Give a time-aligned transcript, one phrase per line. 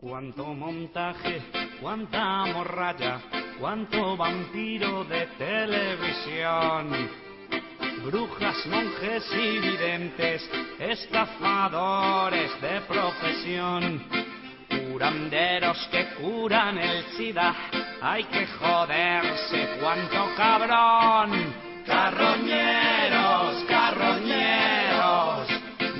[0.00, 1.42] Cuánto montaje,
[1.80, 3.20] cuánta morralla,
[3.58, 7.10] cuánto vampiro de televisión.
[8.04, 10.48] Brujas, monjes y videntes,
[10.78, 14.04] estafadores de profesión.
[14.68, 17.56] Curanderos que curan el SIDA,
[18.00, 21.54] hay que joderse, cuánto cabrón.
[21.84, 25.48] Carroñeros, carroñeros,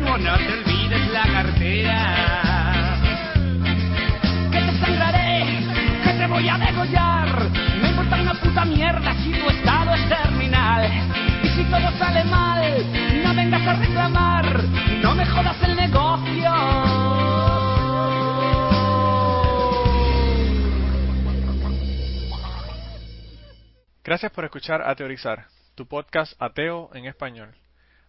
[0.00, 3.00] No te olvides la cartera.
[4.50, 5.66] Que te sangraré,
[6.04, 7.50] que te voy a degollar.
[7.80, 10.90] No importa una puta mierda si tu estado es terminal.
[11.42, 12.62] Y si todo sale mal,
[13.22, 14.64] no vengas a reclamar,
[15.02, 16.50] no me jodas el negocio.
[24.02, 27.54] Gracias por escuchar A Teorizar, tu podcast ateo en español.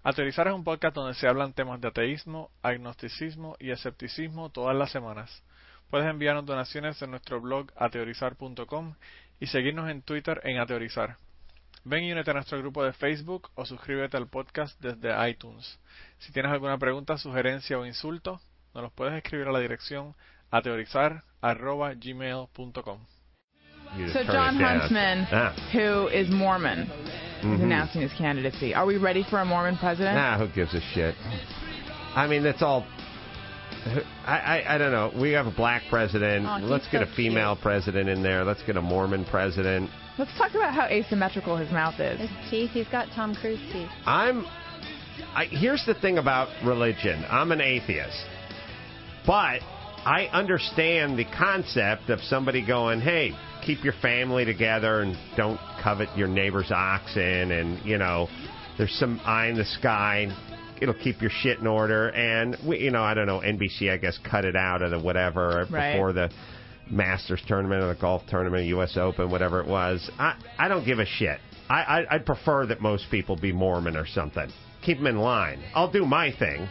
[0.03, 4.75] A Teorizar es un podcast donde se hablan temas de ateísmo, agnosticismo y escepticismo todas
[4.75, 5.43] las semanas.
[5.91, 8.95] Puedes enviarnos donaciones en nuestro blog ateorizar.com
[9.39, 11.17] y seguirnos en Twitter en Ateorizar.
[11.83, 15.79] Ven y únete a nuestro grupo de Facebook o suscríbete al podcast desde iTunes.
[16.17, 18.41] Si tienes alguna pregunta, sugerencia o insulto,
[18.73, 20.15] nos los puedes escribir a la dirección
[20.49, 23.05] ateorizar.gmail.com.
[23.95, 24.55] You So John.
[24.55, 25.53] Huntsman, Ah.
[25.71, 26.79] who is Mormon,
[27.39, 27.63] is Mhm.
[27.63, 28.73] announcing his candidacy.
[28.73, 30.15] Are we ready for a Mormon president?
[30.15, 31.15] Nah, who gives a shit?
[32.15, 32.85] I mean, that's all.
[34.27, 35.11] I, I I don't know.
[35.19, 36.45] We have a black president.
[36.47, 38.43] Oh, Let's get so a female president in there.
[38.43, 39.89] Let's get a Mormon president.
[40.17, 42.19] Let's talk about how asymmetrical his mouth is.
[42.19, 43.89] His teeth, he's got Tom Cruise teeth.
[44.05, 44.45] I'm.
[45.35, 47.25] I, here's the thing about religion.
[47.29, 48.25] I'm an atheist,
[49.25, 49.61] but
[50.05, 53.35] I understand the concept of somebody going, "Hey,
[53.65, 58.27] keep your family together and don't covet your neighbor's oxen," and you know,
[58.77, 60.27] there's some eye in the sky.
[60.81, 63.39] It'll keep your shit in order, and we, you know, I don't know.
[63.39, 65.93] NBC, I guess, cut it out of the whatever Right.
[65.93, 66.31] before the
[66.89, 68.97] Masters tournament or the golf tournament, U.S.
[68.97, 70.09] Open, whatever it was.
[70.17, 71.39] I I don't give a shit.
[71.69, 74.51] I, I I'd prefer that most people be Mormon or something.
[74.83, 75.61] Keep them in line.
[75.75, 76.67] I'll do my thing.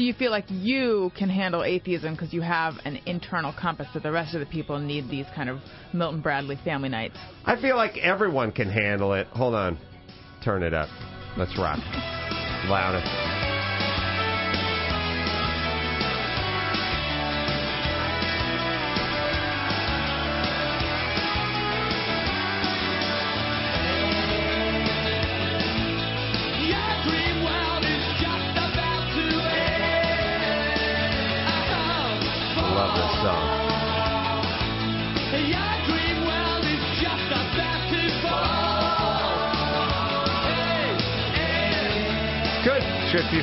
[0.00, 4.02] So you feel like you can handle atheism because you have an internal compass that
[4.02, 5.58] the rest of the people need these kind of
[5.92, 7.18] Milton Bradley family nights.
[7.44, 9.26] I feel like everyone can handle it.
[9.26, 9.78] Hold on,
[10.42, 10.88] turn it up.
[11.36, 11.80] Let's rock.
[12.66, 13.39] Louder.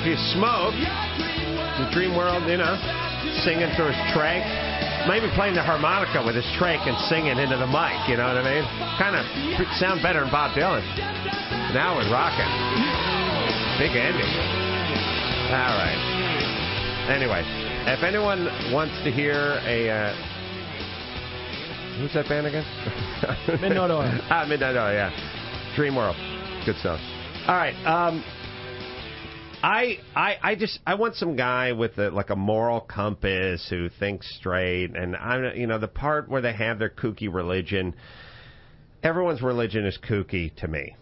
[0.08, 2.80] You smoke, the dream world, you know,
[3.44, 4.40] singing through his trach.
[5.04, 8.40] Maybe playing the harmonica with his trach and singing into the mic, you know what
[8.40, 8.64] I mean?
[8.96, 9.24] Kind of
[9.76, 10.84] sound better than Bob Dylan.
[11.76, 12.48] Now we're rocking.
[13.80, 14.32] Big ending.
[15.52, 16.00] All right.
[17.12, 17.44] Anyway,
[17.92, 19.92] if anyone wants to hear a.
[19.92, 20.16] Uh,
[22.00, 22.66] who's that band again?
[23.62, 24.08] Midnight Oil.
[24.32, 25.12] ah, Midnight Oil, yeah.
[25.76, 26.16] Dream World.
[26.66, 27.00] Good stuff.
[27.48, 27.76] All right.
[27.86, 28.24] Um,
[29.64, 33.90] I, I I just I want some guy with a, like a moral compass who
[33.90, 37.96] thinks straight, and I'm you know the part where they have their kooky religion.
[39.02, 40.96] Everyone's religion is kooky to me,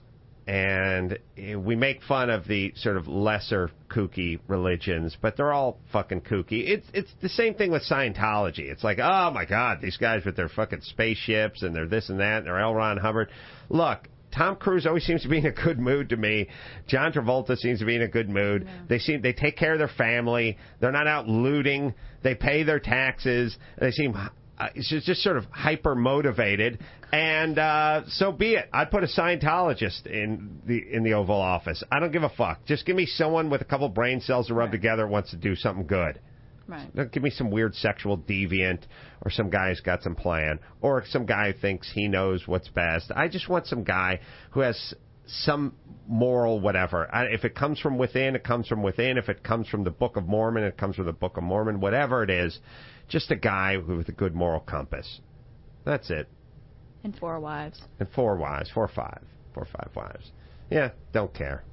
[0.48, 5.80] and eh, we make fun of the sort of lesser kooky religions, but they're all
[5.92, 6.68] fucking kooky.
[6.70, 8.72] It's it's the same thing with Scientology.
[8.72, 12.22] It's like oh my god, these guys with their fucking spaceships and their this and
[12.22, 12.74] that, and their L.
[12.74, 13.30] Ron Hubbard.
[13.68, 16.48] Look, Tom Cruise always seems to be in a good mood to me.
[16.88, 18.68] John Travolta seems to be in a good mood.
[18.90, 20.58] They seem they take care of their family.
[20.80, 21.94] They're not out looting.
[22.24, 23.56] They pay their taxes.
[23.80, 24.16] They seem
[24.58, 26.80] uh, it's just, just sort of hyper motivated.
[27.12, 28.70] And uh, so be it.
[28.74, 31.84] I'd put a Scientologist in the in the Oval Office.
[31.92, 32.66] I don't give a fuck.
[32.66, 35.38] Just give me someone with a couple brain cells to rub together who wants to
[35.38, 36.20] do something good.
[36.68, 36.94] Right.
[36.96, 38.80] Don't give me some weird sexual deviant
[39.24, 42.68] or some guy who's got some plan or some guy who thinks he knows what's
[42.70, 43.12] best.
[43.16, 44.20] I just want some guy
[44.52, 44.94] who has
[45.28, 45.76] some
[46.08, 47.08] moral whatever.
[47.14, 49.18] I- If it comes from within, it comes from within.
[49.18, 51.80] If it comes from the Book of Mormon, it comes from the Book of Mormon.
[51.80, 52.60] Whatever it is,
[53.08, 55.20] just a guy with a good moral compass.
[55.84, 56.28] That's it.
[57.04, 57.80] And four wives.
[58.00, 59.22] And four wives, four or five,
[59.54, 60.32] four or five wives.
[60.72, 61.64] Yeah, don't care.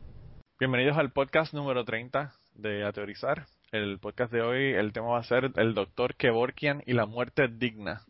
[0.61, 2.31] Bienvenidos al podcast número 30
[2.61, 3.45] de A Teorizar.
[3.73, 7.49] El podcast de hoy, el tema va a ser el doctor Kevorkian y la muerte
[7.49, 8.05] digna.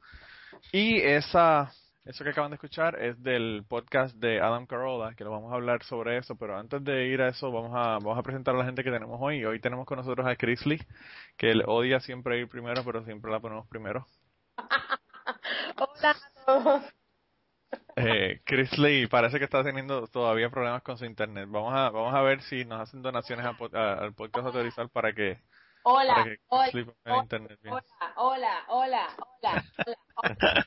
[0.72, 1.70] Y esa,
[2.04, 5.54] eso que acaban de escuchar es del podcast de Adam Carolla, que lo vamos a
[5.54, 8.58] hablar sobre eso, pero antes de ir a eso vamos a, vamos a presentar a
[8.58, 9.44] la gente que tenemos hoy.
[9.44, 10.84] Hoy tenemos con nosotros a Chris Lee,
[11.36, 14.08] que él odia siempre ir primero, pero siempre la ponemos primero.
[15.78, 16.16] Hola
[16.48, 16.92] a.
[17.96, 21.46] Eh, Chris Lee parece que está teniendo todavía problemas con su internet.
[21.48, 24.88] Vamos a, vamos a ver si nos hacen donaciones a pod- a- al podcast autorizar
[24.88, 25.38] para que,
[25.84, 26.70] Hola, para que hola,
[27.04, 27.74] hola, internet bien.
[27.74, 27.84] hola,
[28.16, 29.08] hola, hola,
[29.42, 29.64] hola,
[30.16, 30.66] hola.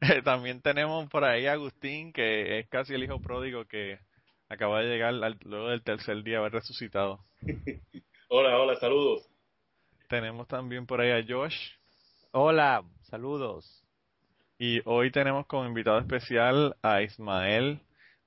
[0.00, 3.98] Eh, También tenemos por ahí a Agustín, que es casi el hijo pródigo que
[4.48, 7.24] acaba de llegar al- luego del tercer día haber resucitado.
[8.32, 9.26] Hola, hola, saludos.
[10.08, 11.56] Tenemos también por ahí a Josh.
[12.32, 13.84] Hola, saludos.
[14.62, 17.80] Y hoy tenemos como invitado especial a Ismael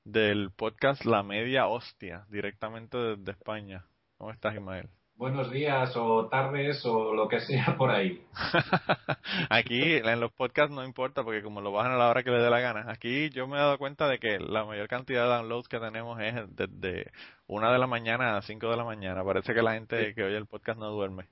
[0.03, 3.85] del podcast La Media Hostia, directamente desde España.
[4.17, 4.89] ¿Cómo estás, Ismael?
[5.15, 8.21] buenos días o tardes o lo que sea por ahí.
[9.49, 12.39] Aquí en los podcasts no importa porque como lo bajan a la hora que le
[12.39, 12.91] dé la gana.
[12.91, 16.19] Aquí yo me he dado cuenta de que la mayor cantidad de downloads que tenemos
[16.19, 17.11] es desde
[17.47, 19.23] una de la mañana a cinco de la mañana.
[19.23, 21.27] Parece que la gente que oye el podcast no duerme.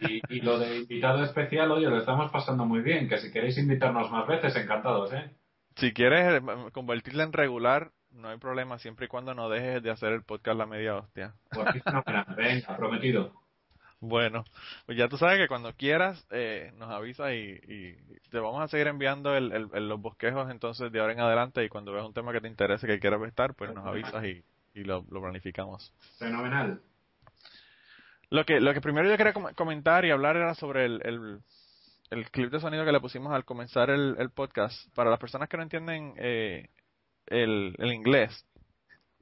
[0.00, 3.56] Y, y lo de invitado especial, oye, lo estamos pasando muy bien, que si queréis
[3.58, 5.30] invitarnos más veces, encantados, ¿eh?
[5.76, 9.90] Si quieres eh, convertirla en regular, no hay problema siempre y cuando no dejes de
[9.90, 11.34] hacer el podcast La Media Hostia.
[11.50, 12.26] Pues fenomenal.
[12.36, 13.32] venga, prometido.
[14.00, 14.44] Bueno,
[14.84, 17.94] pues ya tú sabes que cuando quieras eh, nos avisas y, y
[18.30, 21.64] te vamos a seguir enviando el, el- el- los bosquejos entonces de ahora en adelante
[21.64, 24.42] y cuando veas un tema que te interese que quieras estar, pues nos avisas y,
[24.74, 25.94] y lo, lo planificamos.
[26.18, 26.80] Fenomenal.
[28.32, 31.40] Lo que, lo que primero yo quería com- comentar y hablar era sobre el, el,
[32.10, 34.74] el clip de sonido que le pusimos al comenzar el, el podcast.
[34.94, 36.70] Para las personas que no entienden eh,
[37.26, 38.46] el, el inglés,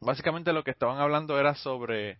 [0.00, 2.18] básicamente lo que estaban hablando era sobre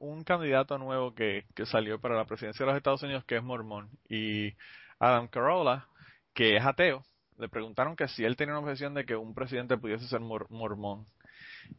[0.00, 3.42] un candidato nuevo que, que salió para la presidencia de los Estados Unidos que es
[3.44, 3.88] mormón.
[4.08, 4.54] Y
[4.98, 5.86] Adam Carolla,
[6.34, 7.04] que es ateo,
[7.38, 10.50] le preguntaron que si él tenía una objeción de que un presidente pudiese ser mor-
[10.50, 11.06] mormón.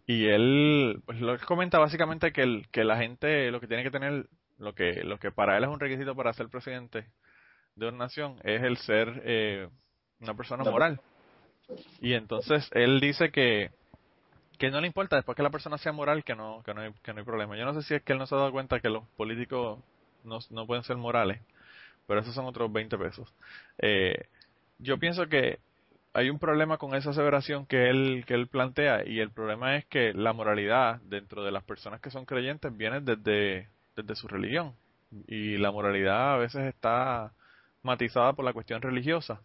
[0.06, 3.84] Y él pues lo que comenta básicamente que, el, que la gente lo que tiene
[3.84, 4.28] que tener,
[4.58, 7.08] lo que, lo que para él es un requisito para ser presidente
[7.76, 9.70] de una nación es el ser eh,
[10.20, 11.00] una persona moral.
[12.02, 13.72] Y entonces él dice que,
[14.58, 16.94] que no le importa después que la persona sea moral que no, que no, hay,
[17.02, 17.58] que no hay problema.
[17.58, 19.80] Yo no sé si es que él no se ha dado cuenta que los políticos
[20.24, 21.42] no, no pueden ser morales,
[22.08, 23.34] pero esos son otros 20 pesos.
[23.80, 24.28] Eh,
[24.80, 25.60] yo pienso que
[26.14, 29.86] hay un problema con esa aseveración que él, que él plantea y el problema es
[29.86, 34.76] que la moralidad dentro de las personas que son creyentes viene desde, desde su religión
[35.28, 37.34] y la moralidad a veces está
[37.82, 39.42] matizada por la cuestión religiosa.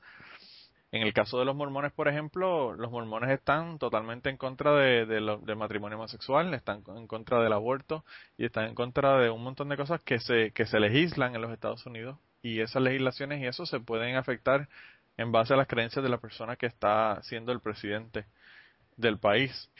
[0.90, 5.04] En el caso de los mormones, por ejemplo, los mormones están totalmente en contra de,
[5.04, 8.04] del matrimonio homosexual, están en contra del aborto
[8.38, 11.42] y están en contra de un montón de cosas que se, que se legislan en
[11.42, 14.68] los Estados Unidos y esas legislaciones y eso se pueden afectar
[15.18, 18.24] en base a las creencias de la persona que está siendo el presidente
[18.96, 19.70] del país.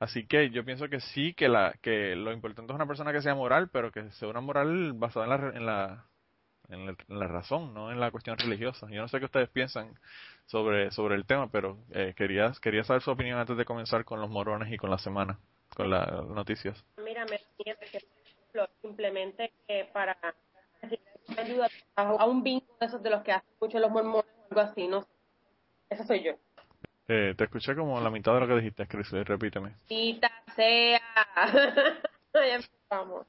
[0.00, 3.22] Así que yo pienso que sí, que la que lo importante es una persona que
[3.22, 5.30] sea moral, pero que sea una moral basada en
[5.64, 6.04] la,
[6.68, 8.88] en la, en la, razón, no en la cuestión religiosa.
[8.90, 9.96] Yo no sé qué ustedes piensan
[10.46, 14.20] sobre, sobre el tema, pero eh, quería, quería saber su opinión antes de comenzar con
[14.20, 15.38] los morones y con la semana,
[15.74, 16.84] con las noticias.
[17.02, 17.40] Mira, me
[18.82, 20.16] simplemente que para
[21.36, 24.88] ayuda a, un bingo de esos de los que hacen mucho los mormones algo así,
[24.88, 25.08] no sé.
[25.90, 26.32] Esa soy yo.
[27.06, 29.74] Eh, te escuché como la mitad de lo que dijiste, Chris, eh, repíteme.
[29.86, 31.00] Quita sea.
[32.34, 33.26] ya empezamos.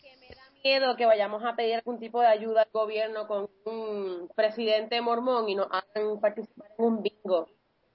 [0.00, 3.48] Que me da miedo que vayamos a pedir algún tipo de ayuda al gobierno con
[3.64, 7.48] un presidente mormón y nos hagan participar en un bingo.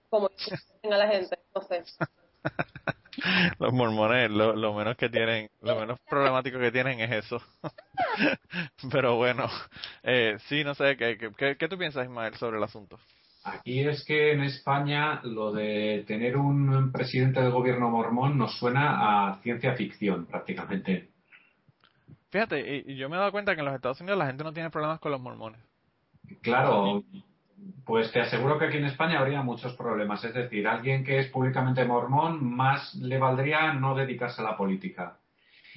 [0.09, 1.83] Como dicen a la gente, no sé.
[3.59, 7.41] Los mormones, lo, lo menos que tienen, lo menos problemático que tienen es eso.
[8.91, 9.47] Pero bueno,
[10.03, 12.99] eh, sí, no sé, ¿qué, qué, qué- qué tú piensas, Ismael, sobre el asunto?
[13.43, 19.29] Aquí es que en España lo de tener un presidente del gobierno mormón nos suena
[19.29, 21.09] a ciencia ficción prácticamente.
[22.29, 24.43] Fíjate, y, y yo me he dado cuenta que en los Estados Unidos la gente
[24.43, 25.61] no tiene problemas con los mormones.
[26.41, 27.03] Claro,
[27.85, 30.23] pues te aseguro que aquí en España habría muchos problemas.
[30.23, 35.17] Es decir, alguien que es públicamente mormón más le valdría no dedicarse a la política.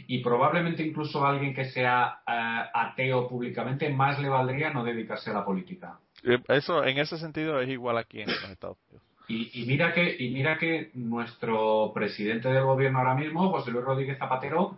[0.06, 5.34] Y probablemente incluso alguien que sea eh, ateo públicamente más le valdría no dedicarse a
[5.34, 5.98] la política.
[6.24, 9.06] Eh, Eso, en ese sentido, es igual aquí en los Estados Unidos.
[9.28, 13.84] Y, y, mira que, y mira que nuestro presidente del gobierno ahora mismo, José Luis
[13.84, 14.76] Rodríguez Zapatero,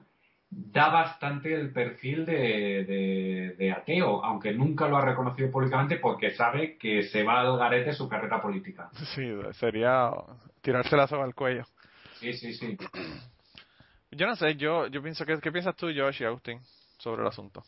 [0.55, 6.33] da bastante el perfil de, de, de, ateo, aunque nunca lo ha reconocido públicamente porque
[6.33, 8.91] sabe que se va al garete su carrera política.
[9.15, 10.11] Sí, sería
[10.61, 11.65] tirarse la soga al cuello.
[12.21, 12.77] Sí, sí, sí.
[14.11, 16.61] Yo no sé, yo, yo pienso que, ¿qué piensas tú, Josh y Agustín,
[16.99, 17.63] sobre el asunto?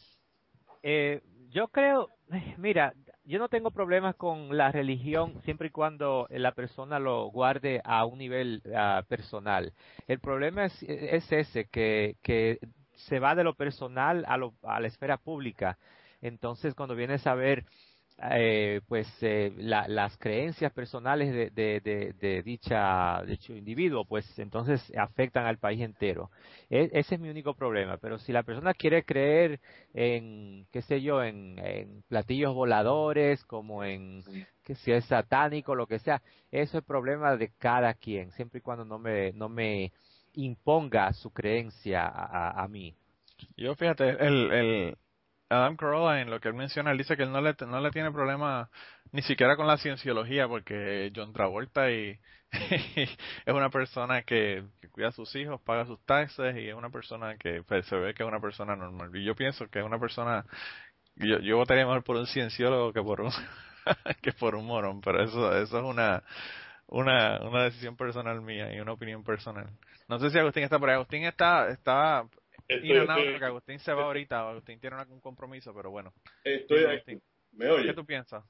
[0.83, 2.11] Eh, yo creo,
[2.59, 2.93] mira,
[3.25, 8.05] yo no tengo problemas con la religión siempre y cuando la persona lo guarde a
[8.05, 9.73] un nivel uh, personal.
[10.07, 12.59] El problema es, es ese, que, que
[12.95, 15.79] se va de lo personal a, lo, a la esfera pública.
[16.21, 17.65] Entonces, cuando vienes a ver
[18.31, 24.39] eh, pues eh, la, las creencias personales de, de, de, de, dicha dicho individuo pues
[24.39, 26.31] entonces afectan al país entero.
[26.71, 29.61] E, ese es mi único problema pero si la persona quiere creer
[29.95, 34.23] en qué sé yo en, en platillos voladores como en
[34.63, 38.63] que si es satánico lo que sea eso es problema de cada quien siempre y
[38.63, 39.93] cuando no me no me
[40.35, 42.95] imponga su creencia a, a, a mí.
[43.57, 44.97] Yo fíjate el, el
[45.49, 47.91] Adam Carolla, en lo que él menciona, él dice que él no le, no le
[47.91, 48.71] tiene problema
[49.13, 52.19] ni siquiera con la cienciología, porque John Travolta y,
[53.45, 57.37] es una persona que, cuida a sus hijos, paga sus taxes y es una persona
[57.37, 59.11] que pues, se ve que es una persona normal.
[59.15, 60.45] Y yo pienso que es una persona,
[61.17, 63.31] yo, votaría mejor por un cienciólogo que por un,
[64.23, 66.23] que por un morón, pero eso, eso es una,
[66.87, 69.69] una, una decisión personal mía y una opinión personal.
[70.09, 70.97] No sé si Agustín está por ahí.
[70.97, 72.25] Agustín está, está
[72.69, 76.13] Estoy, y no, no, estoy- Agustín se va ahorita, Agustín tiene un compromiso, pero bueno.
[76.45, 77.19] estoy aquí.
[77.53, 77.87] ¿Me oye?
[77.87, 78.45] ¿Qué tú piensas?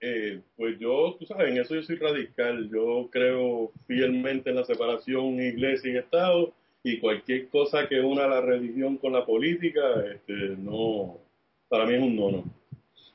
[0.00, 2.68] Eh, pues yo, tú sabes, en eso yo soy radical.
[2.70, 6.52] Yo creo fielmente en la separación iglesia y Estado
[6.84, 9.82] y cualquier cosa que una la religión con la política,
[10.14, 11.18] este, no,
[11.68, 12.44] para mí es un no, no.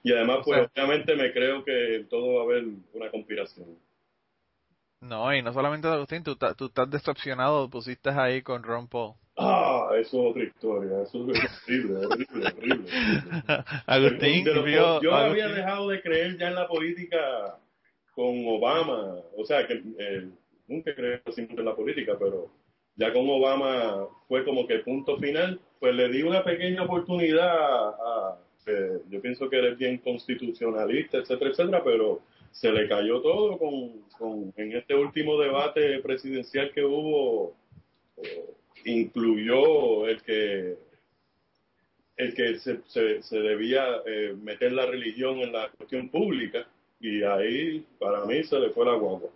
[0.04, 3.78] Y además, O pues sea- obviamente me creo que todo va a haber una conspiración.
[5.00, 9.14] No, y no solamente Agustín, tú, tú estás decepcionado, pusiste ahí con Ron Paul.
[9.36, 11.02] Ah, eso es otra historia.
[11.04, 12.90] Eso es horrible, horrible, horrible.
[13.88, 15.02] Agustín vio...
[15.02, 17.58] yo había dejado de creer ya en la política
[18.14, 20.28] con Obama, o sea que eh,
[20.68, 22.48] nunca creí siempre en la política, pero
[22.96, 27.88] ya con Obama fue como que punto final, pues le di una pequeña oportunidad a,
[27.90, 28.38] a-
[28.68, 32.22] eh, yo pienso que eres bien constitucionalista, etcétera, etcétera, pero
[32.52, 37.56] se le cayó todo con, con en este último debate presidencial que hubo,
[38.18, 38.46] eh,
[38.86, 40.78] incluyó el que
[42.16, 46.68] el que se, se, se debía eh, meter la religión en la cuestión pública
[47.00, 49.30] y ahí para mí se le fue la guagua.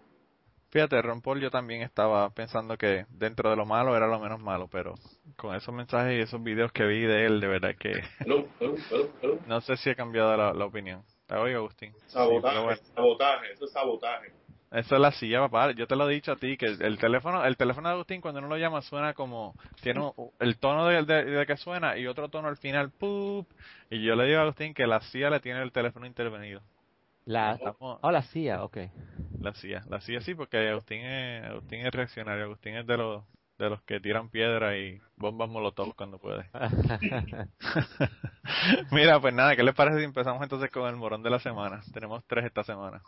[0.70, 4.40] Fíjate, Ron Paul yo también estaba pensando que dentro de lo malo era lo menos
[4.40, 4.96] malo, pero
[5.38, 7.94] con esos mensajes y esos videos que vi de él, de verdad que
[9.48, 11.04] no sé si he cambiado la, la opinión.
[11.26, 11.94] Te oigo, Agustín.
[12.08, 12.82] Sabotaje, bueno.
[12.96, 14.32] sabotaje, eso es sabotaje.
[14.72, 15.72] Eso es la silla, papá.
[15.72, 18.40] Yo te lo he dicho a ti, que el teléfono, el teléfono de Agustín cuando
[18.40, 22.06] uno lo llama suena como, tiene un- el tono de, de- de que suena y
[22.06, 23.48] otro tono al final, ¡pup!
[23.90, 26.62] Y yo le digo a Agustín que la CIA le tiene el teléfono intervenido.
[27.26, 28.90] la Estamos- oh la CIA okay
[29.40, 33.24] La CIA, la CIA sí, porque Agustín es, Agustín es reaccionario, Agustín es de los,
[33.58, 36.46] de los que tiran piedra y bombas molotov cuando puede.
[38.92, 41.82] Mira, pues nada, ¿qué les parece si empezamos entonces con el morón de la semana?
[41.94, 43.02] Tenemos tres esta semana.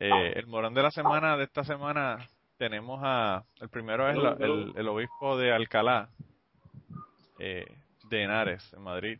[0.00, 4.36] Eh, el morón de la semana de esta semana tenemos a, el primero es la-
[4.76, 6.08] el, obispo de Alcalá,
[7.38, 7.66] eh,
[8.04, 9.18] de Henares, en Madrid,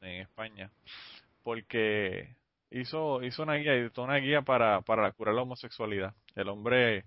[0.00, 0.70] en España,
[1.42, 2.34] porque
[2.70, 6.14] hizo, hizo una guía, editó una guía para, para curar la homosexualidad.
[6.34, 7.04] El hombre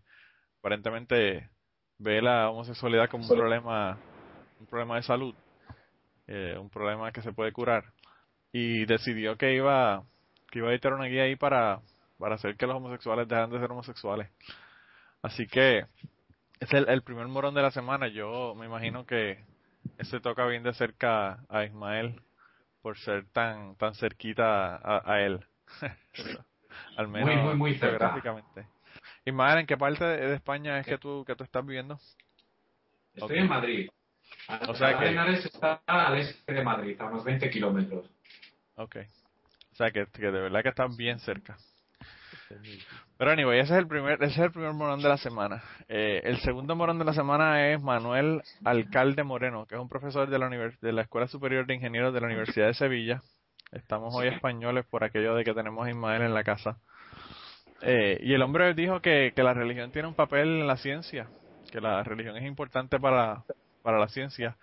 [0.60, 1.50] aparentemente
[1.98, 3.98] ve la homosexualidad como un problema,
[4.60, 5.34] un problema de salud,
[6.28, 7.86] eh, un problema que se puede curar,
[8.52, 10.04] y decidió que iba,
[10.52, 11.82] que iba a editar una guía ahí para,
[12.22, 14.30] para hacer que los homosexuales dejaran de ser homosexuales.
[15.22, 15.86] Así que
[16.60, 18.08] es el, el primer morón de la semana.
[18.08, 19.44] Yo me imagino que
[19.98, 22.22] ese toca bien de cerca a Ismael
[22.82, 25.44] por ser tan tan cerquita a, a él.
[26.98, 27.90] Al menos Muy, muy, muy cerca.
[27.98, 28.68] geográficamente.
[29.26, 32.00] Ismael, ¿en qué parte de de España es que tú que tú estás viviendo?
[33.14, 33.90] Estoy en Madrid.
[34.68, 38.10] O sea que- Henares está al este de Madrid, a unos 20 kilómetros.
[38.76, 38.98] Ok.
[39.72, 41.58] O sea que, que de verdad que estás bien cerca.
[43.18, 45.64] Pero anyway, ese es el primer, ese es el primer morón de la semana.
[45.88, 50.30] Eh, el segundo morón de la semana es Manuel Alcalde Moreno, que es un profesor
[50.30, 53.22] de la, univers- de la Escuela Superior de Ingenieros de la Universidad de Sevilla.
[53.72, 56.78] Estamos hoy españoles por aquello de que tenemos a Ismael en la casa.
[57.82, 61.28] Eh, y el hombre dijo que, que la religión tiene un papel en la ciencia,
[61.72, 63.44] que la religión es importante para,
[63.82, 64.58] para la ciencia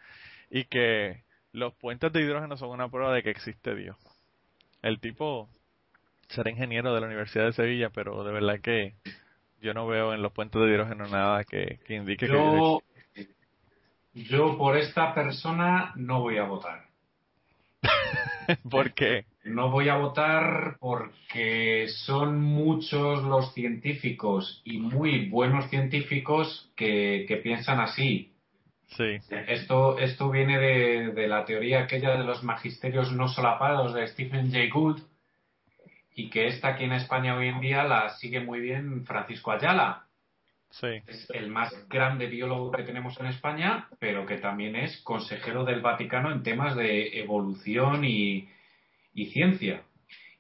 [0.51, 3.97] y que los puentes de hidrógeno son una prueba de que existe Dios.
[4.83, 5.49] El tipo
[6.29, 8.95] será ingeniero de la Universidad de Sevilla, pero de verdad que
[9.61, 12.83] yo no veo en los puentes de hidrógeno nada que, que indique Yo,
[14.15, 16.85] yo por esta persona no voy a votar.
[18.47, 18.57] que...
[18.71, 19.25] ¿Por qué?
[19.45, 27.37] No voy a votar porque son muchos los científicos y muy buenos científicos que, que
[27.39, 28.33] piensan así.
[28.89, 34.07] Sí, Esto, esto viene de, de la teoría aquella de los magisterios no solapados de
[34.09, 35.03] Stephen Jay Gould
[36.19, 40.09] y que esta aquí en España hoy en día la sigue muy bien Francisco Ayala.
[40.69, 45.65] sí, Es el más grande biólogo que tenemos en España, pero que también es consejero
[45.65, 48.49] del Vaticano en temas de evolución y,
[49.15, 49.85] y ciencia.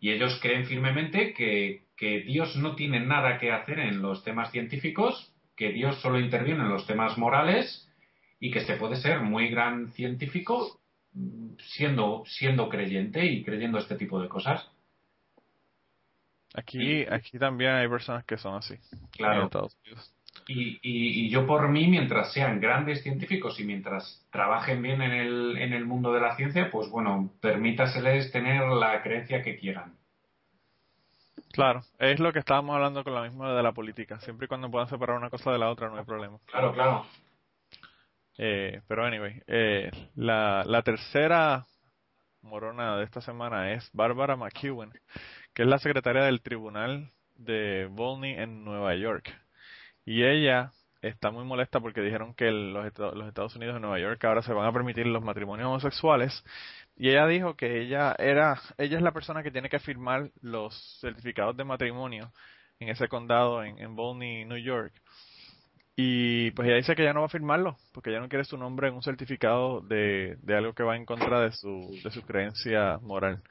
[0.00, 4.50] Y ellos creen firmemente que, que Dios no tiene nada que hacer en los temas
[4.50, 7.88] científicos, que Dios solo interviene en los temas morales
[8.40, 10.80] y que se puede ser muy gran científico
[11.12, 14.68] mm, siendo, siendo creyente y creyendo este tipo de cosas.
[16.54, 18.76] Aquí, aquí también hay personas que son así.
[19.12, 19.40] Claro.
[19.40, 20.14] En Estados Unidos.
[20.46, 25.12] Y, y- y yo por mí, mientras sean grandes científicos y mientras trabajen bien en
[25.12, 29.94] el, en el mundo de la ciencia, pues bueno, permítaseles tener la creencia que quieran.
[31.52, 34.20] Claro, es lo que estábamos hablando con lo mismo de la política.
[34.20, 36.38] Siempre y cuando puedan separar una cosa de la otra no hay problema.
[36.46, 37.06] Claro, claro.
[38.36, 41.66] Eh, pero anyway, eh, la, la tercera
[42.42, 44.92] morona de esta semana es Barbara McEwen,
[45.54, 49.30] que es la secretaria del Tribunal de Volney en Nueva York.
[50.04, 54.42] Y ella está muy molesta porque dijeron que los Estados Unidos de Nueva York ahora
[54.42, 56.44] se van a permitir los matrimonios homosexuales.
[56.96, 60.74] Y ella dijo que ella era, ella es la persona que tiene que firmar los
[61.00, 62.32] certificados de matrimonio
[62.80, 64.92] en ese condado en, en Volney, New York.
[66.00, 68.56] Y pues ella dice que ya no va a firmarlo, porque ella no quiere su
[68.56, 72.22] nombre en un certificado de, de algo que va en contra de su, de su
[72.22, 73.42] creencia moral.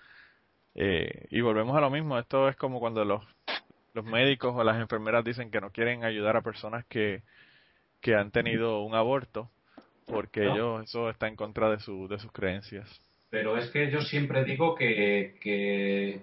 [0.74, 3.22] Eh, y volvemos a lo mismo, esto es como cuando los,
[3.94, 7.22] los médicos o las enfermeras dicen que no quieren ayudar a personas que,
[8.00, 9.52] que han tenido un aborto,
[10.06, 10.54] porque No.
[10.54, 12.88] ellos, eso está en contra de, su, de sus creencias.
[13.30, 16.22] Pero es que yo siempre digo que, que,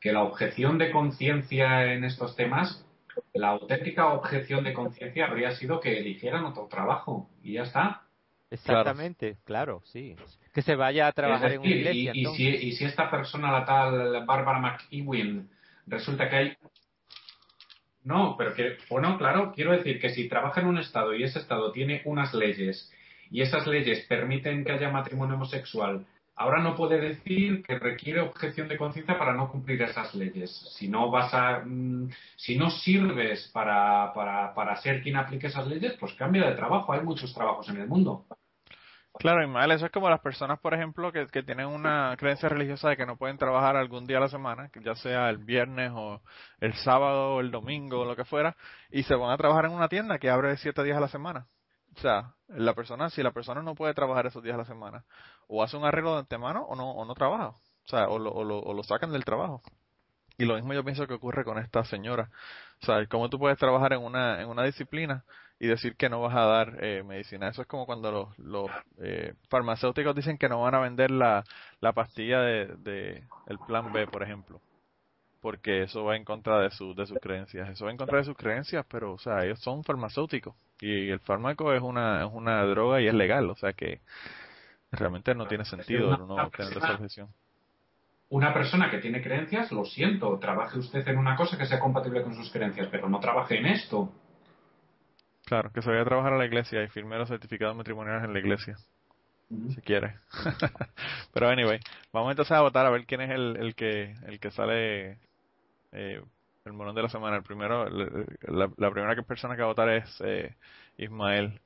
[0.00, 2.86] que la objeción de conciencia en estos temas,
[3.34, 8.02] la auténtica objeción de conciencia habría sido que eligieran otro trabajo y ya está.
[8.50, 10.16] Exactamente, claro, sí.
[10.54, 12.12] Que se vaya a trabajar Es en una decir, iglesia.
[12.14, 15.50] y, y si, y si esta persona, la tal Bárbara McEwen,
[15.86, 16.56] resulta que hay.
[18.04, 21.40] No, pero que, bueno, claro, quiero decir que si trabaja en un Estado y ese
[21.40, 22.90] Estado tiene unas leyes
[23.30, 26.06] y esas leyes permiten que haya matrimonio homosexual,
[26.38, 30.50] ahora no puede decir que requiere objeción de conciencia para no cumplir esas leyes.
[30.76, 31.60] Si no vas a.
[31.64, 36.56] mm, si no sirves para, para, para ser quien aplique esas leyes, pues cambia de
[36.56, 36.92] trabajo.
[36.92, 38.24] Hay muchos trabajos en el mundo.
[39.18, 42.90] Claro, Ismael, eso es como las personas, por ejemplo, que, que tienen una creencia religiosa
[42.90, 45.90] de que no pueden trabajar algún día a la semana, que ya sea el viernes
[45.92, 46.22] o
[46.60, 48.56] el sábado o el domingo o lo que fuera,
[48.90, 51.48] y se van a trabajar en una tienda que abre siete días a la semana.
[51.96, 55.04] O sea, la persona, si la persona no puede trabajar esos días a la semana,
[55.48, 57.48] o hace un arreglo de antemano o no, o no trabaja.
[57.48, 59.62] O sea, o lo, o lo, o lo sacan del trabajo.
[60.36, 62.30] Y lo mismo yo pienso que ocurre con esta señora.
[62.82, 65.24] O sea, cómo tú puedes trabajar en una, en una disciplina
[65.58, 67.48] y decir que no vas a dar eh, medicina.
[67.48, 68.70] Eso es como cuando los, los
[69.02, 71.42] eh, farmacéuticos dicen que no van a vender la,
[71.80, 74.60] la pastilla de, de el plan B, por ejemplo.
[75.40, 77.68] Porque eso va en contra de, su, de sus creencias.
[77.70, 80.54] Eso va en contra de sus creencias, pero, o sea, ellos son farmacéuticos.
[80.80, 83.50] Y el fármaco es una, es una droga y es legal.
[83.50, 84.00] O sea que
[84.92, 87.28] realmente no tiene sentido una- una tener persona- esa objeción.
[88.30, 92.22] una persona que tiene creencias, lo siento, trabaje usted en una cosa que sea compatible
[92.22, 94.12] con sus creencias, pero no trabaje en esto.
[95.46, 98.34] Claro, que se vaya a trabajar a la iglesia y firme los certificados matrimoniales en
[98.34, 98.76] la iglesia,
[99.74, 100.16] si quiere.
[101.32, 101.80] Pero anyway,
[102.12, 105.18] vamos entonces a votar a ver quién es el, el que el que sale
[105.92, 106.22] eh,
[106.66, 107.36] el morón de la semana.
[107.36, 110.54] El primero, la, la primera persona que va a votar es eh,
[110.98, 111.58] Ismael.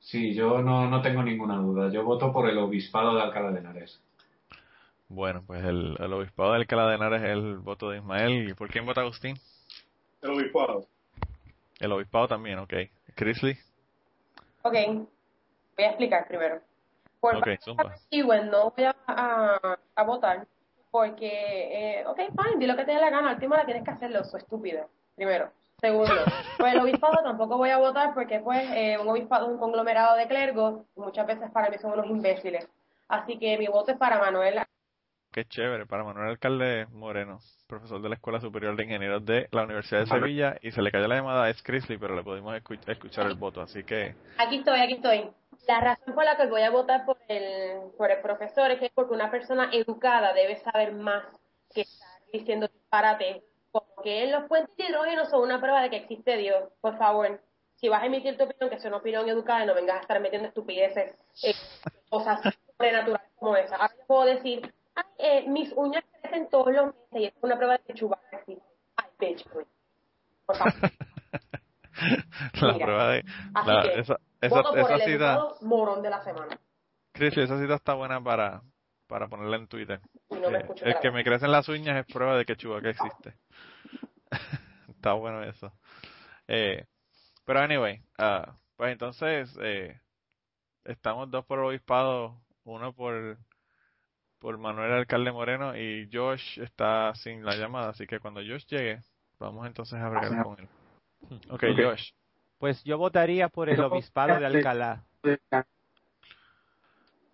[0.00, 1.90] Sí, yo no, no tengo ninguna duda.
[1.92, 4.02] Yo voto por el obispado de Alcalá de Henares.
[5.08, 8.48] Bueno, pues el, el obispado de Alcalá de Henares es el voto de Ismael.
[8.48, 9.36] ¿Y por quién vota Agustín?
[10.22, 10.86] El obispado.
[11.80, 12.72] El obispado también, ok.
[13.14, 13.58] Chrisley,
[14.62, 16.60] Ok, voy a explicar primero.
[17.20, 17.94] Por ok, zumba.
[18.10, 20.46] y bueno, no voy a, a, a votar
[20.90, 21.28] porque,
[22.00, 23.90] eh, ok, fine, di lo que te dé la gana, al último la tienes que
[23.90, 25.50] hacerlo, su estúpido, primero.
[25.80, 26.12] Segundo,
[26.58, 30.16] por el obispado tampoco voy a votar porque pues eh, un obispado es un conglomerado
[30.16, 32.68] de clergos y muchas veces para mí son unos imbéciles.
[33.08, 34.60] Así que mi voto es para Manuel
[35.32, 37.38] Qué chévere, para Manuel Alcalde Moreno,
[37.68, 40.90] profesor de la Escuela Superior de Ingenieros de la Universidad de Sevilla, y se le
[40.90, 44.56] cayó la llamada a Chrisley, pero le pudimos escu- escuchar el voto, así que Aquí
[44.56, 45.30] estoy, aquí estoy.
[45.68, 48.90] La razón por la que voy a votar por el, por el profesor es que
[48.92, 51.22] porque una persona educada debe saber más
[51.72, 55.96] que estar diciendo disparate como que los puentes de hidrógeno son una prueba de que
[55.96, 56.70] existe Dios.
[56.80, 57.40] Por favor,
[57.76, 60.20] si vas a emitir tu opinión, que sea una opinión educada no vengas a estar
[60.20, 61.54] metiendo estupideces, eh,
[62.08, 62.40] cosas
[62.76, 63.76] sobrenaturales como esa.
[63.76, 67.56] Ahora yo puedo decir, ay, eh, mis uñas crecen todos los meses y es una
[67.56, 68.64] prueba de que Chewbacca existe.
[68.96, 69.44] Ay, bitch.
[70.46, 70.72] Por favor.
[72.60, 73.24] la Mira, prueba de.
[73.66, 75.44] La- que, esa esa, voto por esa el cita.
[75.62, 76.58] morón de la semana.
[77.12, 78.62] Chris, esa cita está buena para,
[79.10, 80.00] para ponerla en Twitter.
[80.30, 82.90] Y no me Eh, el que me crecen las uñas es prueba de que Chewbacca
[82.90, 83.34] existe.
[84.88, 85.72] está bueno eso.
[86.46, 86.86] Eh,
[87.44, 90.00] pero anyway, ah, pues entonces eh,
[90.84, 93.36] estamos dos por el obispado, uno por
[94.38, 99.02] por Manuel Alcalde Moreno y Josh está sin la llamada, así que cuando Josh llegue,
[99.38, 100.68] vamos entonces a bregar con él.
[101.50, 101.76] Ok, Ok.
[101.76, 102.12] Josh.
[102.58, 105.04] Pues yo votaría por el obispado de Alcalá.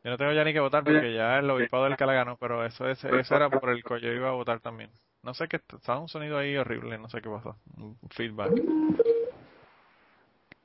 [0.06, 2.64] Yo no tengo ya ni que votar porque ya el obispado del Alcalá ganó, pero
[2.64, 4.88] eso, es, eso era por el que yo iba a votar también.
[5.24, 7.56] No sé qué, estaba un sonido ahí horrible, no sé qué pasó.
[7.76, 8.52] Un feedback.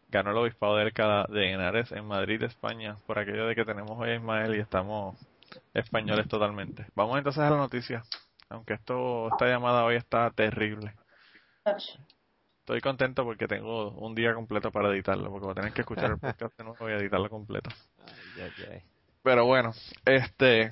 [0.10, 3.98] Ganó el obispado de Alcalá de Henares en Madrid, España, por aquello de que tenemos
[3.98, 5.18] hoy a Ismael y estamos
[5.74, 6.86] españoles totalmente.
[6.94, 8.04] Vamos entonces a la noticia,
[8.48, 10.94] aunque esto esta llamada hoy está terrible.
[12.60, 16.12] Estoy contento porque tengo un día completo para editarlo, porque voy a tener que escuchar
[16.12, 17.72] el podcast de nuevo y editarlo completo.
[18.06, 19.01] Ay, ay, ay.
[19.24, 19.72] Pero bueno,
[20.06, 20.72] este,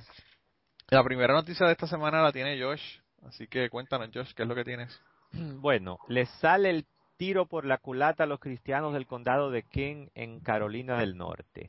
[0.89, 4.49] la primera noticia de esta semana la tiene Josh, así que cuéntanos Josh, ¿qué es
[4.49, 5.01] lo que tienes?
[5.61, 6.85] Bueno, les sale el
[7.17, 11.67] tiro por la culata a los cristianos del condado de King en Carolina del Norte.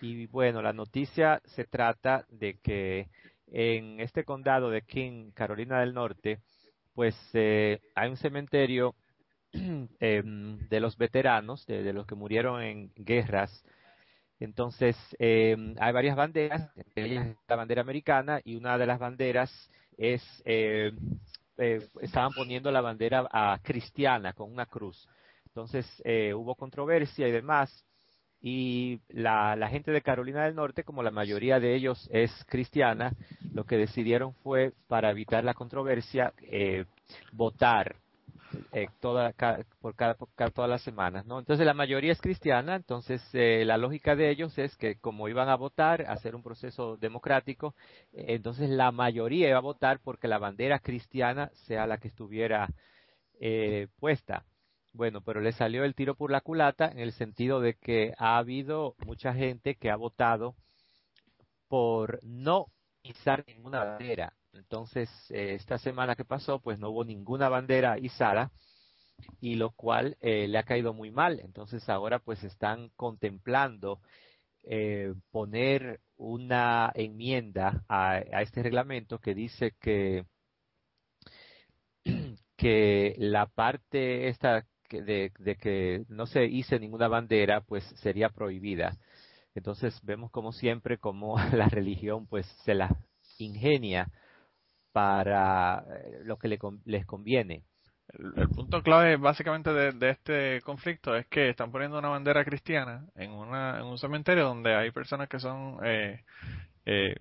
[0.00, 3.08] Y bueno, la noticia se trata de que
[3.46, 6.40] en este condado de King, Carolina del Norte,
[6.94, 8.96] pues eh, hay un cementerio
[9.52, 13.64] em, de los veteranos, de los que murieron en guerras.
[14.42, 19.70] Entonces, em, hay varias banderas, entre ellas la bandera americana y una de las banderas
[19.96, 20.92] es, eh,
[21.58, 25.08] eh, estaban poniendo la bandera ah, cristiana con una cruz.
[25.46, 27.84] Entonces, eh, hubo controversia y demás.
[28.40, 33.12] Y la, la gente de Carolina del Norte, como la mayoría de ellos es cristiana,
[33.52, 36.86] lo que decidieron fue, para evitar la controversia, eh,
[37.30, 37.94] votar
[38.72, 40.14] eh, toda, cada, por cada-
[40.52, 41.38] todas las semanas, ¿no?
[41.38, 45.48] Entonces la mayoría es cristiana, entonces eh, la lógica de ellos es que como iban
[45.48, 47.74] a votar, hacer un proceso democrático,
[48.12, 52.68] eh, entonces la mayoría iba a votar porque la bandera cristiana sea la que estuviera
[53.40, 54.44] eh, puesta.
[54.94, 58.36] Bueno, pero le salió el tiro por la culata en el sentido de que ha
[58.38, 60.54] habido mucha gente que ha votado
[61.68, 62.66] por no
[63.02, 64.34] izar ninguna bandera.
[64.54, 68.52] Entonces, eh, esta semana que pasó, pues no hubo ninguna bandera izada
[69.40, 71.40] y lo cual eh, le ha caído muy mal.
[71.40, 74.00] Entonces, ahora pues están contemplando
[74.64, 80.24] eh, poner una enmienda a, este reglamento que dice que
[82.56, 88.98] que la parte esta de, de que no se hice ninguna bandera pues sería prohibida.
[89.54, 92.96] Entonces vemos como siempre como la religión pues se la
[93.38, 94.10] ingenia
[94.92, 97.64] para eh, lo que le les conviene.
[98.08, 103.30] El, punto clave básicamente de, este conflicto es que están poniendo una bandera cristiana en,
[103.30, 106.22] un cementerio donde hay personas que son eh,
[106.84, 107.16] eh,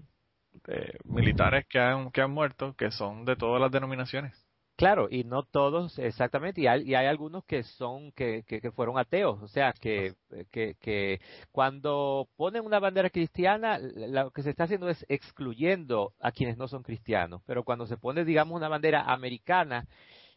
[0.67, 4.40] eh, militares que han muerto, que son de todas las denominaciones.
[4.81, 8.97] Claro, y no todos exactamente, y hay, y hay algunos que son, que, que, fueron
[8.97, 10.15] ateos, o sea, que,
[10.49, 16.31] que, que cuando ponen una bandera cristiana, lo que se está haciendo es excluyendo a
[16.31, 19.85] quienes no son cristianos, pero cuando se pone, digamos, una bandera americana,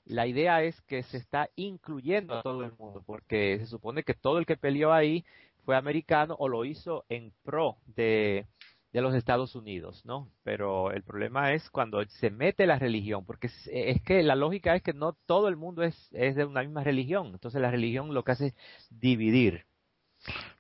[0.05, 4.13] la idea es que se está incluyendo a todo el mundo, porque se supone que
[4.13, 5.25] todo el que peleó ahí
[5.65, 8.47] fue americano o lo hizo en pro de,
[8.95, 10.31] de los Estados Unidos, ¿no?
[10.45, 14.77] Pero el problema es cuando se mete la religión, porque es, es que la lógica
[14.77, 18.15] es que no todo el mundo es, es de una misma religión, entonces la religión
[18.15, 18.55] lo que hace es
[18.91, 19.67] dividir.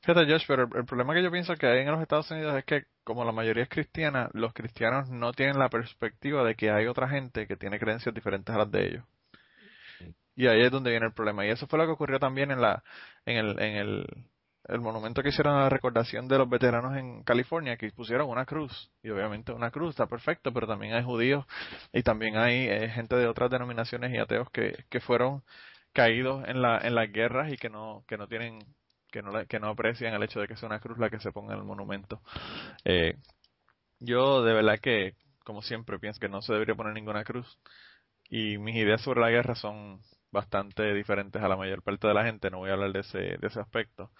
[0.01, 2.57] Fíjate, Josh, pero el, el problema que yo pienso que hay en los Estados Unidos
[2.59, 6.73] es que, como la mayoría es cristiana, los cristianos no tienen la perspectiva de que
[6.73, 9.05] hay otra gente que tiene creencias diferentes a las de ellos.
[10.35, 11.47] Y ahí es donde viene el problema.
[11.47, 12.83] Y eso fue lo que ocurrió también en la,
[13.27, 14.07] en el, en el,
[14.68, 18.46] el monumento que hicieron a la recordación de los veteranos en California, que pusieron una
[18.46, 18.90] cruz.
[19.03, 21.44] Y obviamente una cruz está perfecto, pero también hay judíos
[21.92, 25.42] y también hay eh, gente de otras denominaciones y ateos que, que fueron
[25.92, 28.59] caídos en la, en las guerras y que no, que no tienen,
[29.11, 31.33] que no, que no aprecian el hecho de que sea una cruz la que se
[31.33, 32.20] ponga en el monumento.
[32.85, 33.16] Eh,
[34.00, 37.59] yo de verdad que, como siempre, pienso que no se debería poner ninguna cruz.
[38.29, 40.00] Y mis ideas sobre la guerra son
[40.33, 42.50] bastante diferentes a la mayor parte de la gente.
[42.50, 44.11] No voy a hablar de ese, de ese aspecto.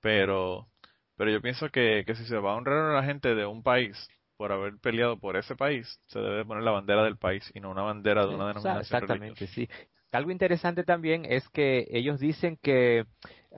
[0.00, 0.68] Pero,
[1.16, 3.62] pero yo pienso que, que si se va a honrar a la gente de un
[3.62, 7.60] país por haber peleado por ese país, se debe poner la bandera del país y
[7.60, 9.68] no una bandera de una denominación Exactamente, sí.
[10.12, 13.04] Algo interesante también es que ellos dicen que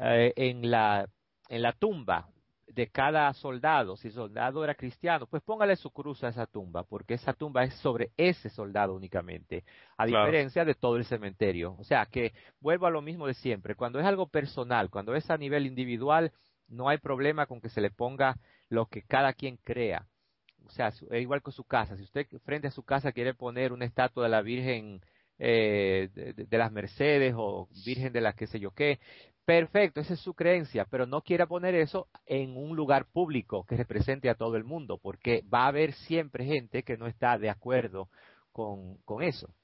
[0.00, 1.08] eh, en la
[1.48, 2.28] en la tumba
[2.74, 6.84] de cada soldado, si el soldado era cristiano, pues póngale su cruz a esa tumba,
[6.84, 9.64] porque esa tumba es sobre ese soldado únicamente,
[9.96, 11.76] a diferencia de todo el cementerio.
[11.78, 15.30] O sea que vuelvo a lo mismo de siempre, cuando es algo personal, cuando es
[15.30, 16.32] a nivel individual,
[16.68, 18.36] no hay problema con que se le ponga
[18.68, 20.06] lo que cada quien crea.
[20.64, 21.96] O sea, es igual con su casa.
[21.96, 25.02] Si usted frente a su casa quiere poner una estatua de la Virgen
[25.38, 29.00] eh, de, las Mercedes o Virgen de las qué sé yo qué,
[29.44, 33.76] perfecto, esa es su creencia, pero no quiera poner eso en un lugar público que
[33.76, 37.50] represente a todo el mundo, porque va a haber siempre gente que no está de
[37.50, 38.08] acuerdo
[38.52, 39.54] con, con eso.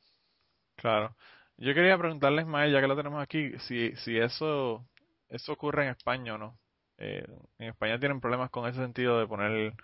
[0.77, 1.15] Claro.
[1.57, 4.87] Yo quería preguntarles, Ismael, ya que lo tenemos aquí, si, si eso,
[5.29, 6.59] eso ocurre en España o no.
[6.99, 7.27] Eh,
[7.59, 9.75] en España tienen problemas con ese sentido de poner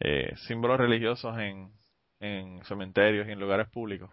[0.00, 1.72] eh, símbolos religiosos en,
[2.20, 4.10] en cementerios y en lugares públicos.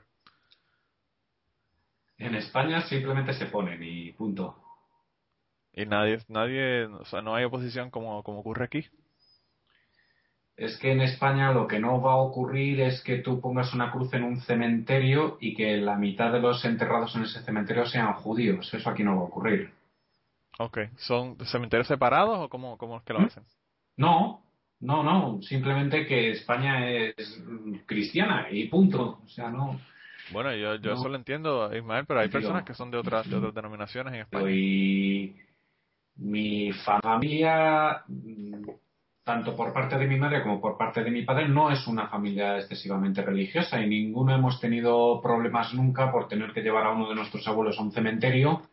[2.17, 4.62] En España simplemente se ponen y punto.
[5.73, 8.85] Y nadie, nadie, o sea, no hay oposición como, como ocurre aquí.
[10.55, 13.91] Es que en España lo que no va a ocurrir es que tú pongas una
[13.91, 18.13] cruz en un cementerio y que la mitad de los enterrados en ese cementerio sean
[18.13, 18.71] judíos.
[18.71, 19.71] Eso aquí no va a ocurrir.
[20.59, 23.25] Ok, ¿son cementerios separados o cómo, cómo es que lo ¿Mm?
[23.25, 23.43] hacen?
[23.97, 24.43] No,
[24.79, 27.43] no, no, simplemente que España es
[27.87, 29.21] cristiana y punto.
[29.25, 29.79] O sea, no.
[30.31, 33.37] Bueno, yo, yo eso lo entiendo, Ismael, pero hay personas que son de otras, de
[33.37, 34.51] otras denominaciones en España.
[34.51, 35.35] Y
[36.15, 38.03] mi familia,
[39.23, 42.07] tanto por parte de mi madre como por parte de mi padre, no es una
[42.07, 47.09] familia excesivamente religiosa y ninguno hemos tenido problemas nunca por tener que llevar a uno
[47.09, 48.63] de nuestros abuelos a un cementerio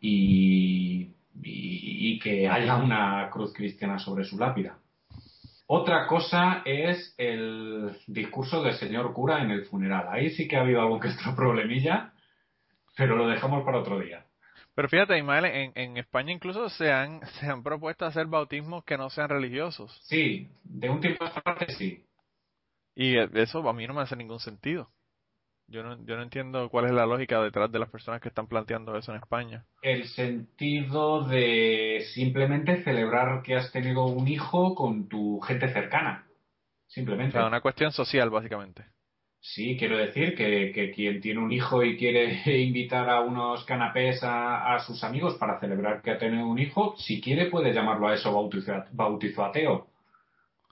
[0.00, 1.10] y,
[1.42, 4.78] y, que haya una cruz cristiana sobre su lápida.
[5.66, 10.08] Otra cosa es el discurso del señor cura en el funeral.
[10.10, 12.12] Ahí sí que ha habido algún que otro problemilla,
[12.96, 14.23] pero lo dejamos para otro día.
[14.74, 18.98] Pero fíjate, Ismael, en, en España incluso se han, se han propuesto hacer bautismos que
[18.98, 19.96] no sean religiosos.
[20.04, 22.04] Sí, de un tiempo a esta parte sí.
[22.96, 24.90] Y eso a mí no me hace ningún sentido.
[25.66, 28.46] Yo no, yo no entiendo cuál es la lógica detrás de las personas que están
[28.46, 29.64] planteando eso en España.
[29.80, 36.26] El sentido de simplemente celebrar que has tenido un hijo con tu gente cercana.
[36.86, 37.38] Simplemente.
[37.38, 38.84] O sea, una cuestión social, básicamente.
[39.46, 44.24] Sí, quiero decir que, que, quien tiene un hijo y quiere invitar a unos canapés
[44.24, 48.08] a, a, sus amigos para celebrar que ha tenido un hijo, si quiere puede llamarlo
[48.08, 49.86] a eso bautizo, bautizo ateo.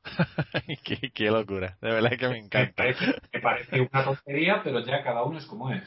[0.84, 2.84] qué, qué, locura, de verdad que me encanta.
[3.30, 5.82] Me parece, una tontería, pero ya cada uno es como es.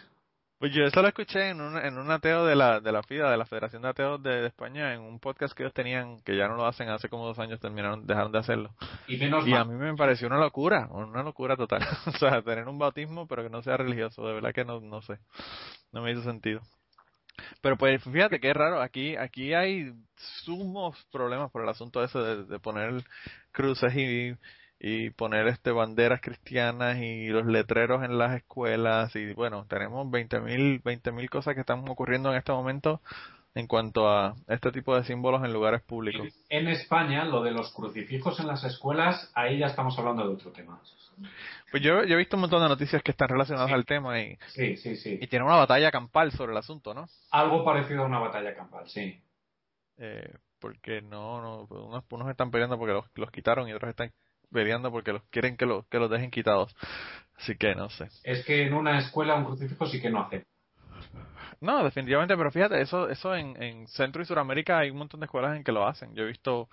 [0.66, 3.30] Pues yo eso lo escuché en un, en un ateo de la, de la FIDA,
[3.30, 6.48] de la Federación de Ateos de, España, en un podcast que ellos tenían, que ya
[6.48, 8.74] no lo hacen hace como dos años, terminaron, dejaron de hacerlo.
[9.08, 11.84] Y, menos y a mí me pareció una locura, una locura total.
[12.08, 15.04] o sea, tener un bautismo, pero que no sea religioso, de verdad que no, no
[15.04, 15.20] sé,
[15.92, 16.62] no me hizo sentido.
[17.62, 19.94] Pero pues fíjate que es raro, aquí aquí hay
[20.46, 23.04] sumos problemas por el asunto ese de, poner
[23.52, 24.36] cruces y,
[24.88, 30.84] y poner este banderas cristianas y los letreros en las escuelas y bueno, tenemos 20.000
[30.84, 33.02] 20 mil cosas que están ocurriendo en este momento
[33.56, 36.28] en cuanto a este tipo de símbolos en lugares públicos.
[36.50, 40.52] En España, lo de los crucifijos en las escuelas, ahí ya estamos hablando de otro
[40.52, 40.80] tema.
[41.72, 44.78] Pues yo, he visto un montón de noticias que están relacionadas al tema y, sí,
[44.78, 45.18] sí, sí.
[45.20, 47.08] y tiene una batalla campal sobre el asunto, ¿no?
[47.32, 49.20] Algo parecido a una batalla campal, sí.
[49.98, 54.12] Eh, porque no, no unos, unos, están peleando porque los, los quitaron y otros están
[54.52, 56.76] peleando porque los quieren que, los que los dejen quitados.
[57.38, 58.08] Así que no sé.
[58.24, 60.46] Es que en una escuela un crucifijo sí que no hace.
[61.62, 65.26] No, definitivamente, pero fíjate, eso eso en, en Centro y Sudamérica hay un montón de
[65.26, 66.14] escuelas en que lo hacen.
[66.16, 66.70] Yo he visto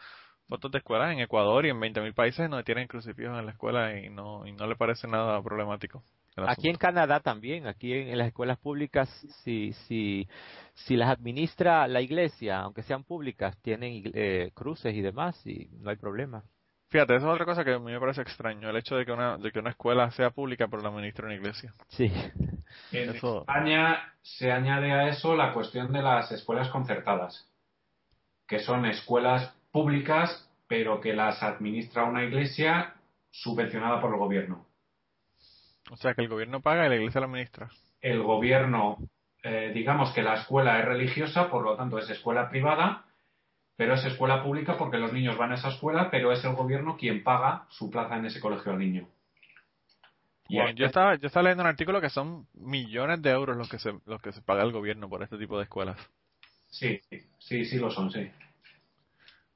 [0.48, 3.98] fotos de escuelas en Ecuador y en 20.000 países donde tienen crucifijos en la escuela
[3.98, 6.02] y no, y no le parece nada problemático.
[6.36, 9.08] Aquí en Canadá también, aquí en, las escuelas públicas,
[9.42, 10.28] si, si,
[10.74, 15.90] si las administra la iglesia, aunque sean públicas, tienen eh, cruces y demás y no
[15.90, 16.42] hay problema.
[16.92, 19.12] Fíjate, eso es otra cosa que a mí me parece extraño, el hecho de que
[19.12, 21.72] una, de que una escuela sea pública pero la administra una iglesia.
[21.88, 22.12] Sí.
[22.92, 27.50] En España se añade a eso la cuestión de las escuelas concertadas,
[28.46, 32.92] que son escuelas públicas pero que las administra una iglesia
[33.30, 34.66] subvencionada por el gobierno.
[35.90, 37.70] O sea, que el gobierno paga y la iglesia la administra.
[38.02, 38.98] El gobierno,
[39.42, 43.06] eh, digamos que la escuela es religiosa, por lo tanto es escuela privada,
[43.76, 46.96] pero es escuela pública porque los niños van a esa escuela, pero es el gobierno
[46.96, 49.08] quien paga su plaza en ese colegio al niño.
[50.48, 53.92] yo estaba yo estaba leyendo un artículo que son millones de euros los que se
[54.06, 55.96] los que se paga el gobierno por este tipo de escuelas.
[56.68, 57.00] Sí,
[57.38, 58.30] sí, sí lo son, sí.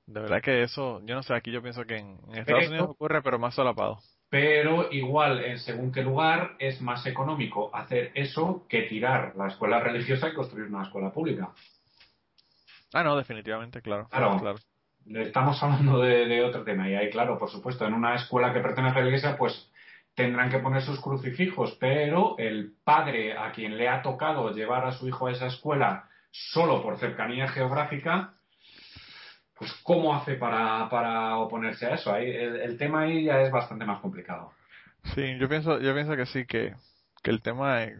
[0.07, 3.23] De verdad que eso, yo no sé, aquí yo pienso que en, Estados Unidos ocurre,
[3.23, 3.99] pero más solapado.
[4.29, 9.81] pero igual en según qué lugar es más económico hacer eso que tirar la escuela
[9.81, 11.53] religiosa y construir una escuela pública.
[12.93, 14.09] Ah, no, definitivamente, claro.
[14.11, 14.39] Claro.
[14.39, 14.59] claro.
[15.07, 18.61] Estamos hablando de, de otro tema y ahí, claro, por supuesto, en una escuela que
[18.61, 19.71] pertenece a la iglesia, pues
[20.15, 24.93] tendrán que poner sus crucifijos, pero el padre a quien le ha tocado llevar a
[24.93, 28.35] su hijo a esa escuela solo por cercanía geográfica,
[29.59, 32.13] pues ¿cómo hace para, para oponerse a eso?
[32.13, 34.53] Ahí, el, el tema ahí ya es bastante más complicado.
[35.15, 36.75] Sí, yo pienso, yo pienso que sí, que,
[37.23, 37.97] que el tema, es-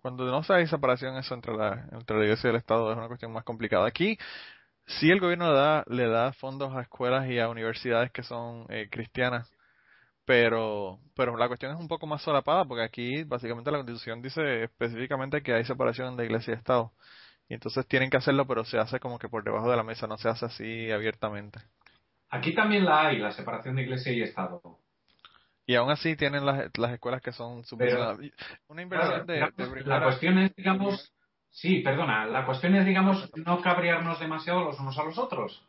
[0.00, 2.96] cuando no se hay separación eso entre la, entre la iglesia y el Estado es
[2.96, 3.86] una cuestión más complicada.
[3.86, 4.18] Aquí,
[4.86, 8.66] sí el gobierno le da, le da fondos a escuelas y a universidades que son
[8.70, 9.50] eh, cristianas,
[10.24, 14.64] pero, pero la cuestión es un poco más solapada porque aquí básicamente la constitución dice
[14.64, 16.92] específicamente que hay separación de iglesia y Estado.
[17.48, 20.06] Y entonces tienen que hacerlo, pero se hace como que por debajo de la mesa,
[20.06, 21.58] no se hace así abiertamente.
[22.28, 24.62] Aquí también la hay, la separación de iglesia y Estado.
[25.70, 28.18] Y aún así tienen las, las escuelas que son subvencionadas.
[28.66, 31.12] Una inversión Claro, de, digamos, de la cuestión es, digamos,
[31.50, 35.64] sí, perdona, la cuestión es, digamos, no cabrearnos demasiado los unos a los otros.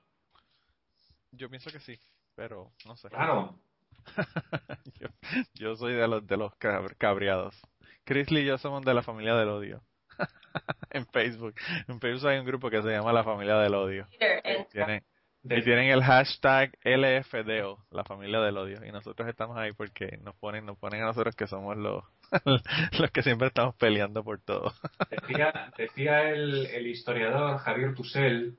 [1.31, 1.99] Yo pienso que sí,
[2.33, 3.09] pero no sé.
[3.09, 3.59] Claro.
[4.99, 5.07] yo,
[5.53, 7.55] yo soy de los de los cab- cabreados.
[8.03, 9.83] Chrisley y yo somos de la familia del odio.
[10.89, 11.53] en Facebook.
[11.87, 14.07] En Facebook hay un grupo que se llama la familia del odio.
[14.71, 15.03] Tienen,
[15.43, 18.85] De- y tienen el hashtag LFDO, la familia del odio.
[18.85, 22.03] Y nosotros estamos ahí porque nos ponen, nos ponen a nosotros que somos los,
[22.99, 24.71] los que siempre estamos peleando por todo.
[25.09, 28.57] Decía, decía el, el historiador Javier Tusell,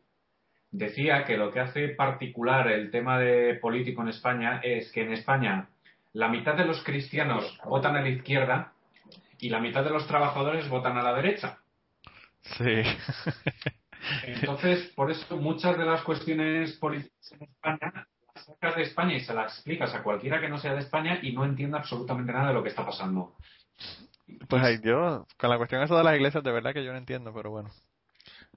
[0.73, 5.13] decía que lo que hace particular el tema de político en España es que en
[5.13, 5.69] España
[6.15, 8.73] la mitad de los cristianos votan a la izquierda
[9.39, 11.59] y la mitad de los trabajadores votan a la derecha.
[12.43, 12.83] Sí.
[14.25, 19.21] Entonces, por eso muchas de las cuestiones políticas en España las sacas de España y
[19.21, 22.49] se las explicas a cualquiera que no sea de España y no entienda absolutamente nada
[22.49, 23.35] de lo que está pasando.
[24.49, 26.99] Pues ahí yo, con la cuestión esa de las iglesias, de verdad que yo no
[26.99, 27.71] entiendo, pero bueno.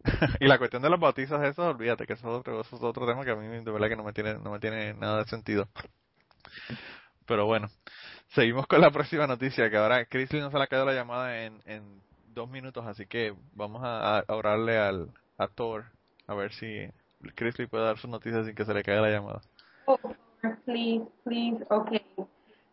[0.40, 3.32] y la cuestión de los bautizos, eso, olvídate, que eso es otro, eso tema que
[3.32, 5.68] a mí de verdad que no me tiene, no me tiene nada de sentido.
[7.26, 7.70] Pero bueno,
[8.30, 11.44] seguimos con la próxima noticia, que ahora Chrisley no se le ha quedado la llamada
[11.44, 15.86] en, dos minutos, así que vamos a orarle al, a Thor,
[16.28, 16.90] a ver si
[17.36, 19.42] Chrisley puede dar sus noticias sin que se le caiga la llamada.
[19.86, 20.00] Oh,
[20.66, 21.92] please, please, ok.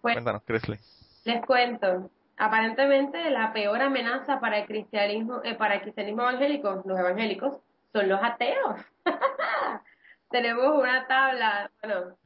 [0.00, 0.78] Cuéntanos, Chrisley.
[1.24, 2.10] les cuento.
[2.38, 7.58] Aparentemente la peor amenaza para el cristianismo, eh, para el cristianismo evangélico, los evangélicos,
[7.92, 8.80] son los ateos.
[10.30, 12.16] Tenemos una tabla, bueno,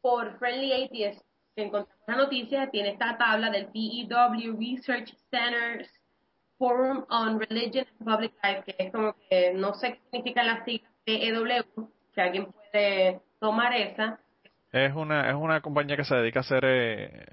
[0.00, 1.20] por Friendly Atheist,
[1.56, 5.90] que encontramos la noticia, tiene esta tabla del PEW Research Center's
[6.58, 10.64] Forum on Religion and Public Life, que es como que no sé qué significa la
[10.64, 14.18] sigla PEW, que alguien puede tomar esa.
[14.72, 17.26] Es una, es una compañía que se dedica a hacer eh,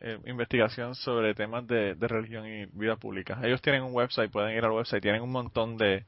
[0.00, 3.38] eh, investigación sobre temas de, de religión y vida pública.
[3.42, 6.04] Ellos tienen un website, pueden ir al website, tienen un montón de,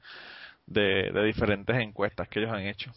[0.67, 2.91] de, de diferentes encuestas que ellos han hecho.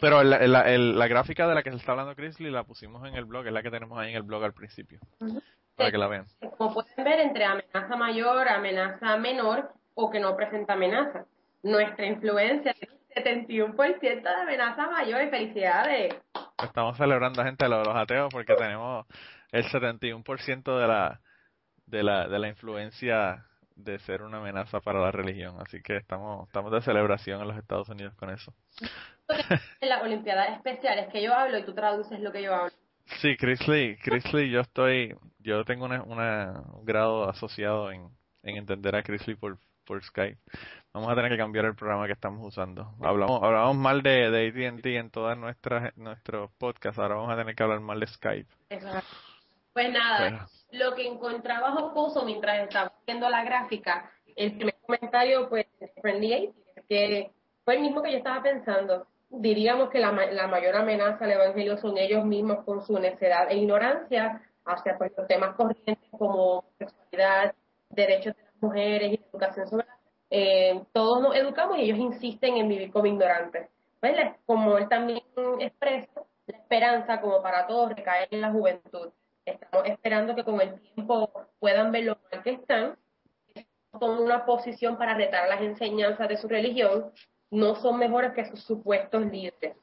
[0.00, 3.06] Pero la, la, el- la gráfica de la que se está hablando Chrisley la pusimos
[3.06, 5.00] en el blog, es la que tenemos ahí en el blog al principio.
[5.80, 6.26] Para que la vean.
[6.56, 11.24] como pueden ver, entre amenaza mayor, amenaza menor o que no presenta amenaza.
[11.62, 15.28] Nuestra influencia es 71% de amenaza mayor.
[15.30, 16.14] Felicidades.
[16.62, 19.06] Estamos celebrando, gente, lo de los ateos porque tenemos
[19.52, 21.20] el 71% de la,
[21.86, 25.56] de la, de la influencia de ser una amenaza para la religión.
[25.60, 28.54] Así que estamos, estamos de celebración en los Estados Unidos con eso.
[29.80, 32.74] En las Olimpiadas especiales que yo hablo y tú traduces lo que yo hablo.
[33.20, 38.08] Sí, Chrisley, Chrisley, yo estoy, yo tengo una, una- un grado asociado en,
[38.42, 40.38] en entender a Chrisley por, por Skype.
[40.92, 42.94] Vamos a tener que cambiar el programa que estamos usando.
[43.02, 47.54] Hablamos, hablamos mal de, de AT&T en todas nuestras, nuestros podcasts, ahora vamos a tener
[47.54, 48.48] que hablar mal de Skype.
[48.70, 48.84] Es.
[49.72, 55.66] Pues nada, lo que encontraba jocoso mientras estaba viendo la gráfica, el primer comentario, pues,
[55.78, 56.50] de Friendly
[56.88, 57.30] que
[57.64, 59.06] fue el mismo que yo estaba pensando.
[59.30, 63.56] Diríamos que la, la mayor amenaza al evangelio son ellos mismos con su necedad e
[63.56, 67.54] ignorancia hacia pues, los temas corrientes como sexualidad,
[67.88, 69.86] derechos de las mujeres y educación sobre
[70.30, 73.68] eh, todos nos educamos y ellos insisten en vivir como ignorantes.
[74.00, 74.16] Pues,
[74.46, 75.22] como él también
[75.58, 79.10] expresa, la esperanza, como para todos, recae en la juventud.
[79.44, 82.96] Estamos esperando que con el tiempo puedan ver lo mal que están,
[83.98, 87.10] tomen una posición para retar las enseñanzas de su religión,
[87.50, 89.76] no son mejores que sus supuestos líderes.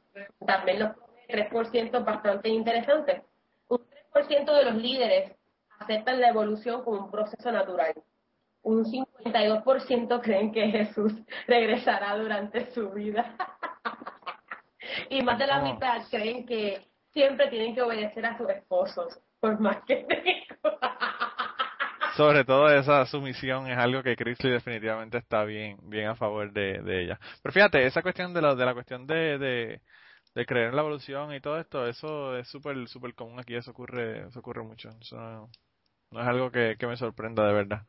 [0.45, 0.91] También los
[1.27, 3.21] 3% bastante interesantes.
[3.67, 3.79] Un
[4.13, 5.33] 3% de los líderes
[5.79, 7.93] aceptan la evolución como un proceso natural.
[8.63, 11.13] Un 52% creen que Jesús
[11.47, 13.35] regresará durante su vida.
[15.09, 15.73] y más de la Oh.
[15.73, 20.05] mitad creen que siempre tienen que obedecer a sus esposos, por más que
[22.17, 26.81] sobre todo esa sumisión es algo que Chrisley definitivamente está bien bien a favor de,
[26.81, 27.19] de ella.
[27.41, 29.81] Pero fíjate, esa cuestión de la, de la cuestión de, de,
[30.33, 33.71] de creer en la evolución y todo esto, eso es súper súper común aquí, eso
[33.71, 34.89] ocurre eso ocurre mucho.
[34.99, 35.49] Eso no,
[36.11, 37.81] no es algo que, que me sorprenda de verdad.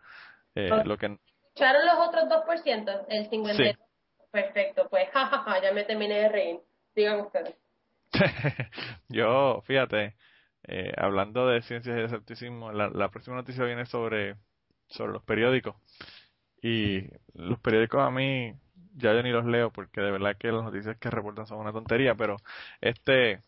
[0.54, 1.18] Eh, lo que
[1.58, 3.06] ¿Escucharon los otros 2%?
[3.08, 3.78] El 50%.
[4.30, 6.60] Perfecto, pues jajaja, ya me terminé de reír.
[6.94, 7.56] Digan ustedes.
[9.08, 10.14] Yo, fíjate,
[10.64, 14.36] eh, hablando de ciencias y de escepticismo, la, la próxima noticia viene sobre,
[14.88, 15.76] sobre los periódicos.
[16.62, 17.04] Y
[17.34, 18.54] los periódicos a mí,
[18.96, 21.72] ya yo ni los leo porque de verdad que las noticias que reportan son una
[21.72, 22.36] tontería, pero
[22.80, 23.42] este...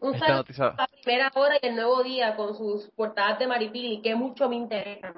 [0.00, 4.00] Un esta noticia, la primera hora y el nuevo día con sus portadas de Maripili,
[4.00, 5.12] que mucho me interesan,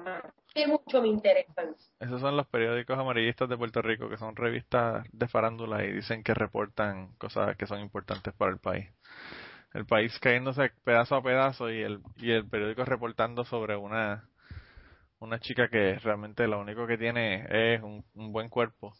[0.53, 1.73] que mucho me interesan.
[2.01, 6.21] esos son los periódicos amarillistas de Puerto Rico, que son revistas de farándula y dicen
[6.21, 8.89] que reportan cosas que son importantes para el país.
[9.73, 14.27] El país cayéndose pedazo a pedazo y el, y el periódico reportando sobre una,
[15.19, 18.93] una chica que realmente lo único que tiene es un, un buen cuerpo.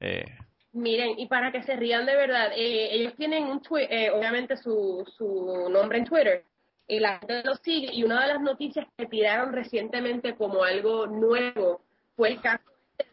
[0.00, 0.24] Eh,
[0.72, 5.04] Miren, y para que se rían de verdad, eh, ellos tienen un eh, obviamente su,
[5.16, 6.44] su nombre en Twitter
[6.86, 11.06] y la gente lo sigue y una de las noticias que tiraron recientemente como algo
[11.06, 11.80] nuevo
[12.14, 12.62] fue el caso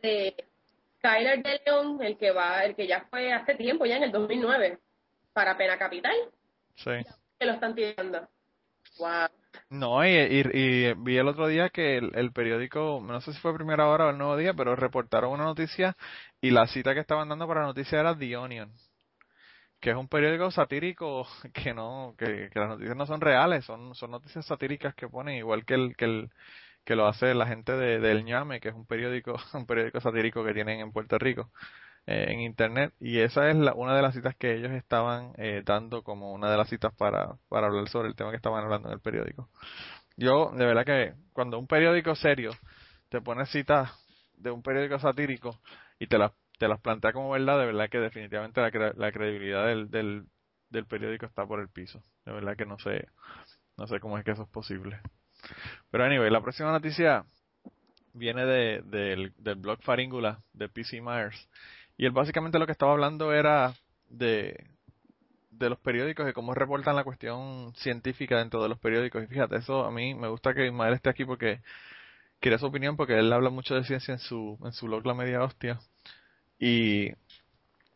[0.02, 0.36] de
[0.98, 4.12] Skyler de León, el que va, el que ya fue hace tiempo, ya en el
[4.12, 4.78] 2009,
[5.34, 6.16] para Pena Capital,
[6.76, 6.92] sí.
[7.40, 8.28] que lo están tirando.
[9.00, 9.30] Wow.
[9.70, 13.40] No, y, y, y vi el otro día que el, el periódico, no sé si
[13.40, 15.96] fue Primera Hora o El Nuevo Día, pero reportaron una noticia
[16.42, 18.72] y la cita que estaban dando para la noticia era The Onion,
[19.80, 23.96] que es un periódico satírico que no, que, que las noticias no son reales, son,
[23.96, 26.30] son noticias satíricas que ponen, igual que el, que el,
[26.86, 30.44] que lo hace la gente de, del ñame, que es un periódico, un periódico satírico
[30.44, 31.52] que tienen en Puerto Rico.
[32.08, 35.62] Eh, en internet y esa es la, una de las citas que ellos estaban eh,
[35.66, 38.90] dando como una de las citas para, para hablar sobre el tema que estaban hablando
[38.90, 39.50] en el periódico.
[40.18, 42.52] Yo, de verdad que cuando un periódico serio
[43.10, 43.92] te pone citas
[44.38, 45.60] de un periódico satírico
[46.00, 49.12] y te las, te las plantea como verdad, de verdad que definitivamente la, cre- la
[49.12, 52.04] credibilidad del, del, periódico está por el piso.
[52.26, 53.08] De verdad que no sé,
[53.78, 55.00] no sé cómo es que eso es posible.
[55.92, 57.26] Pero anyway, la próxima noticia
[58.14, 61.50] viene de, del, del blog Faríngula de PC Myers.
[61.98, 63.74] Y él básicamente lo que estaba hablando era
[64.10, 64.68] de,
[65.52, 69.24] los periódicos y cómo reportan la cuestión científica dentro de los periódicos.
[69.24, 71.62] Y fíjate, eso a mí me gusta que Ismael esté aquí porque
[72.42, 75.14] quería su opinión porque él habla mucho de ciencia en su, en su blog La
[75.14, 75.80] Media Hostia.
[76.60, 77.12] Y,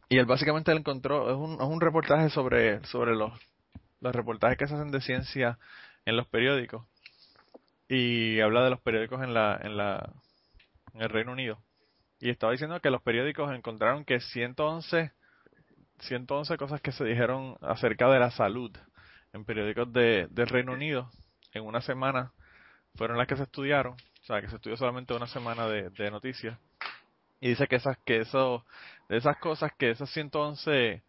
[0.10, 3.34] y él básicamente él encontró, es un, es un reportaje sobre, sobre los,
[4.00, 5.60] los reportajes que se hacen de ciencia
[6.06, 6.86] en los periódicos.
[7.90, 10.14] Y habla de los periódicos en la, en la,
[10.94, 11.60] en el Reino Unido.
[12.20, 15.12] Y estaba diciendo que los periódicos encontraron que 111,
[16.00, 18.76] 111 cosas que se dijeron acerca de la salud
[19.34, 21.10] en periódicos de, del Reino Unido
[21.54, 22.32] en una semana
[22.96, 23.94] fueron las que se estudiaron.
[23.94, 26.58] O sea, que se estudió solamente una semana de, de noticias.
[27.40, 28.66] Y dice que esas, que eso,
[29.10, 31.04] de esas cosas, que esos 111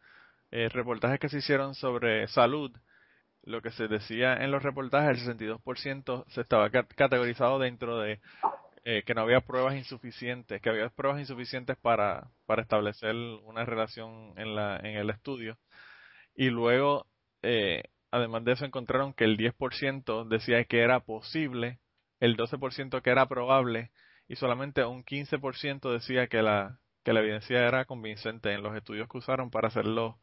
[0.50, 2.70] eh, reportajes que se hicieron sobre salud,
[3.44, 8.20] lo que se decía en los reportajes, el 62% se estaba cat- categorizado dentro de
[8.90, 13.14] eh, que no había pruebas insuficientes, que había pruebas insuficientes para, para establecer
[13.44, 15.58] una relación en, la, en el estudio.
[16.34, 17.06] Y luego,
[17.42, 21.80] eh, además de eso, encontraron que el 10% decía que era posible,
[22.18, 23.90] el 12% que era probable,
[24.26, 29.06] y solamente un 15% decía que la, que la evidencia era convincente en los estudios
[29.10, 30.14] que usaron para hacer los,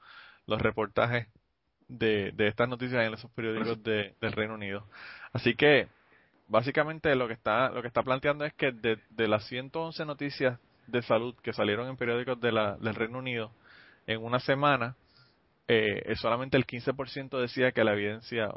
[0.47, 1.27] los reportajes
[1.87, 4.89] de, de estas noticias en esos periódicos de, del Reino Unido.
[5.33, 5.87] Así que,
[6.47, 10.59] básicamente lo que está lo que está planteando es que de, de las 111 noticias
[10.87, 13.51] de salud que salieron en periódicos de la, del Reino Unido
[14.07, 14.95] en una semana,
[15.67, 18.49] eh, solamente el 15% decía que la evidencia,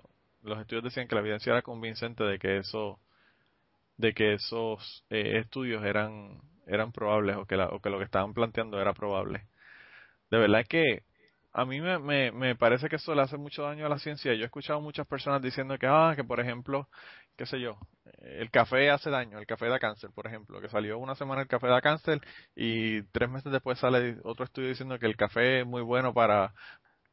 [0.43, 2.99] los estudios decían que la evidencia era convincente de que eso,
[3.97, 8.05] de que esos eh, estudios eran eran probables o que, la, o que lo que
[8.05, 9.47] estaban planteando era probable.
[10.31, 11.03] De verdad que
[11.53, 14.35] a mí me, me, me parece que eso le hace mucho daño a la ciencia.
[14.35, 16.89] Yo he escuchado muchas personas diciendo que, ah, que por ejemplo,
[17.39, 17.79] qué sé yo,
[18.21, 21.49] el café hace daño, el café da cáncer, por ejemplo, que salió una semana el
[21.49, 22.21] café da cáncer
[22.57, 26.53] y tres meses después sale otro estudio diciendo que el café es muy bueno para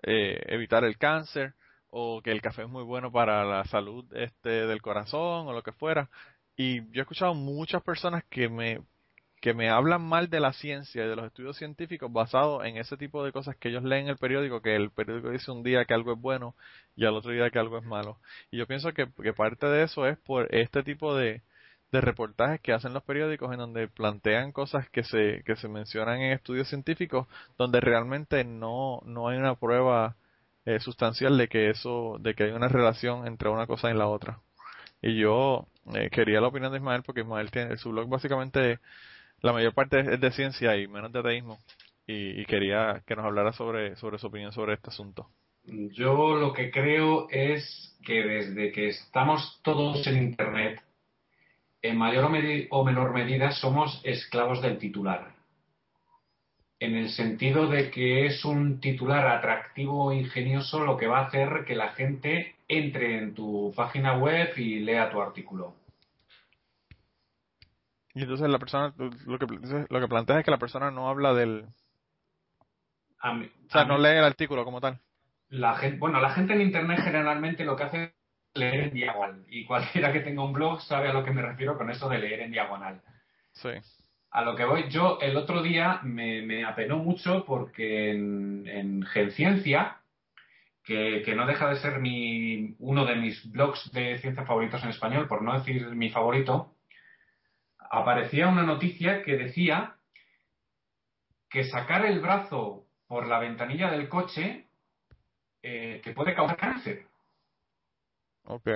[0.01, 1.53] eh, evitar el cáncer
[1.89, 5.61] o que el café es muy bueno para la salud este del corazón o lo
[5.63, 6.09] que fuera.
[6.57, 8.82] Y yo he escuchado muchas personas que me
[9.46, 12.98] que me hablan mal de la ciencia y de los estudios científicos basados en ese
[12.98, 15.86] tipo de cosas que ellos leen en el periódico, que el periódico dice un día
[15.86, 16.56] que algo es bueno
[16.96, 18.18] y al otro día que algo es malo.
[18.50, 21.43] Y yo pienso que, parte de eso es por este tipo de,
[21.91, 26.22] de reportajes que hacen los periódicos en donde plantean cosas que se, que se mencionan
[26.22, 30.16] en estudios científicos donde realmente no, no hay una prueba
[30.66, 34.08] eh, sustancial de que eso, de que hay una relación entre una cosa y la
[34.08, 34.39] otra.
[35.04, 38.80] Y yo eh, quería la opinión de Ismael porque Ismael tiene su blog básicamente
[39.46, 41.60] la mayor parte es de ciencia y menos de ateísmo
[42.08, 45.28] y, quería que nos hablara sobre sobre su opinión sobre este asunto.
[45.64, 50.82] Yo lo que creo es que desde que estamos todos en Internet,
[51.84, 55.36] en mayor o, o menor medida somos esclavos del titular.
[56.80, 61.26] En el sentido de que es un titular atractivo e ingenioso lo que va a
[61.28, 65.76] hacer que la gente entre en tu página web y lea tu artículo.
[68.16, 69.45] Y entonces la persona, lo que,
[69.89, 71.66] lo que plantea es que la persona no habla del,
[73.34, 74.99] mí- o sea, no mí- lee el artículo como tal.
[75.49, 78.11] la gente, bueno, la gente en internet generalmente lo que hace es
[78.55, 79.45] leer en diagonal.
[79.49, 82.20] Y cualquiera que tenga un blog sabe a lo que me refiero con eso de
[82.20, 83.01] leer en diagonal.
[83.53, 83.70] Sí.
[84.32, 89.03] A lo que voy, yo el otro día me, me apenó mucho porque en, en
[89.03, 89.97] Genciencia,
[90.84, 94.89] que, que no deja de ser mi, uno de mis blogs de ciencia favoritos en
[94.89, 96.74] español, por no decir mi favorito,
[97.91, 99.95] aparecía una noticia que decía
[101.49, 104.65] que sacar el brazo por la ventanilla del coche
[105.61, 107.05] eh, te puede causar cáncer.
[108.45, 108.69] Ok.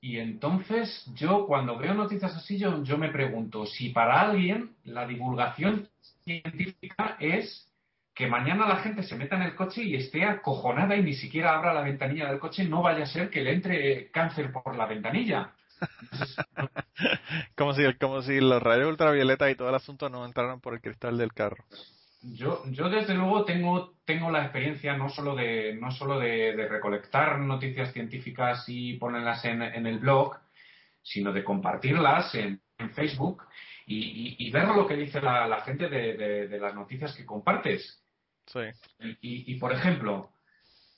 [0.00, 5.06] Y entonces yo cuando veo noticias así, yo, yo me pregunto si para alguien la
[5.06, 5.88] divulgación
[6.24, 7.68] científica es
[8.14, 11.56] que mañana la gente se meta en el coche y esté acojonada y ni siquiera
[11.56, 14.86] abra la ventanilla del coche, no vaya a ser que le entre cáncer por la
[14.86, 15.52] ventanilla.
[17.56, 20.80] como si como si los rayos ultravioleta y todo el asunto no entraran por el
[20.80, 21.64] cristal del carro.
[22.22, 26.68] Yo, yo desde luego tengo, tengo la experiencia no solo de, no solo de, de
[26.68, 30.36] recolectar noticias científicas y ponerlas en, en el blog,
[31.02, 33.44] sino de compartirlas en, en Facebook
[33.86, 37.14] y, y- y ver lo que dice la, la gente de, de- de las noticias
[37.14, 38.02] que compartes.
[38.46, 38.60] Sí.
[38.98, 40.30] Y, y- y, por ejemplo,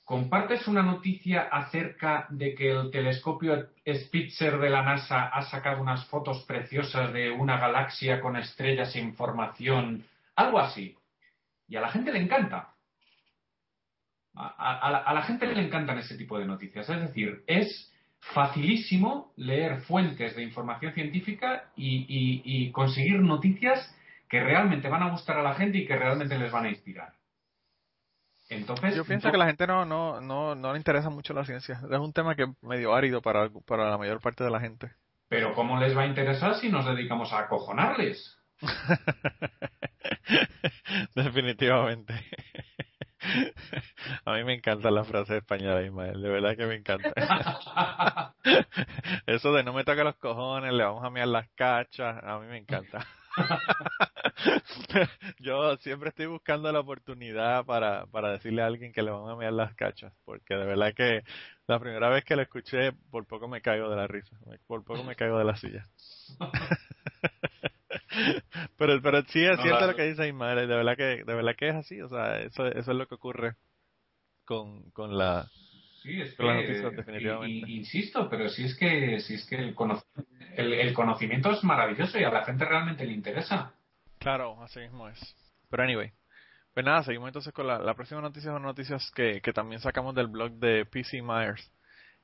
[0.03, 6.05] compartes una noticia acerca de que el telescopio Spitzer de la NASA ha sacado unas
[6.07, 10.97] fotos preciosas de una galaxia con estrellas e información, algo así.
[11.67, 12.73] Y a la gente le encanta.
[14.33, 16.89] A, la, gente le encantan ese tipo de noticias.
[16.89, 17.91] Es decir, es
[18.33, 23.93] facilísimo leer fuentes de información científica y- y conseguir noticias
[24.29, 27.13] que realmente van a gustar a la gente y que realmente les van a inspirar.
[28.51, 31.79] Entonces, Yo pienso que la gente no, no, no, no le interesa mucho la ciencia.
[31.89, 34.91] Es un tema que es medio árido para, para la mayor parte de la gente.
[35.29, 38.37] Pero ¿cómo les va a interesar si nos dedicamos a acojonarles?
[41.15, 42.13] Definitivamente.
[44.25, 46.21] A mí me encanta la frase española, Ismael.
[46.21, 47.13] De verdad que me encanta.
[49.27, 52.47] Eso de no me toque los cojones, le vamos a mirar las cachas, a mí
[52.47, 53.07] me encanta.
[55.39, 59.35] Yo siempre estoy buscando la oportunidad para, para decirle a alguien que le van a
[59.35, 61.23] mirar las cachas, porque de verdad que
[61.67, 65.03] la primera vez que lo escuché, por poco me caigo de la risa, por poco
[65.03, 65.87] me caigo de la silla.
[68.77, 71.69] pero pero sí es cierto lo que dice Ismael, de verdad que de verdad que
[71.69, 73.55] es así, o sea, eso eso es lo que ocurre
[74.45, 75.49] con con la
[76.01, 77.69] Sí, es que, y- definitivamente.
[77.69, 80.03] y- insisto, pero si es que, si es que el, cono-
[80.55, 83.73] el, el conocimiento es maravilloso y a la gente realmente le interesa.
[84.19, 85.19] Claro, así mismo es.
[85.69, 86.11] Pero anyway,
[86.73, 90.15] pues nada, seguimos entonces con la, la próxima noticia son noticias que, que también sacamos
[90.15, 91.71] del blog de PC Myers.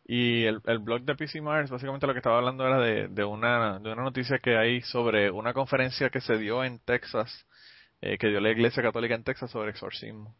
[0.09, 3.23] Y el, el blog de PC Myers básicamente lo que estaba hablando era de, de,
[3.25, 7.45] una, de una noticia que hay sobre una conferencia que se dio en Texas,
[8.01, 10.35] eh, que dio la Iglesia Católica en Texas sobre exorcismo.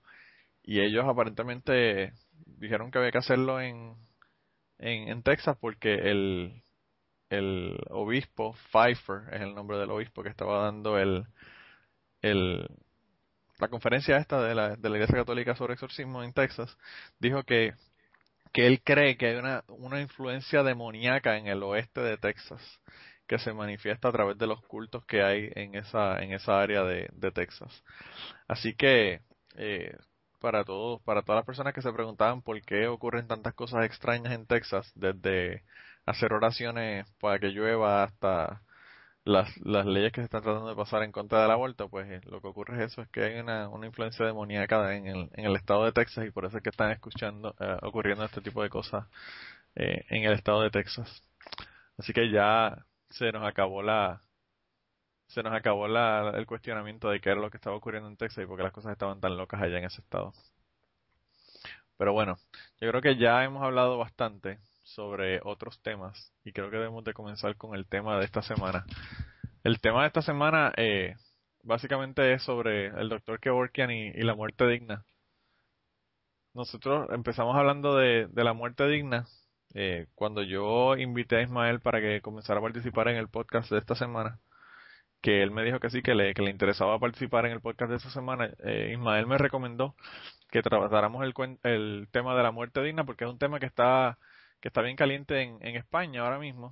[0.63, 2.13] Y ellos aparentemente
[2.45, 3.95] dijeron que había que hacerlo en,
[4.79, 6.63] en, Texas porque el,
[7.29, 11.25] el obispo, Pfeiffer es el nombre del obispo que estaba dando el,
[12.21, 12.67] el,
[13.59, 16.77] la conferencia esta de la, de la Iglesia Católica sobre exorcismo en Texas,
[17.19, 17.73] dijo que,
[18.53, 22.61] que él cree que hay una, una influencia demoníaca en el oeste de Texas
[23.27, 26.83] que se manifiesta a través de los cultos que hay en esa, en esa área
[26.83, 27.83] de, de Texas.
[28.47, 29.21] Así que,
[29.57, 29.95] eh,
[30.39, 34.33] para todos, para todas las personas que se preguntaban por qué ocurren tantas cosas extrañas
[34.33, 35.63] en Texas, desde
[36.05, 38.61] hacer oraciones para que llueva hasta
[39.25, 42.21] las, las leyes que se están tratando de pasar en contra del aborto, pues eh,
[42.25, 45.55] lo que ocurre es eso, es que hay una, influencia demoníaca en el, en el
[45.55, 48.69] estado de Texas y por eso es que están escuchando, eh, ocurriendo este tipo de
[48.69, 49.05] cosas
[49.75, 51.23] eh, en el estado de Texas.
[51.97, 54.21] Así que ya se nos acabó la
[55.27, 58.43] se nos acabó la, el cuestionamiento de qué era lo que estaba ocurriendo en Texas
[58.43, 60.33] y por qué las cosas estaban tan locas allá en ese estado.
[61.97, 62.37] Pero bueno,
[62.79, 67.13] yo creo que ya hemos hablado bastante sobre otros temas y creo que debemos de
[67.13, 68.85] comenzar con el tema de esta semana.
[69.63, 71.15] El tema de esta semana eh,
[71.63, 75.05] básicamente es sobre el doctor Kevorkian y, la muerte digna.
[76.53, 79.25] nosotros empezamos hablando de, de la muerte digna
[79.73, 83.79] eh, cuando yo invité a Ismael para que comenzara a participar en el podcast de
[83.79, 84.39] esta semana,
[85.27, 87.89] que él me dijo que sí, que le, que le interesaba participar en el podcast
[87.89, 89.93] de esta semana, eh, Ismael me recomendó
[90.49, 94.17] que tratáramos el, el tema de la muerte digna porque es un tema que está,
[94.61, 96.71] que está bien caliente en, en España ahora mismo.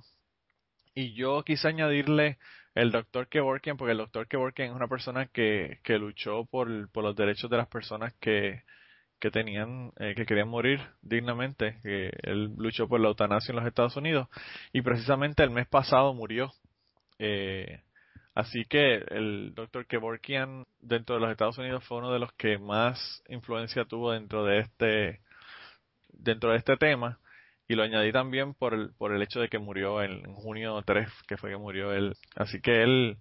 [0.94, 2.38] Y yo quise añadirle
[2.74, 7.04] el doctor Kevorkian, porque el doctor Kevorkian es una persona que, que luchó por, por
[7.04, 8.62] los derechos de las personas que,
[9.20, 13.66] que tenían, eh, que querían morir dignamente, que él luchó por la eutanasia en los
[13.66, 14.28] Estados Unidos
[14.72, 16.54] y precisamente el mes pasado murió.
[17.18, 17.82] Eh,
[18.36, 22.58] así que el doctor Kevorkian dentro de los Estados Unidos fue uno de los que
[22.58, 25.20] más influencia tuvo dentro de este,
[26.10, 27.18] dentro de este tema.
[27.68, 30.80] Y lo añadí también por el, por el hecho de que murió en, en junio
[30.86, 32.14] 3, que fue que murió él.
[32.36, 33.18] Así que él,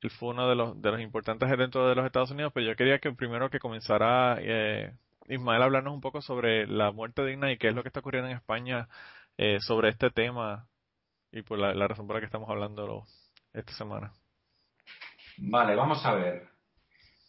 [0.00, 2.76] él fue uno de los, de los importantes dentro de los Estados Unidos, pero yo
[2.76, 4.92] quería que primero que comenzara eh,
[5.28, 8.00] Ismael a hablarnos un poco sobre la muerte digna y qué es lo que está
[8.00, 8.88] ocurriendo en España
[9.38, 10.68] eh, sobre este tema
[11.32, 13.04] y por la, la, razón por la que estamos hablando
[13.56, 14.12] esta semana.
[15.38, 16.48] Vale, vamos a ver.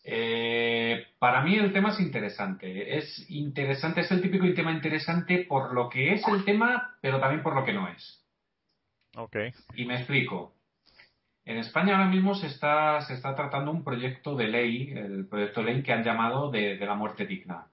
[0.04, 2.98] Eh, para mí el tema es interesante.
[2.98, 7.44] Es interesante, es el típico tema interesante por lo que es el tema, pero también
[7.44, 8.26] por lo que no es.
[9.16, 9.36] Ok.
[9.76, 10.54] Y me explico.
[11.44, 15.62] En España ahora mismo se está, se está tratando un proyecto de ley, el proyecto
[15.62, 17.68] de ley que han llamado de, de la muerte digna.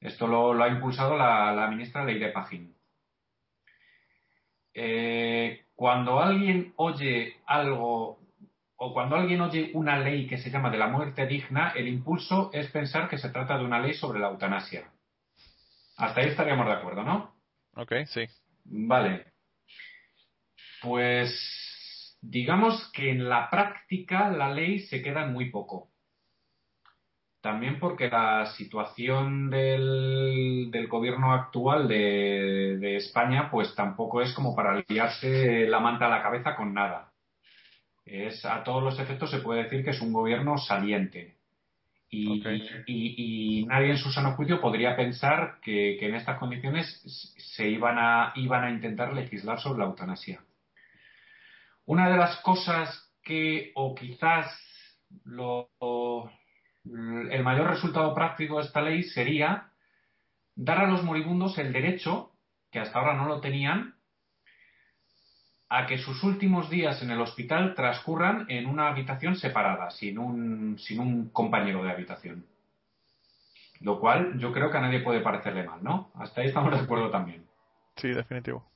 [0.00, 2.74] Esto lo, lo ha impulsado la, la, ministra Leire Pajín.
[4.74, 8.20] Eh, cuando alguien oye algo
[8.76, 12.50] o cuando alguien oye una ley que se llama de la muerte digna, el impulso
[12.52, 14.90] es pensar que se trata de una ley sobre la eutanasia.
[15.96, 17.36] Hasta ahí estaríamos de acuerdo, ¿no?
[17.76, 18.26] Ok, sí.
[18.64, 19.26] Vale.
[20.82, 25.91] Pues digamos que en la práctica la ley se queda en muy poco.
[27.42, 34.54] También porque la situación del, del gobierno actual de, de, España pues tampoco es como
[34.54, 37.10] para liarse la manta a la cabeza con nada.
[38.04, 41.34] Es, a todos los efectos se puede decir que es un gobierno saliente.
[42.08, 42.62] Y, okay.
[42.86, 47.68] y, y nadie en su sano juicio podría pensar que, que en estas condiciones se
[47.68, 50.44] iban a, iban a intentar legislar sobre la eutanasia.
[51.86, 54.46] Una de las cosas que, o quizás
[55.24, 55.70] lo,
[56.84, 59.68] el mayor resultado práctico de esta ley sería
[60.54, 62.32] dar a los moribundos el derecho,
[62.70, 63.94] que hasta ahora no lo tenían,
[65.68, 70.78] a que sus últimos días en el hospital transcurran en una habitación separada, sin un,
[70.78, 72.44] sin un compañero de habitación.
[73.80, 76.12] Lo cual yo creo que a nadie puede parecerle mal, ¿no?
[76.14, 77.46] Hasta ahí estamos de acuerdo también.
[77.96, 78.70] Sí, definitivo.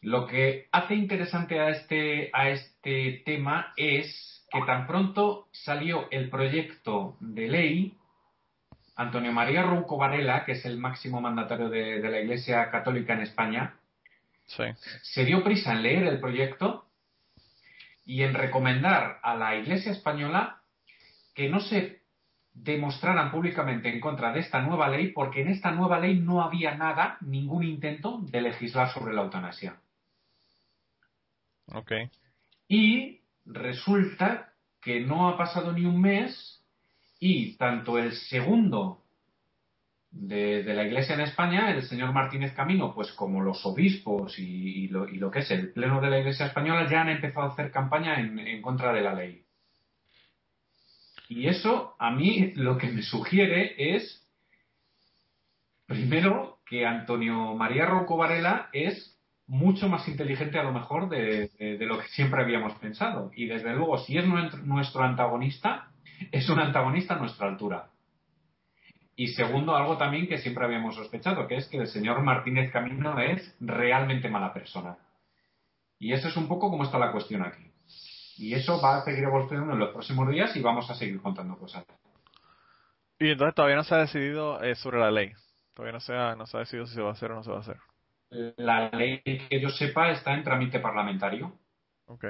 [0.00, 6.28] Lo que hace interesante a este, a este tema es que tan pronto salió el
[6.28, 7.98] proyecto de ley,
[8.96, 13.22] Antonio María Rouco Varela, que es el máximo mandatario de, de la Iglesia Católica en
[13.22, 13.76] España,
[14.46, 14.64] sí.
[15.02, 16.86] se dio prisa en leer el proyecto
[18.04, 20.60] y en recomendar a la Iglesia española
[21.34, 22.02] que no se
[22.52, 26.74] demostraran públicamente en contra de esta nueva ley porque en esta nueva ley no había
[26.74, 29.80] nada, ningún intento de legislar sobre la eutanasia.
[31.66, 32.10] Okay.
[32.68, 36.64] Y resulta que no ha pasado ni un mes
[37.20, 39.02] y tanto el segundo
[40.10, 44.88] de, la Iglesia en España, el señor Martínez Camino, pues como los obispos y, y,
[44.88, 47.52] lo, y, lo, que es el Pleno de la Iglesia Española, ya han empezado a
[47.52, 49.44] hacer campaña en, en, contra de la ley.
[51.28, 54.28] Y eso a mí lo que me sugiere es,
[55.86, 59.18] primero, que Antonio María Rocco Varela es
[59.52, 61.50] mucho más inteligente a lo mejor de,
[61.80, 63.30] lo que siempre habíamos pensado.
[63.36, 65.90] Y desde luego, si es nuestro antagonista,
[66.30, 67.90] es un antagonista a nuestra altura.
[69.14, 73.20] Y segundo, algo también que siempre habíamos sospechado, que es que el señor Martínez Camino
[73.20, 74.96] es realmente mala persona.
[75.98, 77.70] Y eso es un poco como está la cuestión aquí.
[78.38, 81.58] Y eso va a seguir evolucionando en los próximos días y vamos a seguir contando
[81.58, 81.84] cosas.
[83.18, 85.34] Y entonces todavía no se ha decidido eh, sobre la ley.
[85.74, 87.42] Todavía no se, ha, no se ha decidido si se va a hacer o no
[87.42, 87.76] se va a hacer.
[88.56, 91.52] La ley que yo sepa está en trámite parlamentario.
[92.06, 92.26] Ok.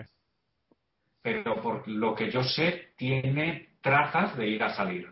[1.22, 5.08] Pero por lo que yo sé, tiene trazas de ir a salir.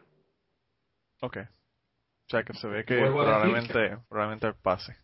[1.20, 1.36] Ok.
[1.36, 4.97] O sea que se ve que probablemente, que, probablemente pase.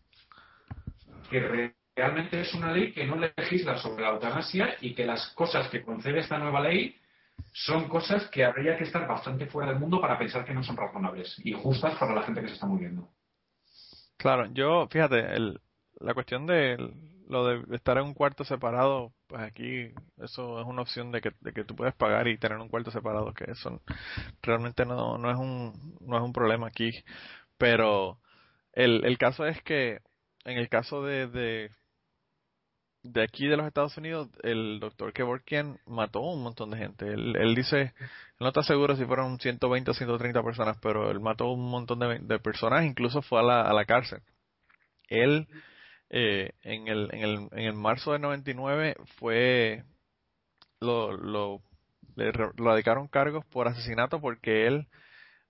[1.29, 5.69] Que realmente es una ley que no legisla sobre la eutanasia y que las cosas
[5.69, 6.97] que concede esta nueva ley
[7.53, 10.75] son cosas que habría que estar bastante fuera del mundo para pensar que no son
[10.75, 13.09] razonables y justas para la gente que se está muriendo.
[14.17, 15.61] Claro, yo, fíjate, el,
[15.99, 16.77] la cuestión de
[17.29, 21.31] lo de estar en un cuarto separado, pues aquí eso es una opción de que,
[21.41, 23.81] de tú puedes pagar y tener un cuarto separado, que eso
[24.41, 26.91] realmente no, no es un no es un problema aquí.
[27.57, 28.19] Pero
[28.73, 29.99] el, el caso es que
[30.45, 31.71] en el caso de, de,
[33.03, 37.05] de aquí de los Estados Unidos, el doctor Kevorkian mató un montón de gente.
[37.07, 37.93] Él, él dice,
[38.39, 42.19] no está seguro si fueron 120 o 130 personas, pero él mató un montón de,
[42.19, 44.21] de personas, incluso fue a la, a la cárcel.
[45.09, 45.47] Él,
[46.09, 49.83] eh, en, el, en, el, en el marzo de 99, fue,
[50.79, 51.61] lo, lo,
[52.15, 54.87] le radicaron cargos por asesinato porque él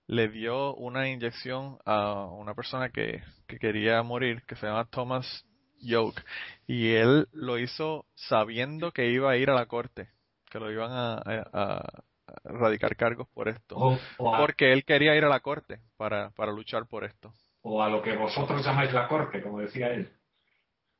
[0.06, 5.44] le dio una inyección a una persona que, que quería morir, que se llama Thomas
[5.80, 6.22] Yoke,
[6.66, 10.08] y él lo hizo sabiendo que iba a ir a la corte,
[10.50, 12.02] que lo iban a, a, a
[12.44, 16.30] radicar cargos por esto, O, o a, porque él quería ir a la corte para,
[16.30, 17.32] para luchar por esto.
[17.62, 20.10] o a lo que vosotros llamáis la corte, como decía él.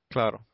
[0.09, 0.45] Claro.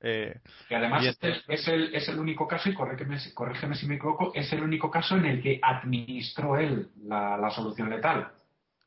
[0.00, 0.34] Eh,
[0.68, 3.94] Que además Y este es, el, es el único caso, y corrígeme, corrígeme si me
[3.96, 8.32] equivoco, es el único caso en el que administró él la, la solución letal.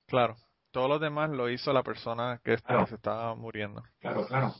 [0.07, 0.36] claro.
[0.71, 2.86] Todos los demás lo hizo la persona que, Claro.
[2.88, 3.82] se estaba muriendo.
[4.01, 4.53] Claro, claro.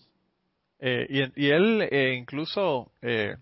[0.80, 3.36] Eh, y, y él eh, incluso eh,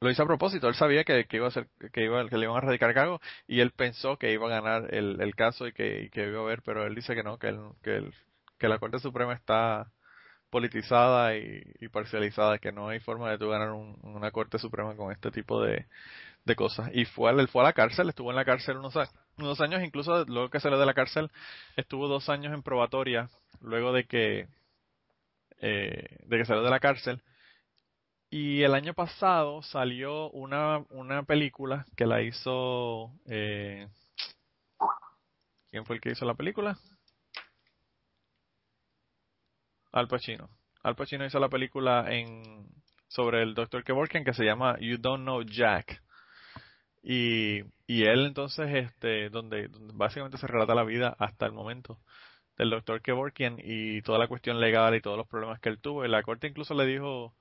[0.00, 0.66] lo hizo a propósito.
[0.68, 3.20] Él sabía que, que iba a ser, que iba, que le iban a radicar cargo
[3.46, 6.40] y él pensó que iba a ganar el, el caso y que, y que iba
[6.40, 8.14] a ver, pero él dice que no, que, él, que, él-
[8.58, 9.92] que la Corte Suprema está
[10.50, 15.12] politizada y, parcializada, que no hay forma de tú ganar un- una Corte Suprema con
[15.12, 15.86] este tipo de,
[16.56, 16.90] cosas.
[16.94, 18.94] Y fue, él fue a la cárcel, estuvo en la cárcel unos,
[19.38, 21.30] unos años, incluso luego que salió de la cárcel,
[21.76, 23.28] estuvo dos años en probatoria,
[23.60, 24.48] luego de que
[25.60, 27.22] eh, de que salió de la cárcel.
[28.30, 33.10] Y el año pasado salió una, una película que la hizo...
[33.26, 33.88] Eh,
[35.70, 36.78] ¿Quién fue el que hizo la película?
[39.92, 40.50] Al Pacino.
[40.82, 42.66] Al Pacino hizo la película en
[43.08, 43.84] sobre el Dr.
[43.84, 46.02] Kevorkian que se llama You Don't Know Jack.
[47.02, 51.98] Y, él entonces, este, donde, donde básicamente se relata la vida hasta el momento
[52.58, 56.04] del doctor Kevorkian y toda la cuestión legal y todos los problemas que él tuvo.
[56.04, 57.34] Y la corte incluso le dijo,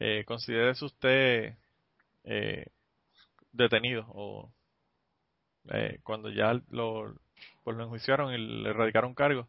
[0.00, 1.56] eh, considérese usted
[2.24, 2.66] eh,
[3.52, 4.52] detenido o
[5.70, 7.14] eh, cuando ya lo,
[7.64, 9.48] pues lo enjuiciaron y le radicaron cargos.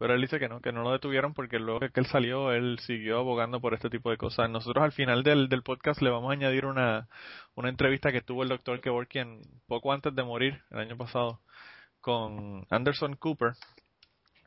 [0.00, 2.78] Pero él dice que no, que no lo detuvieron porque luego que él salió, él
[2.80, 4.50] siguió abogando por este tipo de cosas.
[4.50, 7.08] Nosotros al final del, del podcast le vamos a añadir una,
[7.54, 11.40] una entrevista que tuvo el doctor Kevorkian poco antes de morir, el año pasado,
[12.00, 13.52] con Anderson Cooper,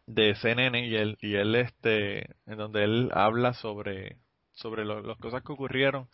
[0.07, 4.17] de CNN y él y él este en donde él habla sobre
[4.53, 6.09] sobre lo- las cosas que ocurrieron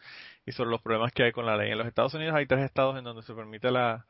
[0.46, 2.64] y sobre los problemas que hay con la ley en los Estados Unidos hay tres
[2.66, 4.06] estados en donde se permite la,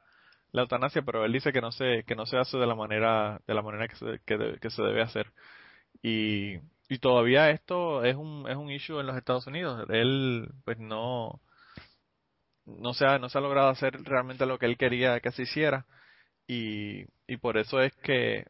[0.52, 3.41] la eutanasia pero él dice que no se que no se hace de la manera
[3.47, 5.32] de la manera que se que, que se debe hacer.
[6.04, 6.58] Y
[6.89, 9.86] y todavía esto es un es un issue en los Estados Unidos.
[9.89, 11.41] Él pues no
[12.66, 15.43] no se ha, no se ha logrado hacer realmente lo que él quería que se
[15.43, 15.86] hiciera.
[16.47, 18.45] Y, y por eso es que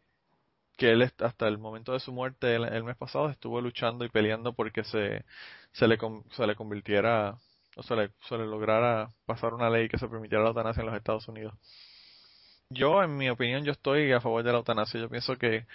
[0.78, 4.54] que él hasta el momento de su muerte el, mes pasado estuvo luchando y peleando
[4.54, 5.26] porque se
[5.74, 5.98] se le
[6.32, 7.38] se le convirtiera
[7.76, 10.88] o se le, se le lograra pasar una ley que se permitiera la eutanasia en
[10.88, 11.54] los Estados Unidos.
[12.72, 15.00] Yo, en mi opinión, yo estoy a favor de la eutanasia.
[15.02, 15.66] Yo pienso que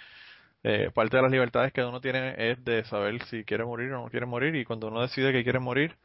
[0.63, 4.03] eh, parte de las libertades que uno tiene es de saber si quiere morir o
[4.03, 5.97] no quiere morir y cuando uno decide que quiere morir,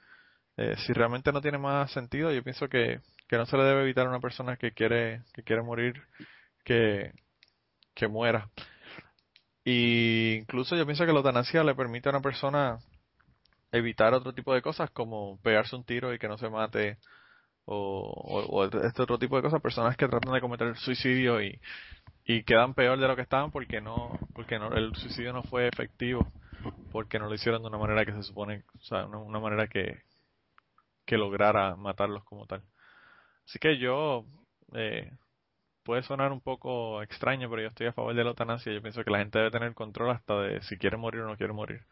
[0.57, 3.82] eh, si realmente no tiene más sentido, yo pienso que, que no se le debe
[3.82, 6.03] evitar a una persona que quiere que quiere morir
[6.64, 7.12] que,
[7.95, 8.51] que muera.
[9.64, 12.78] Y incluso yo pienso que la eutanasia le permite a una persona
[13.72, 16.99] evitar otro tipo de cosas como pegarse un tiro y que no se mate
[17.71, 21.61] o, o, o este otro tipo de cosas, personas que tratan de cometer suicidio y,
[22.25, 25.68] y quedan peor de lo que estaban porque no porque no el suicidio no fue
[25.68, 26.27] efectivo
[26.93, 29.68] porque no lo hicieron de una manera que se supone, o sea, una, una manera
[29.68, 30.03] que
[31.07, 32.62] que lograra matarlos como tal.
[33.45, 34.25] Así que yo
[34.75, 35.11] eh,
[35.83, 38.73] puede sonar un poco extraño, pero yo estoy a favor de la eutanasia.
[38.73, 41.37] Yo pienso que la gente debe tener control hasta de si quiere morir o no
[41.37, 41.83] quiere morir.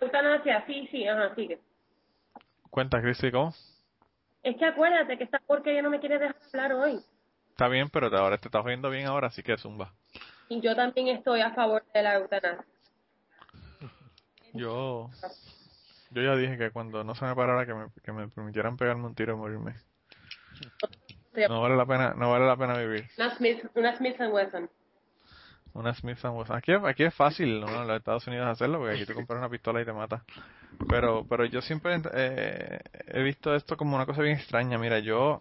[0.00, 1.58] Eutanasia, sí, sí, ajá, sigue.
[2.70, 3.52] Cuenta, Cristi, ¿cómo?
[4.42, 7.00] Es que acuérdate que esta porquería no me quiere dejar hablar hoy.
[7.50, 9.92] Está bien, pero ahora te estás oyendo bien ahora, así que zumba.
[10.48, 12.64] Y yo también estoy a favor de la eutanasia.
[14.54, 15.08] Yo
[16.12, 19.06] yo ya dije que cuando no se me parara que me, que me permitieran pegarme
[19.06, 19.74] un tiro y morirme.
[21.48, 23.08] No vale la pena, no vale la pena vivir.
[23.16, 24.68] Una Smith, una Smith Wesson.
[25.74, 26.56] Una Smith Wesson.
[26.56, 27.62] Aquí, aquí es fácil.
[27.62, 30.22] En los Estados Unidos hacerlo, porque aquí tú compras una pistola y te mata.
[30.88, 34.78] Pero, pero yo siempre eh, he visto esto como una cosa bien extraña.
[34.78, 35.40] Mira, yo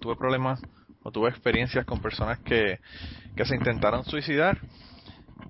[0.00, 0.60] tuve problemas
[1.02, 2.80] o tuve experiencias con personas que,
[3.36, 4.58] que se intentaron suicidar.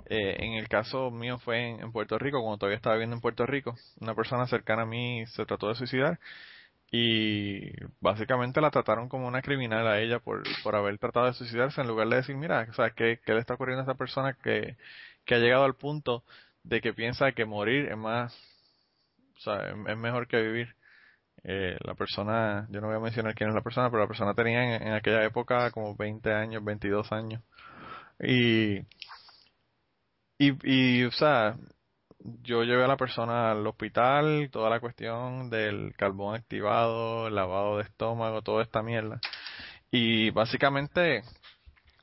[0.07, 3.23] Eh, en el caso mío fue en, en Puerto Rico, cuando todavía estaba viviendo en
[3.23, 3.75] Puerto Rico.
[4.01, 6.19] Una persona cercana a mí se trató de suicidar
[6.91, 11.81] y básicamente la trataron como una criminal a ella por, por haber tratado de suicidarse
[11.81, 14.35] en lugar de decir, mira, o sea, ¿qué, qué le está ocurriendo a esta persona
[14.43, 14.77] que,
[15.25, 16.25] que ha llegado al punto
[16.65, 18.35] de que piensa que morir es más,
[19.37, 20.75] o sea, es, mejor que vivir?
[21.45, 24.35] Eh, la persona, yo no voy a mencionar quién es la persona, pero la persona
[24.35, 27.43] tenía en, en aquella época como 20 años, 22 años.
[28.21, 28.81] Y,
[30.39, 31.57] y, y, o sea,
[32.43, 37.85] yo llevé a la persona al hospital, toda la cuestión del carbón activado, lavado de
[37.85, 39.21] estómago, toda esta mierda.
[39.91, 41.23] Y básicamente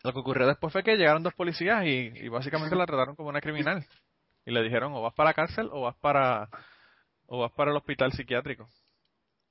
[0.03, 3.29] lo que ocurrió después fue que llegaron dos policías y, y básicamente la trataron como
[3.29, 3.85] una criminal.
[4.45, 6.49] Y le dijeron o vas para la cárcel o vas para
[7.27, 8.67] o vas para el hospital psiquiátrico.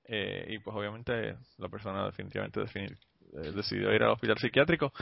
[0.04, 2.96] Eh, y pues obviamente la persona definitivamente definir,
[3.34, 4.92] eh, decidió ir al hospital psiquiátrico,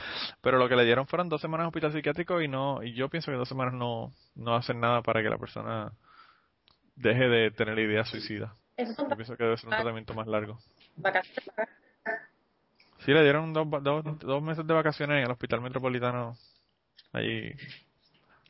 [0.41, 3.09] pero lo que le dieron fueron dos semanas de hospital psiquiátrico y no y yo
[3.09, 5.91] pienso que dos semanas no, no hacen nada para que la persona
[6.95, 8.51] deje de tener ideas suicidas.
[8.77, 10.59] Yo pienso que debe ser un tratamiento más largo.
[10.97, 11.69] vacaciones.
[12.99, 16.35] Sí, le dieron dos, dos, dos meses de vacaciones en el hospital metropolitano
[17.13, 17.53] allí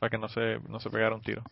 [0.00, 1.42] para que no se, no se pegara un tiro.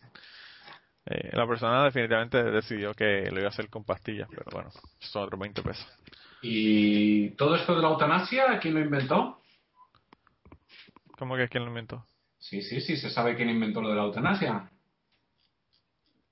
[1.07, 4.71] Eh, la persona definitivamente decidió que lo iba a hacer con pastillas, pero bueno,
[5.01, 5.87] son otros 20 pesos.
[6.47, 9.41] ¿Y todo esto de la eutanasia, quién lo inventó?
[11.19, 12.05] ¿Cómo que quién lo inventó?
[12.39, 14.69] Sí, sí, sí, se sabe quién inventó lo de la eutanasia.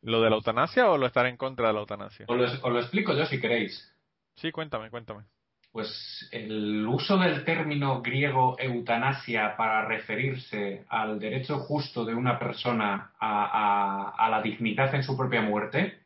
[0.03, 2.27] ¿Lo de la eutanasia o lo estar en contra de la eutanasia?
[2.29, 3.91] Os lo, os lo explico yo si queréis.
[4.35, 5.23] Sí, cuéntame, cuéntame.
[5.71, 13.13] Pues el uso del término griego eutanasia para referirse al derecho justo de una persona
[13.19, 16.01] a, a- a la dignidad en su propia muerte,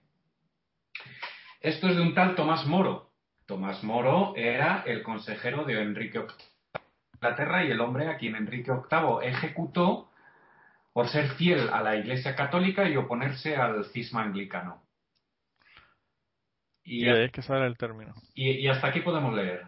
[1.61, 3.06] esto es de un tal Tomás Moro.
[3.47, 6.81] Tomás Moro era el consejero de Enrique VIII de
[7.15, 10.11] Inglaterra y el hombre a quien Enrique VIII ejecutó
[10.93, 14.83] por ser fiel a la Iglesia Católica y oponerse al cisma anglicano.
[16.83, 18.15] Y es que sale el término.
[18.35, 19.67] y, y hasta aquí podemos leer.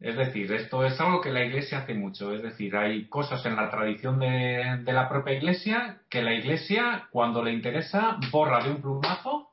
[0.00, 2.34] Es decir, esto es algo que la Iglesia hace mucho.
[2.34, 7.08] Es decir, hay cosas en la tradición de, de la propia Iglesia que la Iglesia,
[7.10, 9.43] cuando le interesa, borra de un plumazo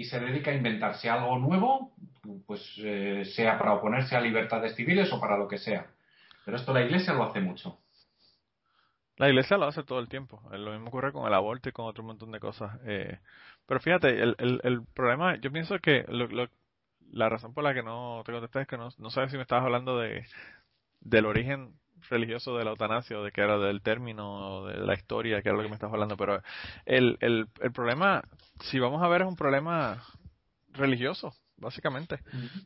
[0.00, 1.94] y se dedica a inventarse algo nuevo,
[2.46, 5.86] pues eh, sea para oponerse a libertades civiles o para lo que sea.
[6.44, 7.78] Pero esto la Iglesia lo hace mucho.
[9.16, 10.40] La iglesia lo hace todo el tiempo.
[10.52, 12.78] Eh, Lo mismo ocurre con el aborto y con otro montón de cosas.
[12.84, 13.18] Eh,
[13.66, 16.48] pero fíjate, el, el, problema, yo pienso que lo, lo-
[17.12, 19.42] la razón por la que no te contesté es que no, no sabes si me
[19.42, 20.24] estabas hablando de
[21.00, 21.74] del origen
[22.08, 25.48] religioso de la eutanasia o de que era del término o de la historia, que
[25.48, 26.16] era lo que me estabas hablando.
[26.16, 26.42] Pero
[26.86, 28.22] el, el, el problema,
[28.60, 30.02] si vamos a ver, es un problema
[30.72, 32.20] religioso, básicamente.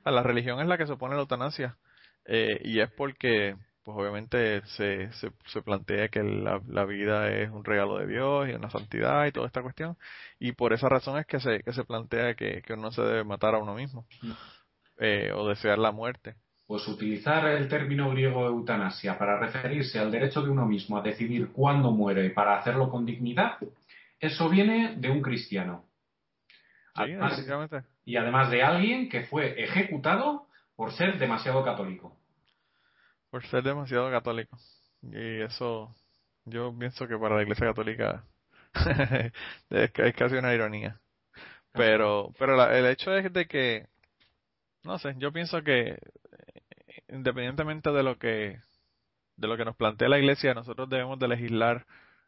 [0.05, 1.76] A la religión es la que se opone a la eutanasia.
[2.24, 7.51] Eh, y es porque, pues obviamente se, se, se plantea que la, la vida es
[7.51, 9.97] un regalo de Dios y una santidad y toda esta cuestión.
[10.39, 13.24] Y por esa razón es que se, que se plantea que, que uno se debe
[13.24, 14.07] matar a uno mismo.
[14.99, 16.37] Eh, o desear la muerte.
[16.73, 21.53] Pues utilizar el término griego eutanasia para referirse al derecho de uno mismo a decidir
[21.53, 23.59] cuándo muere para hacerlo con dignidad,
[24.18, 25.85] eso viene de un cristiano.
[26.97, 27.45] Sí, Además-
[28.07, 32.16] y además de alguien que fue ejecutado por ser demasiado católico.
[33.29, 34.57] Por ser demasiado católico.
[35.03, 35.95] Y eso,
[36.47, 38.25] yo pienso que para la Iglesia Católica
[39.68, 40.99] es, ca- es casi una ironía.
[41.75, 43.89] Pero, pero la- el hecho es de que,
[44.85, 45.99] no sé, yo pienso que
[47.13, 48.59] independientemente de lo que,
[49.37, 51.87] de lo que nos plantea la Iglesia, nosotros debemos de legislar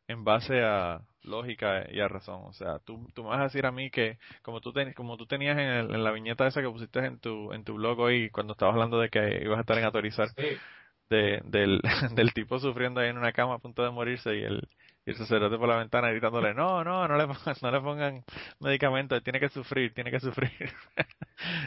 [0.09, 2.43] en base a lógica y a razón.
[2.45, 5.17] O sea, tú, tú me vas a decir a mí que como tú, ten- como
[5.17, 7.99] tú tenías en, el- en la viñeta esa que pusiste en tu, en tu blog
[8.01, 10.45] hoy cuando estabas hablando de que ibas a estar en autorizar, Sí,
[11.11, 11.81] de, del,
[12.15, 14.69] del tipo sufriendo ahí en una cama a punto de morirse y el,
[15.07, 18.25] y el sacerdote por la ventana gritándole, no, no, no le pongan, no le pongan
[18.61, 20.51] medicamentos, tiene que sufrir, tiene que sufrir.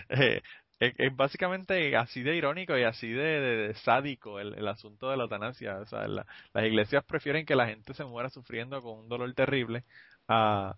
[0.09, 0.41] Eh,
[0.80, 3.23] es, es básicamente así de irónico y así de,
[3.67, 5.78] de- sádico el, el asunto de la eutanasia.
[5.80, 9.34] O sea, la- las iglesias prefieren que la gente se muera sufriendo con un dolor
[9.34, 9.84] terrible
[10.28, 10.78] a,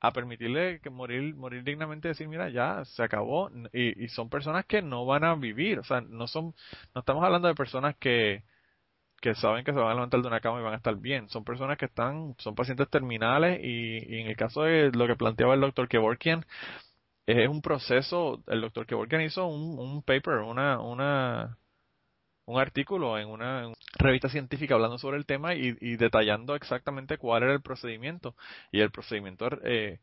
[0.00, 4.28] a permitirle que morir morir dignamente y decir mira ya se acabó y, y son
[4.30, 5.78] personas que no van a vivir.
[5.80, 6.54] O sea no son
[6.94, 8.44] no estamos hablando de personas que
[9.20, 11.28] que saben que se van a levantar de una cama y van a estar bien.
[11.30, 15.16] Son personas que están son pacientes terminales y, y en el caso de lo que
[15.16, 16.44] planteaba el doctor Kevorkian
[17.26, 21.58] es un proceso el doctor Kevorkian hizo un, paper una una
[22.46, 27.44] un artículo en una revista científica hablando sobre el tema y, y detallando exactamente cuál
[27.44, 28.36] era el procedimiento.
[28.72, 30.00] Y el procedimiento eh,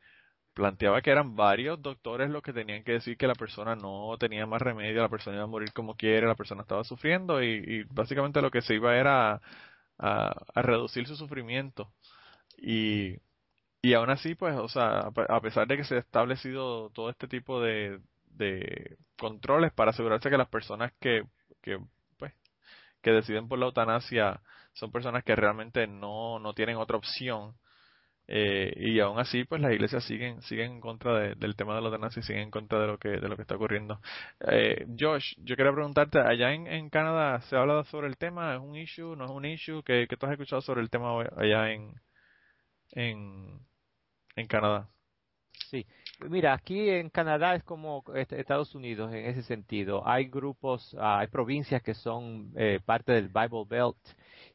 [0.53, 4.45] planteaba que eran varios doctores los que tenían que decir que la persona no tenía
[4.47, 7.84] más remedio, la persona iba a morir como quiere, la persona estaba sufriendo y, y
[7.86, 9.41] básicamente lo que se iba era a,
[9.99, 11.93] a- a reducir su sufrimiento.
[12.57, 13.17] Y
[13.82, 17.27] y aún así, pues, o sea, a pesar de que se ha establecido todo este
[17.27, 21.23] tipo de, de controles para asegurarse que las personas que,
[21.61, 21.79] que,
[22.17, 22.34] pues,
[23.01, 24.41] que deciden por la eutanasia
[24.73, 27.55] son personas que realmente no, no tienen otra opción.
[28.27, 31.88] Eh, y aún así, pues las iglesias siguen, siguen en contra del tema de la
[31.89, 33.99] eutanasia y siguen en contra de lo que, de lo que está ocurriendo.
[34.47, 38.55] Eh, Josh, yo quería preguntarte, allá en, en Canadá se ha hablado sobre el tema,
[38.55, 39.84] ¿es un issue, no es un issue?
[39.84, 41.93] ¿Qué, qué tú has escuchado sobre el tema allá en,
[42.93, 43.59] en,
[44.36, 44.89] en Canadá?
[45.69, 45.86] Sí,
[46.29, 50.07] mira, aquí en Canadá es como Estados Unidos en ese sentido.
[50.07, 53.97] Hay grupos, ah, hay provincias que son eh, parte del Bible Belt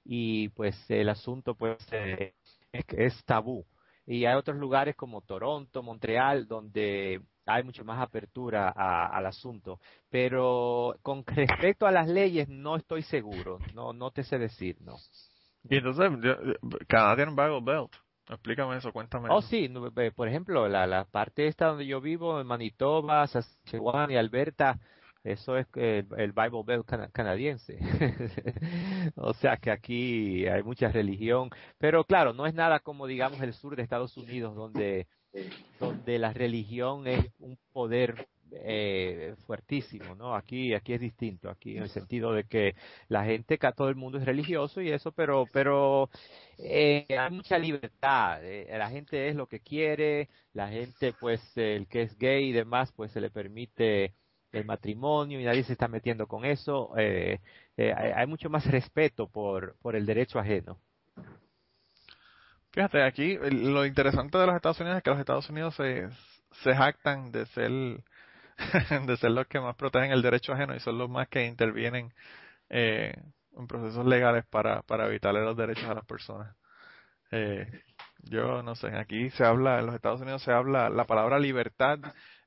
[0.05, 2.35] y pues el asunto pues eh,
[2.73, 3.65] es, tabú.
[4.07, 9.81] Y hay otros lugares como Toronto, Montreal, donde hay mucho más apertura al asunto.
[10.11, 14.97] Pero con respecto a las leyes no estoy seguro, no, no te sé decir, no.
[15.69, 16.11] Y entonces,
[16.87, 18.06] Canadá tiene un Bible Belt.
[18.29, 19.29] Explícame eso, cuéntame.
[19.31, 19.71] Oh, sí,
[20.15, 24.79] por ejemplo, la, la parte esta donde yo vivo, en Manitoba, Saskatchewan y Alberta,
[25.23, 27.79] eso es el, el Bible Belt canadiense.
[29.17, 33.53] o sea que aquí hay mucha religión, pero claro, no es nada como digamos el
[33.53, 35.07] sur de Estados Unidos donde
[35.79, 40.35] donde la religión es un poder eh, fuertísimo, ¿no?
[40.35, 42.75] Aquí, aquí es distinto, aquí en el sentido de que
[43.09, 46.11] la gente, todo el mundo es religioso y eso, pero, pero
[46.59, 51.87] eh, hay mucha libertad, eh, la gente es lo que quiere, la gente, pues, el
[51.87, 54.15] que es gay y demás, pues se le permite
[54.53, 56.93] el matrimonio y nadie se está metiendo con eso.
[56.97, 57.41] Eh,
[57.77, 60.79] eh, hay mucho más respeto por, por el derecho ajeno.
[62.73, 66.09] Fíjate, aquí lo interesante de los Estados Unidos es que los Estados Unidos se,
[66.63, 67.71] se jactan de ser,
[69.07, 72.13] de ser los que más protegen el derecho ajeno y son los más que intervienen
[72.71, 73.15] eh,
[73.57, 76.55] en procesos legales para, para evitarle los derechos a las personas.
[77.31, 77.67] Eh,
[78.23, 81.99] yo no sé, aquí se habla, en los Estados Unidos se habla, la palabra libertad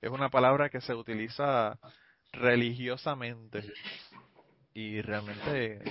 [0.02, 1.78] es una palabra que se utiliza
[2.32, 3.64] religiosamente
[4.74, 5.82] y realmente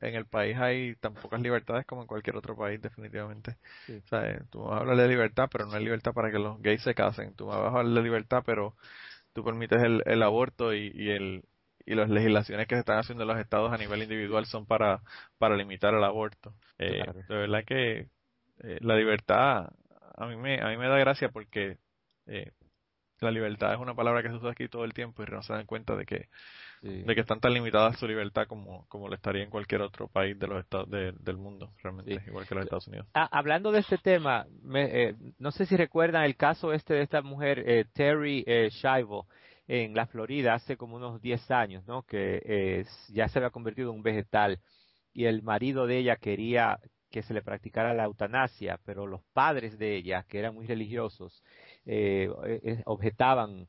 [0.00, 3.56] en el país hay tan pocas libertades como en cualquier otro país definitivamente.
[3.88, 6.38] O sea, eh, tú vas a hablar de libertad, pero no hay libertad para que
[6.38, 7.34] los gays se casen.
[7.34, 8.74] Tú vas a hablar de libertad, pero
[9.34, 11.44] tú permites el, el aborto y, y el
[11.86, 15.02] y las legislaciones que se están haciendo en los estados a nivel individual son para
[15.38, 16.54] para limitar el aborto.
[16.78, 18.08] Eh, De verdad que
[18.60, 19.70] eh, la libertad
[20.16, 21.78] a mí me a mí me da gracia porque
[22.26, 22.52] eh,
[23.20, 25.52] la libertad es una palabra que se usa aquí todo el tiempo y no se
[25.54, 26.28] dan cuenta de que
[26.84, 30.38] de que están tan limitadas su libertad como como lo estaría en cualquier otro país
[30.38, 33.06] de los estados del mundo realmente igual que los Estados Unidos.
[33.14, 37.22] Ah, hablando de este tema eh, no sé si recuerdan el caso este de esta
[37.22, 39.26] mujer eh, Terry eh, Shivo
[39.66, 43.96] en la Florida hace como unos 10 años no que ya se había convertido en
[43.96, 44.60] un vegetal
[45.14, 46.78] y el marido de ella quería
[47.14, 51.44] que se le practicara la eutanasia, pero los padres de ella, que eran muy religiosos,
[51.86, 53.68] eh, eh, objetaban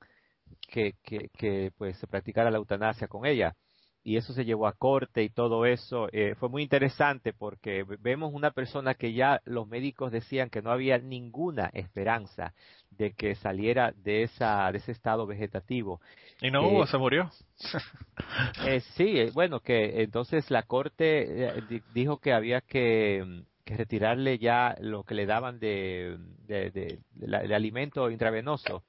[0.67, 3.55] que, que, que, pues se practicara la eutanasia con ella.
[4.03, 6.09] Y eso se llevó a corte y todo eso.
[6.11, 10.71] Eh, fue muy interesante porque vemos una persona que ya los médicos decían que no
[10.71, 12.53] había ninguna esperanza
[12.91, 16.01] de que saliera de esa de ese estado vegetativo.
[16.39, 17.31] Y no hubo se murió.
[18.67, 21.51] eh, sí bueno que entonces la corte
[21.95, 28.11] dijo que había que que retirarle ya lo que le daban de, de, de, alimento
[28.11, 28.83] intravenoso,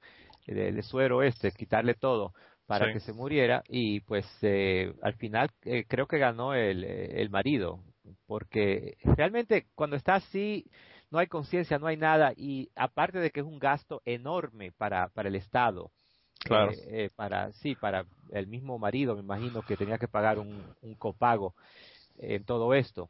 [0.47, 2.33] del suero este, quitarle todo
[2.65, 7.29] para que se muriera y pues eh, al final eh, creo que ganó el, el
[7.29, 7.81] marido
[8.25, 10.65] porque realmente cuando está así
[11.09, 15.09] no hay conciencia, no hay nada y aparte de que es un gasto enorme para,
[15.09, 15.91] para el Estado.
[16.39, 16.71] Claro.
[16.89, 20.95] Eh, para sí, para el mismo marido, me imagino que tenía que pagar un, un
[20.95, 21.55] copago
[22.17, 23.09] en todo esto.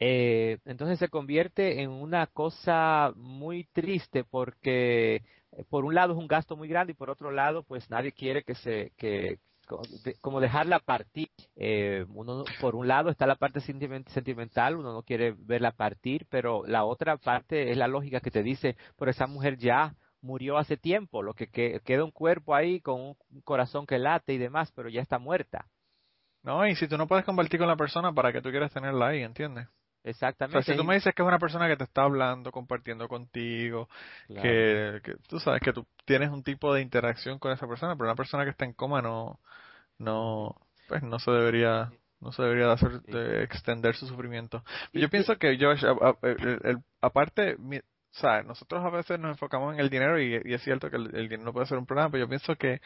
[0.00, 5.22] Eh, entonces se convierte en una cosa muy triste porque
[5.52, 8.12] eh, por un lado es un gasto muy grande y por otro lado pues nadie
[8.12, 9.38] quiere que se que
[10.20, 11.30] como dejarla partir.
[11.56, 16.66] Eh, uno por un lado está la parte sentimental uno no quiere verla partir pero
[16.66, 20.76] la otra parte es la lógica que te dice por esa mujer ya murió hace
[20.76, 24.72] tiempo lo que, que queda un cuerpo ahí con un corazón que late y demás
[24.72, 25.66] pero ya está muerta
[26.42, 29.08] no y si tú no puedes compartir con la persona para que tú quieres tenerla
[29.08, 29.68] ahí entiendes
[30.04, 30.62] Exactamente.
[30.70, 33.88] si tú me dices que es una persona que te está hablando, compartiendo contigo,
[34.28, 38.14] que, tú sabes que tú tienes un tipo de interacción con esa persona, pero una
[38.14, 39.40] persona que está en coma no,
[39.98, 41.90] no, pues no se debería,
[42.20, 44.62] no se debería hacer, de extender su sufrimiento.
[44.92, 45.70] Yo pienso que yo,
[47.00, 47.80] aparte, o
[48.10, 51.54] sea, nosotros a veces nos enfocamos en el dinero y, es cierto que el, dinero
[51.54, 52.82] puede ser un problema, pero yo pienso que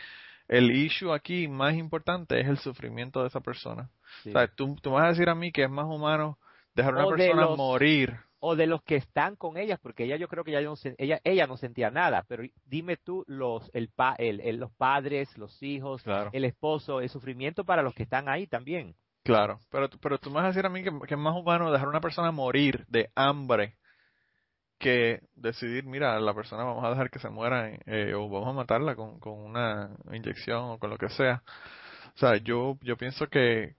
[0.46, 3.90] el issue aquí más importante es el sufrimiento de esa persona.
[4.24, 6.38] O sea, tú, tú me vas a decir a mí que es más humano
[6.78, 10.28] dejar a una persona morir o de los que están con ellas, porque ella yo
[10.28, 14.14] creo que ella no, ella, ella no sentía nada, pero dime tú los, el, pa,
[14.18, 18.94] el, los padres, los hijos, el esposo, el sufrimiento para los que están ahí también.
[19.24, 21.88] Claro, pero, pero tú me vas a decir a mí que, es más humano dejar
[21.88, 23.76] a una persona morir de hambre
[24.78, 28.52] que decidir, mira, la persona vamos a dejar que se muera eh, o vamos a
[28.52, 31.42] matarla con, con una inyección o con lo que sea.
[32.14, 33.74] O sea, yo, yo pienso que,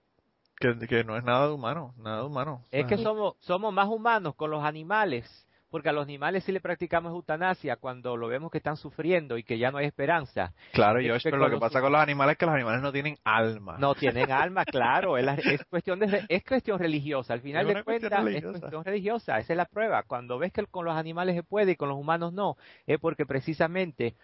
[0.60, 2.64] que, no es nada de humano, nada de humano.
[2.70, 5.26] Es que somos, somos más humanos con los animales,
[5.70, 9.42] porque a los animales sí le practicamos eutanasia cuando lo vemos que están sufriendo y
[9.42, 10.52] que ya no hay esperanza.
[10.72, 13.16] Claro, yo pero lo que pasa con los animales es que los animales no tienen
[13.24, 13.78] alma.
[13.78, 18.44] No tienen alma, claro, es, cuestión de, es cuestión religiosa, al final de cuentas es
[18.44, 20.02] cuestión religiosa, esa es la prueba.
[20.02, 22.56] Cuando ves que con los animales se puede y con los humanos no,
[22.86, 24.14] es porque precisamente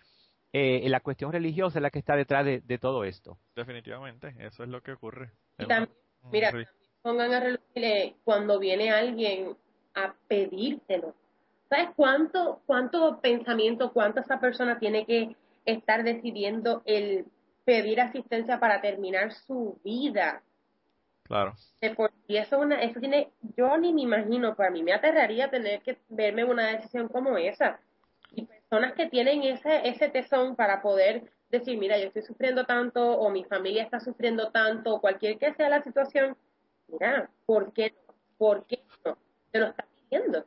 [0.53, 3.39] eh, la cuestión religiosa es la que está detrás de, todo esto.
[3.55, 5.31] Definitivamente, eso es lo que ocurre.
[6.31, 6.53] Mira,
[7.03, 9.57] pongan a relucir cuando viene alguien
[9.95, 11.15] a pedírtelo.
[11.69, 17.27] ¿Sabes cuánto, cuánto pensamiento, cuánto esa persona tiene que estar decidiendo el
[17.65, 20.43] pedir asistencia para terminar su vida?
[21.25, 21.55] Claro.
[22.29, 25.99] Y eso, una, eso tiene, yo ni me imagino, para mí me aterraría tener que
[26.09, 27.81] verme una decisión como esa.
[28.31, 33.03] Y personas que tienen ese, ese tesón para poder decir, mira, yo estoy sufriendo tanto
[33.19, 36.37] o mi familia está sufriendo tanto o cualquier que sea la situación,
[36.89, 37.95] mira, ¿por qué?
[38.39, 39.17] ¿Por qué no?
[39.51, 40.45] Te lo está pidiendo.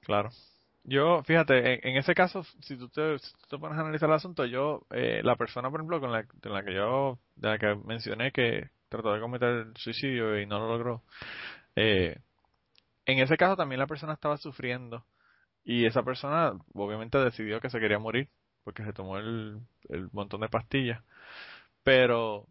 [0.00, 0.30] Claro.
[0.82, 3.16] Yo, fíjate, en, ese caso, si tú te,
[3.58, 6.64] pones a analizar el asunto, yo, eh, la persona, por ejemplo, con la, con la
[6.64, 11.02] que yo, de la que mencioné que trató de cometer suicidio y no lo logró,
[11.76, 12.18] eh,
[13.04, 15.04] en ese caso también la persona estaba sufriendo
[15.64, 18.28] y esa persona obviamente decidió que se quería morir
[18.70, 21.02] porque se tomó el, el montón de pastillas.
[21.82, 22.46] Pero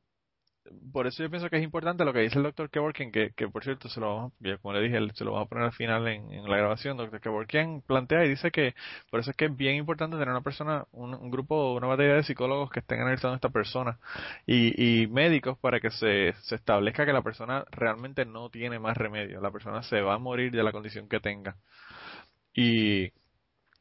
[0.91, 3.47] por eso yo pienso que es importante lo que dice el doctor Kevorkian, que, que
[3.47, 6.07] por cierto, se lo vamos, como le dije, se lo vamos a poner al final
[6.07, 6.97] en, la grabación.
[6.97, 8.75] Doctor Kevorkian plantea y dice que
[9.09, 12.23] por eso es que es bien importante tener una persona, un, grupo, una batería de
[12.23, 13.97] psicólogos que estén analizando a esta persona
[14.45, 18.97] y, y médicos para que se, se establezca que la persona realmente no tiene más
[18.97, 19.41] remedio.
[19.41, 21.55] La persona se va a morir de la condición que tenga.
[22.53, 23.11] Y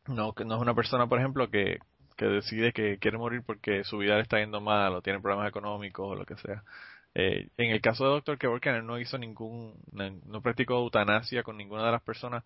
[0.09, 1.79] no, no es una persona, por ejemplo, que,
[2.19, 5.49] que decide que quiere morir porque su vida le está yendo mal o tiene problemas
[5.49, 6.65] económicos o lo que sea.
[7.15, 8.39] Eh, en el caso de Dr.
[8.39, 12.45] Kevorkian, él no hizo ningún, no, practicó eutanasia con ninguna de las personas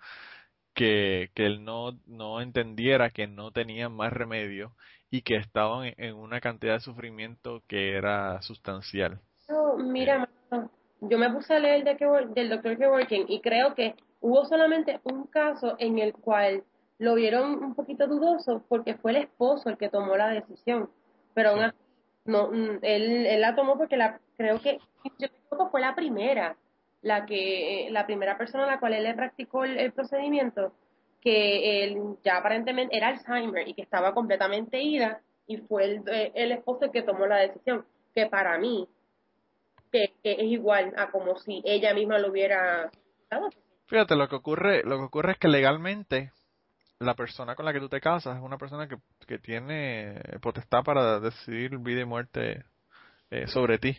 [0.75, 4.73] que, que él no, no entendiera que no tenían más remedio
[5.11, 9.21] y que estaban en, una cantidad de sufrimiento que era sustancial.
[9.79, 10.29] mira,
[11.01, 11.97] yo me puse a leer de
[12.35, 12.77] del Dr.
[12.77, 16.63] Kevorkian y creo que hubo solamente un caso en el cual
[17.03, 20.89] lo vieron un poquito dudoso porque fue el esposo el que tomó la decisión.
[21.35, 21.77] Pero aún así,
[22.25, 24.79] no, mm, él, él la tomó porque la, creo que,
[25.19, 26.57] yo creo que fue la primera,
[27.03, 30.73] la que, la primera persona a la cual él le practicó el, procedimiento,
[31.21, 36.53] que él ya aparentemente era Alzheimer y que estaba completamente ida y fue el, el
[36.53, 37.85] esposo el que tomó la decisión,
[38.15, 38.89] que para mí
[39.91, 42.91] que, es igual a como si ella misma lo hubiera
[43.87, 46.31] Fíjate, lo que ocurre, lo que ocurre es que legalmente
[47.03, 48.97] la persona con la que tú te casas es una persona que,
[49.27, 52.65] que tiene potestad para decidir vida y muerte
[53.31, 53.99] eh, sobre ti.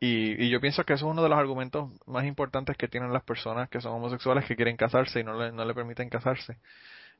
[0.00, 3.12] Y, y, yo pienso que eso es uno de los argumentos más importantes que tienen
[3.12, 6.58] las personas que son homosexuales que quieren casarse y no le, no le permiten casarse.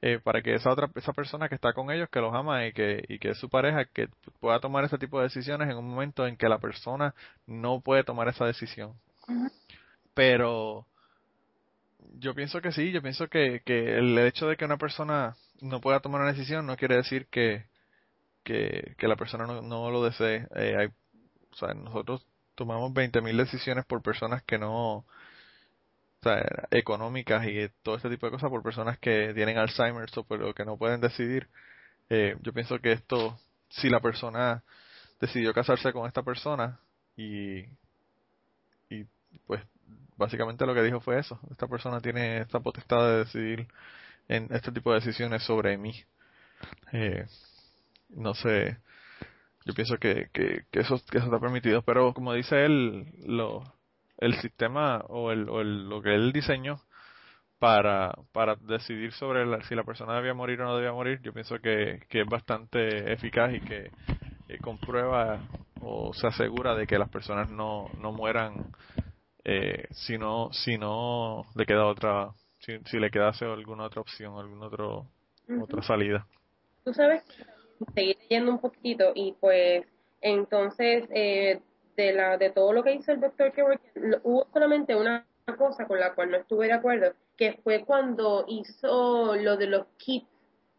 [0.03, 2.73] Eh, para que esa otra esa persona que está con ellos que los ama y
[2.73, 4.09] que y que es su pareja que
[4.41, 7.15] pueda tomar ese tipo de decisiones en un momento en que la persona
[7.47, 8.95] no puede tomar esa decisión
[10.15, 10.87] pero
[12.19, 15.81] yo pienso que sí, yo pienso que, que el hecho de que una persona no
[15.81, 17.67] pueda tomar una decisión no quiere decir que,
[18.45, 20.47] que, la persona no, no lo desee.
[20.55, 25.07] Eh, hay, o sea, nosotros tomamos 20.000 decisiones por personas que no, o
[26.23, 30.55] sea, económicas y todo este tipo de cosas por personas que tienen Alzheimer o pero
[30.55, 31.49] que no pueden decidir.
[32.11, 33.39] Eh, yo pienso que esto,
[33.69, 34.63] si la persona
[35.21, 36.81] decidió casarse con esta persona
[37.17, 37.61] y,
[38.89, 39.05] y
[39.47, 39.63] pues
[40.21, 41.41] básicamente lo que dijo fue eso.
[41.51, 43.67] Esta persona tiene esta potestad de decidir
[44.29, 45.95] en este tipo de decisiones sobre mí.
[46.93, 47.25] Eh,
[48.11, 48.77] no sé,
[49.65, 53.63] yo pienso que, que, eso, que eso está permitido, pero como dice él, lo,
[54.19, 56.83] el sistema o, el, o el, lo que él diseñó
[57.59, 61.59] para, para decidir sobre si la persona debía morir o no debía morir, yo pienso
[61.61, 63.91] que, que es bastante eficaz y que
[64.49, 65.41] eh, comprueba
[65.81, 68.73] o se asegura de que las personas no, no mueran
[69.45, 74.37] eh, si no si no le queda otra si, si le quedase alguna otra opción
[74.39, 75.07] alguna otro
[75.61, 76.27] otra salida.
[76.85, 77.23] Tú sabes
[77.95, 79.87] seguir leyendo un poquito y pues
[80.21, 81.61] entonces eh,
[81.97, 83.63] de la de todo lo que hizo el doctor que
[84.23, 85.27] hubo solamente una
[85.59, 89.87] cosa con la cual no estuve de acuerdo que fue cuando hizo lo de los
[89.97, 90.29] kits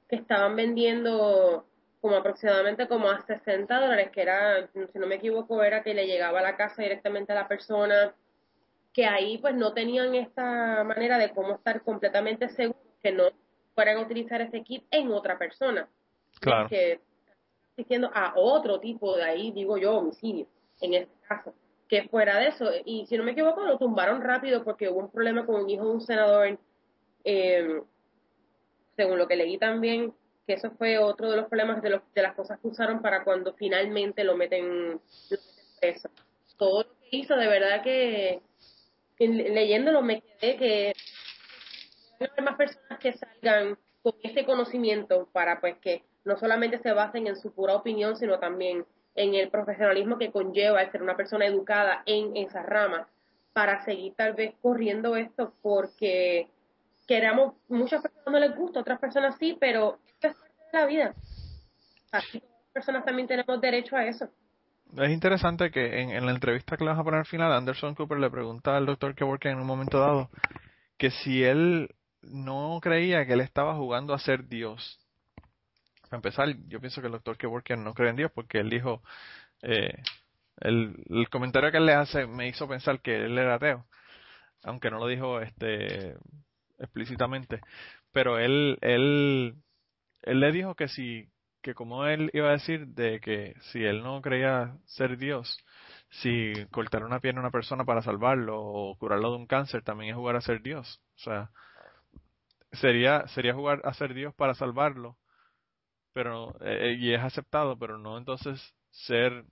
[0.08, 1.66] que estaban vendiendo
[2.02, 6.06] como aproximadamente como a 60 dólares, que era, si no me equivoco, era que le
[6.06, 8.14] llegaba a la casa directamente a la persona,
[8.94, 13.24] que ahí pues no tenían esta manera de cómo estar completamente seguros que no
[13.74, 15.88] fueran a utilizar ese kit en otra persona.
[16.40, 16.68] Claro.
[16.70, 17.00] Que
[17.78, 20.48] diciendo a otro tipo de ahí, digo yo, homicidio,
[20.82, 21.54] en este caso.
[21.88, 25.12] Que fuera de eso, y si no me equivoco, lo tumbaron rápido porque hubo un
[25.12, 26.58] problema con un hijo de un senador,
[27.24, 27.82] eh,
[28.96, 30.14] según lo que leí también,
[30.48, 33.24] que eso fue otro de los problemas de, los, de las cosas que usaron para
[33.24, 35.00] cuando finalmente lo meten, lo
[35.30, 36.10] meten preso.
[36.58, 38.42] Todo lo que hizo, de verdad que
[39.28, 40.94] leyéndolo me quedé que
[42.20, 47.28] hay más personas que salgan con este conocimiento para pues que no solamente se basen
[47.28, 48.86] en su pura opinión, sino también
[49.16, 53.08] en el profesionalismo que conlleva el ser una persona educada en esa rama
[53.54, 56.48] para seguir tal vez corriendo esto porque
[57.08, 60.86] queramos, muchas personas no les gusta, otras personas sí, pero esto es parte de la
[60.86, 61.16] vida.
[62.12, 64.30] Así todas las personas también tenemos derecho a eso.
[64.98, 67.96] Es interesante que en, en la entrevista que le vamos a poner al final, Anderson
[67.96, 70.30] Cooper le pregunta al doctor Kevorkian en un momento dado
[70.98, 71.90] que si él
[72.22, 75.00] no creía que él estaba jugando a ser Dios.
[76.04, 79.02] Para empezar, yo pienso que el doctor Kevorkian no cree en Dios porque él dijo,
[79.62, 80.04] eh,
[80.58, 83.86] el, el comentario que él le hace me hizo pensar que él era ateo,
[84.64, 86.16] aunque no lo dijo este
[86.80, 87.62] explícitamente,
[88.12, 89.56] pero él, él,
[90.24, 91.31] él le dijo que si,
[91.62, 95.58] que como él iba a decir de que si él no creía ser Dios,
[96.10, 100.12] si cortar una pierna a una persona para salvarlo o curarlo de un cáncer también
[100.12, 101.02] es jugar a ser Dios.
[101.18, 101.52] O sea,
[102.74, 105.18] sería sería jugar a ser Dios para salvarlo,
[106.14, 109.46] pero eh, y es aceptado, pero no entonces ser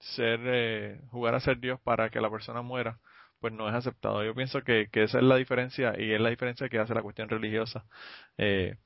[0.00, 3.00] ser eh, jugar a ser Dios para que la persona muera,
[3.40, 4.24] pues no es aceptado.
[4.24, 7.02] Yo pienso que, que esa es la diferencia y es la diferencia que hace la
[7.02, 7.86] cuestión religiosa.
[8.38, 8.76] Eh,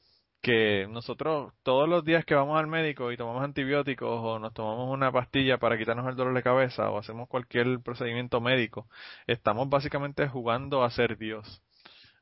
[0.40, 4.88] que nosotros todos los días que vamos al médico y tomamos antibióticos o nos tomamos
[4.90, 8.88] una pastilla para quitarnos el dolor de cabeza o hacemos cualquier procedimiento médico,
[9.26, 11.62] estamos básicamente jugando a ser Dios,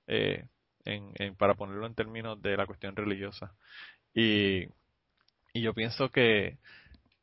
[0.07, 0.47] eh,
[0.85, 3.55] en, en, para ponerlo en términos de la cuestión religiosa.
[4.15, 4.67] Y,
[5.53, 6.59] y yo pienso que,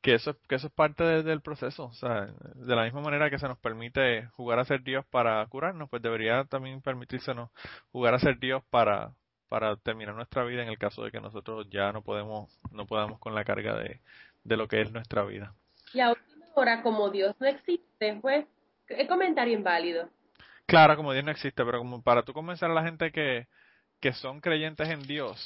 [0.01, 1.85] que eso, que eso es parte de, del proceso.
[1.85, 5.45] O sea, de la misma manera que se nos permite jugar a ser Dios para
[5.47, 7.49] curarnos, pues debería también permitírsenos
[7.91, 9.13] jugar a ser Dios para,
[9.53, 13.19] para terminar nuestra vida en el caso de que nosotros ya no podemos no podamos
[13.19, 13.99] con la carga de,
[14.43, 15.53] de lo que es nuestra vida.
[15.93, 18.47] Y a última hora, como Dios no existe, pues,
[18.87, 20.09] es comentario inválido.
[20.65, 23.45] Claro, como Dios no existe, pero como para tú convencer a la gente que,
[23.99, 25.37] que son creyentes en Dios,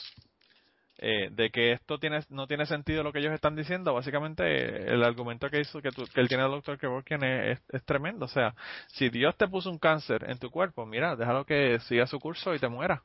[1.00, 5.04] eh, de que esto tiene, no tiene sentido lo que ellos están diciendo, básicamente el
[5.04, 8.24] argumento que hizo que, tú, que él tiene el doctor Kevorkian es, es, es, tremendo.
[8.24, 8.56] O sea,
[8.88, 12.56] si Dios te puso un cáncer en tu cuerpo, mira, déjalo que siga su curso
[12.56, 13.04] y te muera.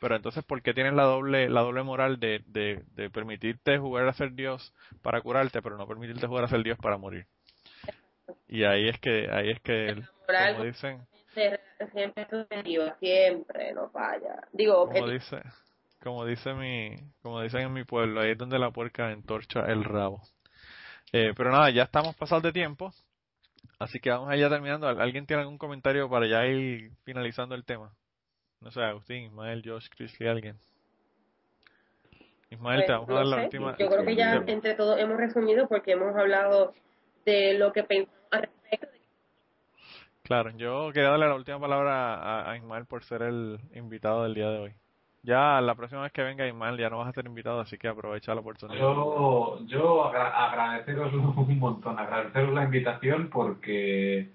[0.00, 4.08] Pero entonces, ¿por qué tienes la doble, la doble moral de, de, de permitirte jugar
[4.08, 7.26] a ser Dios para curarte, pero no permitirte jugar a ser Dios para morir?
[8.48, 12.26] Y ahí es que, ahí es que, como dicen, siempre
[12.98, 14.48] siempre, no falla.
[14.52, 15.42] Digo, como dice,
[16.02, 19.84] como dice mi, como dicen en mi pueblo, ahí es donde la puerca entorcha el
[19.84, 20.22] rabo.
[21.12, 22.92] Eh, pero nada, ya estamos pasados de tiempo,
[23.78, 24.88] así que vamos allá terminando.
[24.88, 27.92] ¿Alguien tiene algún comentario para ya ir finalizando el tema?
[28.60, 30.58] No sé, Agustín, Ismael, Josh, Chris, alguien.
[32.50, 33.44] Ismael, pues, te vamos a no dar la sé.
[33.44, 33.76] última.
[33.78, 36.74] Yo creo que ya entre todos hemos resumido porque hemos hablado
[37.24, 38.88] de lo que pensamos al respecto.
[40.24, 44.34] Claro, yo quería darle la última palabra a, a Ismael por ser el invitado del
[44.34, 44.74] día de hoy.
[45.22, 47.88] Ya la próxima vez que venga Ismael ya no vas a ser invitado, así que
[47.88, 48.80] aprovecha la oportunidad.
[48.80, 54.30] Yo, yo agra agradeceros un montón, agradeceros la invitación porque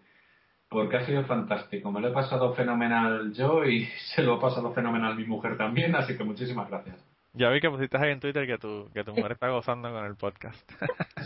[0.75, 1.89] porque ha sido fantástico.
[1.89, 5.95] Me lo he pasado fenomenal yo y se lo ha pasado fenomenal mi mujer también,
[5.95, 6.97] así que muchísimas gracias.
[7.31, 10.05] Ya vi que pusiste ahí en Twitter que tu, que tu mujer está gozando con
[10.05, 10.69] el podcast.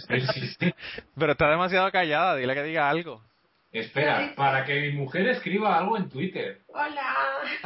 [0.07, 0.73] Sí, sí, sí.
[1.17, 3.21] Pero está demasiado callada, dile que diga algo.
[3.71, 6.61] Espera, para que mi mujer escriba algo en Twitter.
[6.67, 7.15] Hola.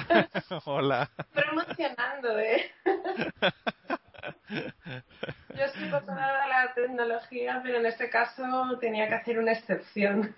[0.65, 1.09] Hola.
[1.33, 2.71] Promocionando, ¿eh?
[4.49, 10.35] Yo soy pasada a la tecnología, pero en este caso tenía que hacer una excepción.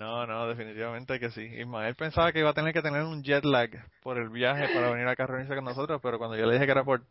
[0.00, 1.42] No, no, definitivamente que sí.
[1.42, 3.68] Ismael pensaba que iba a tener que tener un jet lag
[4.02, 6.64] por el viaje para venir acá a reunirse con nosotros, pero cuando yo le dije
[6.64, 7.02] que era por,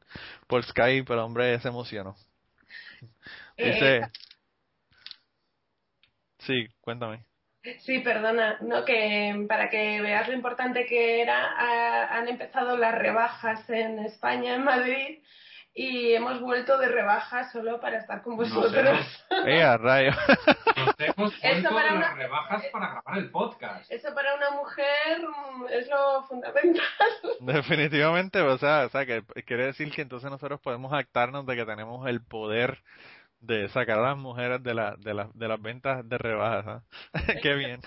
[0.48, 2.16] por Skype, el hombre se emocionó.
[3.56, 3.98] Dice...
[3.98, 4.02] Eh,
[6.40, 7.26] sí, cuéntame.
[7.82, 12.96] Sí, perdona, no que para que veas lo importante que era, ha, han empezado las
[12.96, 15.20] rebajas en España, en Madrid,
[15.74, 18.76] y hemos vuelto de rebajas solo para estar con vosotros.
[18.76, 20.12] hemos, ¡Eh, rayo!
[20.76, 23.92] nos hemos Eso vuelto para de una- las rebajas para grabar el podcast.
[23.92, 26.84] Eso para una mujer mm, es lo fundamental.
[27.40, 31.66] Definitivamente, o sea, o sea, que quiere decir que entonces nosotros podemos actarnos de que
[31.66, 32.80] tenemos el poder
[33.42, 36.84] de sacar a las mujeres de, la, de, la- de las ventas de rebajas.
[37.14, 37.20] ¿ah?
[37.42, 37.80] Qué bien.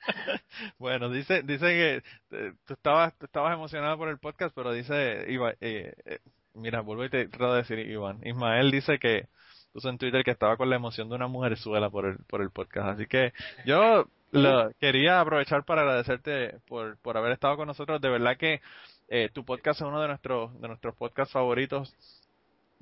[0.78, 2.02] Bueno, dice dice que
[2.36, 6.18] eh, tú estabas tú estabas emocionado por el podcast, pero dice Iba- eh, eh,
[6.54, 8.20] mira, vuelvo y te trato de decir Iván.
[8.24, 9.28] Ismael dice que
[9.72, 12.50] puso en Twitter que estaba con la emoción de una mujerzuela por el por el
[12.50, 13.32] podcast, así que
[13.66, 18.00] yo lo, quería aprovechar para agradecerte por por haber estado con nosotros.
[18.00, 18.60] De verdad que
[19.08, 21.94] eh, tu podcast es uno de nuestros de nuestros podcasts favoritos.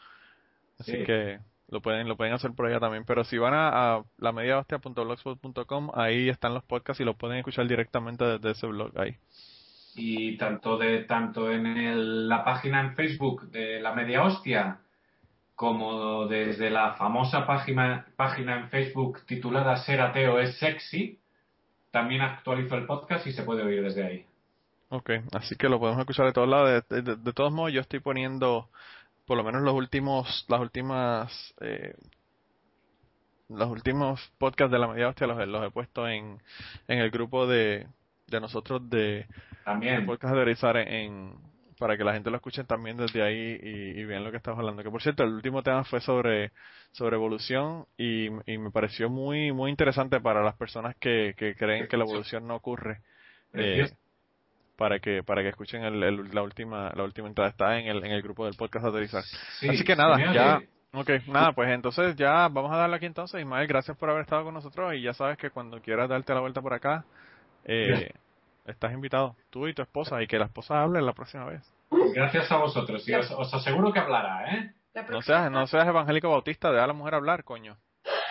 [0.79, 1.03] Así Sí.
[1.03, 1.39] que
[1.69, 3.03] lo pueden lo pueden hacer por allá también.
[3.05, 8.23] Pero si van a, a lamediahostia.blogspot.com, ahí están los podcasts y los pueden escuchar directamente
[8.23, 9.15] desde ese blog ahí.
[9.99, 14.77] y tanto de tanto en el- la página en Facebook de la Media Hostia
[15.55, 21.17] como desde la famosa página página en Facebook titulada Ser ateo es sexy
[21.91, 24.25] también actualizo el podcast y se puede oír desde ahí.
[24.89, 26.83] Ok, así que lo podemos escuchar de todos lados.
[26.89, 28.69] De, de- de todos modos, yo estoy poniendo
[29.25, 31.93] por lo menos los últimos, las últimas, eh,
[33.49, 36.41] los últimos podcasts de la media hostia los, he- los he puesto en,
[36.87, 37.87] en el grupo de,
[38.27, 39.25] de nosotros de,
[39.65, 40.01] También.
[40.01, 41.33] de podcast de Orizar en,
[41.79, 44.59] para que la gente lo escuche también desde ahí y, y vean lo que estamos
[44.59, 44.83] hablando.
[44.83, 46.51] Que por cierto, el último tema fue sobre,
[46.91, 51.87] sobre evolución y, y me pareció muy, muy interesante para las personas que, que creen
[51.87, 53.01] que la evolución no ocurre.
[53.53, 53.95] Eh, Precioso.
[54.75, 58.03] para que para que escuchen el, el- la última la última entrada está en el
[58.05, 59.23] en el grupo del podcast Aterrizar
[59.59, 60.61] Sí, así que nada ya
[60.93, 64.43] ok nada pues entonces ya vamos a darle aquí entonces Ismael gracias por haber estado
[64.43, 67.05] con nosotros y ya sabes que cuando quieras darte la vuelta por acá
[67.65, 68.11] eh,
[68.67, 71.61] estás invitado tú y tu esposa y que la esposa hable la próxima vez
[72.13, 74.73] Gracias a vosotros y os, os aseguro que hablará, ¿eh?
[75.09, 77.77] No seas no seas evangélico bautista deja a la mujer hablar coño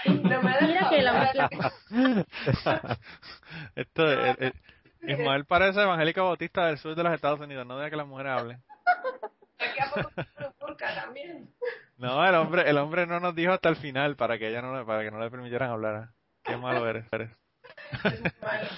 [0.06, 0.56] No me
[0.90, 1.50] que la,
[3.74, 4.52] esto eh,
[5.02, 8.26] Ismael parece evangélico bautista del sur de los Estados Unidos no deja que la mujer
[8.28, 8.58] hable.
[11.96, 14.76] No, el hombre, el hombre no nos dijo hasta el final para que ella no,
[14.76, 16.08] le- para que no le permitieran hablar.
[16.44, 17.30] Qué malo eres, eres.
[18.04, 18.68] Es malo.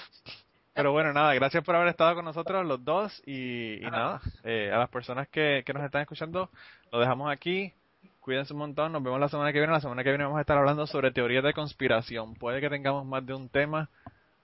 [0.73, 4.71] Pero bueno, nada, gracias por haber estado con nosotros los dos y, y nada, eh,
[4.73, 6.49] a las personas que, que nos están escuchando,
[6.91, 7.73] lo dejamos aquí.
[8.19, 9.73] Cuídense un montón, nos vemos la semana que viene.
[9.73, 12.35] La semana que viene vamos a estar hablando sobre teorías de conspiración.
[12.35, 13.89] Puede que tengamos más de un tema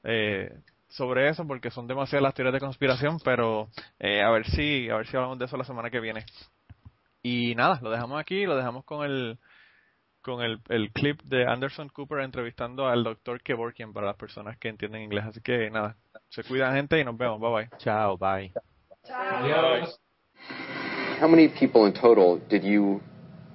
[0.04, 0.52] eh,
[0.88, 3.68] sobre eso porque son demasiadas las teorías de conspiración, pero
[4.00, 6.26] eh, a ver si a ver si hablamos de eso la semana que viene.
[7.22, 9.38] Y nada, lo dejamos aquí, lo dejamos con el
[10.26, 14.70] con el, el clip de Anderson Cooper entrevistando al doctor Kevorkian para las personas que
[14.70, 15.24] entienden inglés.
[15.26, 15.96] Así que nada,
[16.30, 17.40] se cuidan gente y nos vemos.
[17.40, 17.78] Bye bye.
[17.78, 18.52] Chao, bye.
[19.06, 19.44] Chao.
[19.44, 20.00] Adiós.
[21.22, 23.02] How many people in total did you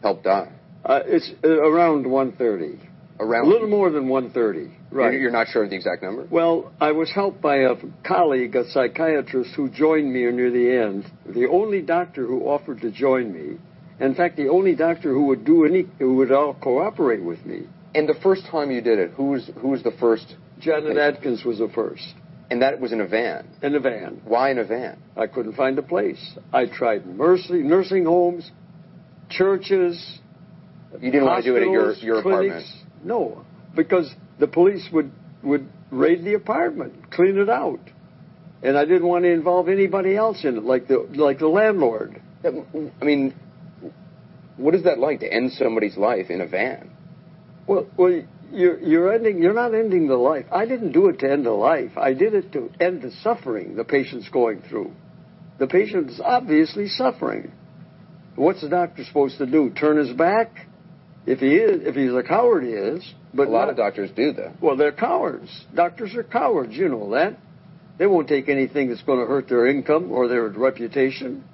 [0.01, 0.48] help die?
[0.84, 2.88] Uh, it's uh, around 130.
[3.18, 3.47] Around.
[3.47, 4.70] A little more than 130.
[4.92, 5.12] Right.
[5.12, 6.26] You're, you're not sure of the exact number?
[6.30, 7.74] Well, I was helped by a
[8.06, 11.05] colleague, a psychiatrist, who joined me near the end.
[11.26, 13.59] The only doctor who offered to join me.
[14.01, 17.66] In fact, the only doctor who would do any, who would all cooperate with me.
[17.94, 20.35] And the first time you did it, who was who was the first?
[20.59, 22.14] Janet Atkins was the first.
[22.51, 23.47] And that was in a van.
[23.62, 24.20] In a van.
[24.24, 24.98] Why in a van?
[25.16, 26.36] I couldn't find a place.
[26.52, 28.51] I tried mercy, nursing homes,
[29.28, 30.18] churches.
[31.01, 32.64] You didn't want to do it at your your clinics.
[32.64, 33.05] apartment.
[33.05, 33.44] No,
[33.77, 35.12] because the police would
[35.43, 37.81] would raid the apartment, clean it out,
[38.62, 42.20] and I didn't want to involve anybody else in it, like the like the landlord.
[42.44, 43.35] I mean,
[44.60, 46.90] what is that like to end somebody's life in a van?
[47.66, 48.22] Well, well,
[48.52, 49.42] you're you're ending.
[49.42, 50.46] You're not ending the life.
[50.52, 51.96] I didn't do it to end the life.
[51.96, 54.92] I did it to end the suffering the patient's going through.
[55.58, 57.52] The patient's obviously suffering.
[58.36, 59.70] What's the doctor supposed to do?
[59.70, 60.66] Turn his back?
[61.26, 63.14] If he is, if he's a coward, he is.
[63.34, 64.60] But a lot not- of doctors do that.
[64.62, 65.50] Well, they're cowards.
[65.74, 66.74] Doctors are cowards.
[66.74, 67.38] You know that.
[67.98, 71.44] They won't take anything that's going to hurt their income or their reputation.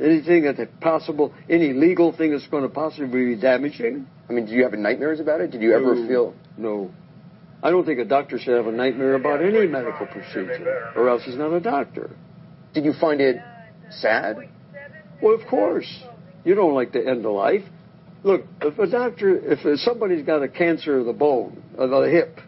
[0.00, 4.06] Anything that's possible, any legal thing that's going to possibly be damaging.
[4.28, 5.50] I mean, do you have nightmares about it?
[5.50, 6.06] Did you ever No.
[6.08, 6.34] feel?
[6.58, 6.90] No.
[7.62, 11.24] I don't think a doctor should have a nightmare about any medical procedure, or else
[11.24, 12.10] he's not a doctor.
[12.74, 13.36] Did you find it
[13.90, 14.36] sad?
[15.22, 16.04] Well, of course.
[16.44, 17.64] You don't like to end a life.
[18.22, 22.38] Look, if a doctor, if somebody's got a cancer of the bone, of the hip,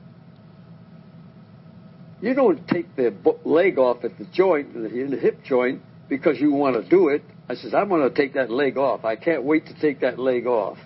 [2.21, 3.15] you don't take the
[3.45, 7.23] leg off at the joint, the the hip joint, because you want to do it.
[7.49, 9.05] I says, I'm going to take that leg off.
[9.05, 10.79] I can't wait to take that leg off.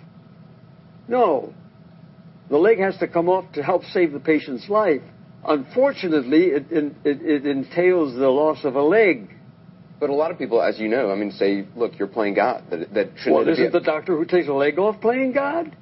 [1.07, 1.53] No.
[2.49, 5.01] The leg has to come off to help save the patient's life.
[5.45, 9.29] Unfortunately, it, it, it entails the loss of a leg.
[9.99, 12.63] But a lot of people, as you know, I mean, say, look, you're playing God.
[12.69, 15.75] That, that shouldn't Well, isn't the doctor who takes a leg off playing God?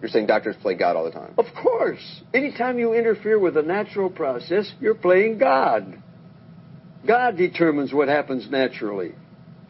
[0.00, 1.34] You're saying doctors play God all the time.
[1.36, 2.22] Of course.
[2.32, 6.02] Anytime you interfere with a natural process, you're playing God.
[7.06, 9.14] God determines what happens naturally.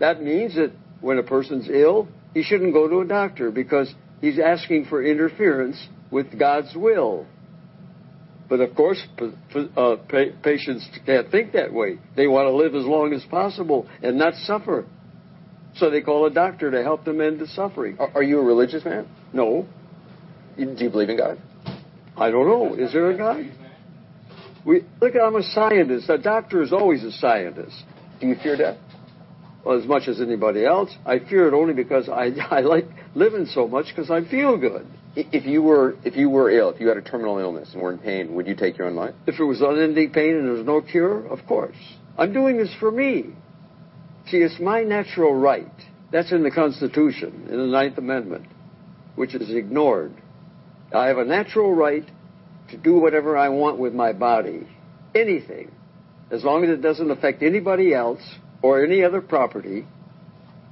[0.00, 4.38] That means that when a person's ill, he shouldn't go to a doctor because he's
[4.38, 7.26] asking for interference with God's will.
[8.48, 11.98] But of course, p- p- uh, pa- patients can't think that way.
[12.16, 14.86] They want to live as long as possible and not suffer.
[15.76, 17.96] So they call a doctor to help them end the suffering.
[18.00, 19.06] Are, are you a religious man?
[19.32, 19.68] No.
[20.56, 21.38] Do you believe in God?
[22.16, 22.74] I don't know.
[22.74, 23.50] Is there a God?
[24.66, 25.14] We look.
[25.14, 26.10] I'm a scientist.
[26.10, 27.84] A doctor is always a scientist.
[28.20, 28.76] Do you fear death?
[29.64, 30.90] Well, as much as anybody else.
[31.04, 34.86] I fear it only because I I like living so much because I feel good.
[35.16, 37.92] If you were if you were ill, if you had a terminal illness and were
[37.92, 39.14] in pain, would you take your own life?
[39.26, 41.76] If it was unending pain and there was no cure, of course.
[42.16, 43.30] I'm doing this for me.
[44.28, 45.72] See, it's my natural right.
[46.12, 48.46] That's in the Constitution, in the Ninth Amendment,
[49.14, 50.12] which is ignored.
[50.92, 52.04] I have a natural right
[52.70, 54.66] to do whatever I want with my body.
[55.14, 55.70] Anything.
[56.30, 58.20] As long as it doesn't affect anybody else
[58.62, 59.86] or any other property.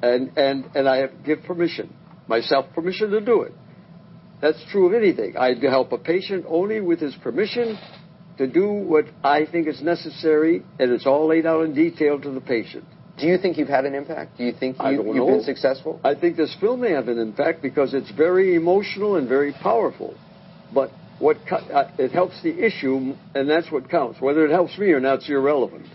[0.01, 1.93] And, and, and I have give permission,
[2.29, 3.53] myself permission to do it.
[4.41, 5.37] That's true of anything.
[5.37, 7.77] I help a patient only with his permission
[8.39, 12.31] to do what I think is necessary, and it's all laid out in detail to
[12.31, 12.85] the patient.
[13.19, 14.39] Do you think you've had an impact?
[14.39, 15.27] Do you think you, you've know.
[15.27, 16.01] been successful?
[16.05, 20.15] I think this film may have an impact because it's very emotional and very powerful.
[20.73, 24.21] But what uh, it helps the issue, and that's what counts.
[24.21, 25.87] Whether it helps me or not is irrelevant.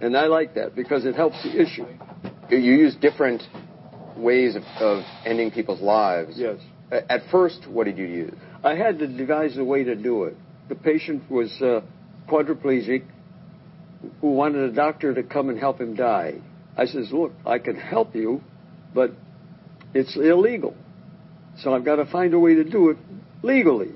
[0.00, 1.86] And I like that because it helps the issue.
[2.50, 3.42] You use different
[4.16, 6.34] ways of, of ending people's lives.
[6.36, 6.58] Yes.
[6.90, 8.34] At first, what did you use?
[8.62, 10.36] I had to devise a way to do it.
[10.68, 11.80] The patient was uh,
[12.28, 13.04] quadriplegic
[14.20, 16.40] who wanted a doctor to come and help him die.
[16.76, 18.42] I says, look, I can help you,
[18.94, 19.12] but
[19.94, 20.76] it's illegal.
[21.58, 22.98] So I've got to find a way to do it
[23.42, 23.92] legally.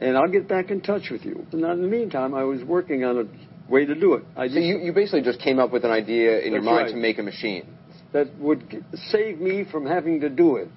[0.00, 1.46] And I'll get back in touch with you.
[1.52, 3.24] And in the meantime, I was working on a
[3.68, 4.24] way to do it.
[4.36, 6.90] I So you, you basically just came up with an idea in your mind right.
[6.90, 7.66] to make a machine.
[8.12, 10.70] that would save me from having to do it.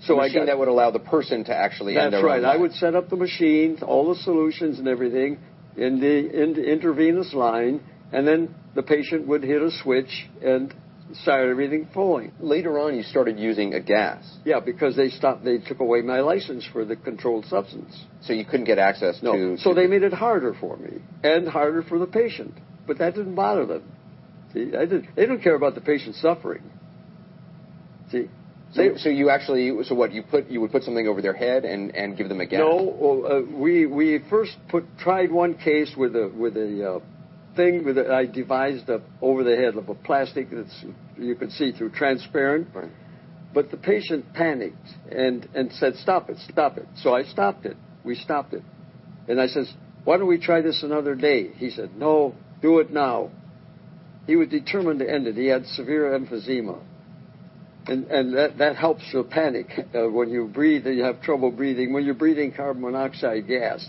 [0.00, 2.44] So a I machine got, that would allow the person to actually end That's right.
[2.44, 5.38] I would set up the machine, all the solutions and everything
[5.76, 7.82] in the, in the intravenous line,
[8.12, 10.74] and then the patient would hit a switch and
[11.12, 12.32] start everything flowing.
[12.40, 15.44] Later on, you started using a gas, Yeah, because they stopped.
[15.44, 17.94] They took away my license for the controlled substance.
[18.22, 19.56] so you couldn't get access No, to.
[19.58, 22.54] so to- they made it harder for me and harder for the patient.
[22.86, 23.82] But that didn't bother them.
[24.52, 26.62] See, I did, they don't care about the patient suffering.
[28.10, 28.28] See,
[28.72, 31.64] So, so you actually, so what you put, you would put something over their head
[31.64, 32.58] and, and give them a gas.
[32.58, 37.00] No, well, uh, we we first put tried one case with a with a uh,
[37.56, 40.84] thing with a, I devised a, over the head of a plastic that's
[41.16, 42.68] you could see through transparent.
[42.74, 42.90] Right.
[43.52, 47.76] But the patient panicked and and said, "Stop it, stop it." So I stopped it.
[48.04, 48.62] We stopped it,
[49.28, 49.72] and I says,
[50.04, 53.30] "Why don't we try this another day?" He said, "No, do it now."
[54.26, 55.36] He was determined to end it.
[55.36, 56.80] He had severe emphysema.
[57.86, 61.50] And, and that, that helps your panic uh, when you breathe and you have trouble
[61.50, 61.92] breathing.
[61.92, 63.86] When you're breathing carbon monoxide gas,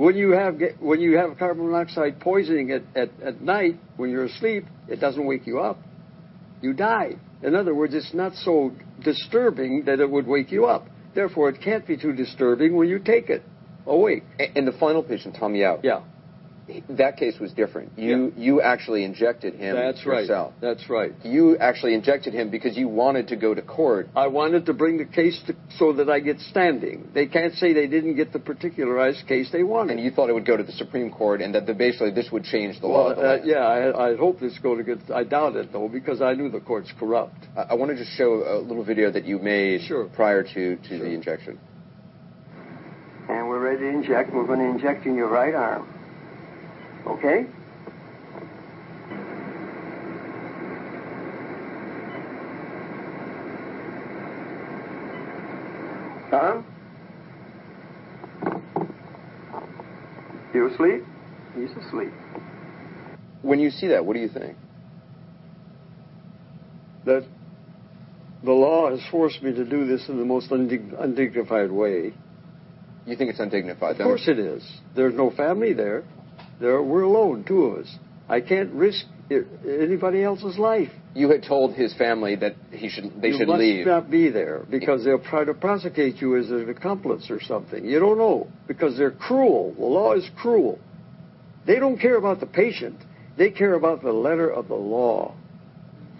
[0.00, 4.24] when you have when you have carbon monoxide poisoning at, at, at night when you're
[4.24, 5.78] asleep, it doesn't wake you up.
[6.62, 7.16] You die.
[7.42, 8.72] In other words, it's not so
[9.04, 10.86] disturbing that it would wake you up.
[11.14, 13.42] Therefore, it can't be too disturbing when you take it
[13.86, 14.22] awake.
[14.56, 16.00] And the final patient, Tom Yao, Yeah,
[16.90, 17.98] that case was different.
[17.98, 20.20] You you actually injected him that's right.
[20.20, 20.54] yourself.
[20.60, 21.12] That's right.
[21.22, 24.08] You actually injected him because you wanted to go to court.
[24.16, 27.10] I wanted to bring the case to, so that I get standing.
[27.14, 29.96] They can't say they didn't get the particularized case they wanted.
[29.96, 32.30] And you thought it would go to the Supreme Court, and that the, basically this
[32.32, 33.08] would change the law.
[33.08, 34.98] Well, of the uh, yeah, I, I hope this go to get.
[35.12, 37.46] I doubt it though, because I knew the court's corrupt.
[37.56, 40.08] I, I want to just show a little video that you made Sure.
[40.14, 41.58] prior to, to the injection.
[43.28, 44.32] And we're ready to inject.
[44.32, 45.99] We're going to inject in your right arm.
[47.06, 47.46] Okay?
[56.30, 56.64] Tom?
[60.54, 61.04] You asleep?
[61.56, 62.12] He's asleep.
[63.42, 64.56] When you see that, what do you think?
[67.06, 67.24] That
[68.44, 72.12] the law has forced me to do this in the most undig- undignified way.
[73.06, 74.00] You think it's undignified?
[74.00, 74.62] Of course it is.
[74.94, 76.04] There's no family there.
[76.60, 77.94] There, we're alone, two of us.
[78.28, 80.90] I can't risk anybody else's life.
[81.14, 83.32] You had told his family that he should they should leave.
[83.32, 83.86] you should must leave.
[83.86, 87.84] not be there because they'll try to prosecute you as an accomplice or something.
[87.84, 89.74] You don't know because they're cruel.
[89.76, 90.78] The law is cruel.
[91.66, 92.96] They don't care about the patient.
[93.36, 95.34] They care about the letter of the law.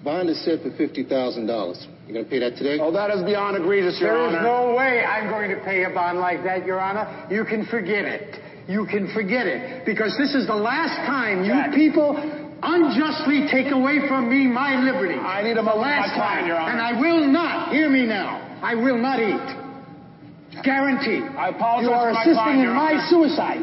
[0.03, 1.87] Bond is set for fifty thousand dollars.
[2.09, 2.79] You gonna pay that today?
[2.81, 4.43] Oh, that is beyond egregious, Your There is Honor.
[4.43, 7.27] no way I'm going to pay a bond like that, Your Honor.
[7.31, 8.40] You can forget it.
[8.71, 9.85] You can forget it.
[9.85, 12.15] Because this is the last time you people
[12.63, 15.19] unjustly take away from me my liberty.
[15.19, 16.47] I need a moment last time, time.
[16.47, 16.73] Your Honor.
[16.73, 20.63] And I will not, hear me now, I will not eat.
[20.63, 21.27] Guarantee.
[21.37, 23.07] I apologize You are for my assisting time, in Your my Honor.
[23.11, 23.63] suicide.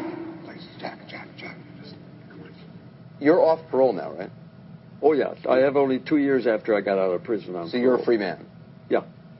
[3.20, 4.30] You're off parole now, right?
[5.02, 7.56] Oh yeah, I have only two years after I got out of prison.
[7.56, 8.44] On So you're a free man.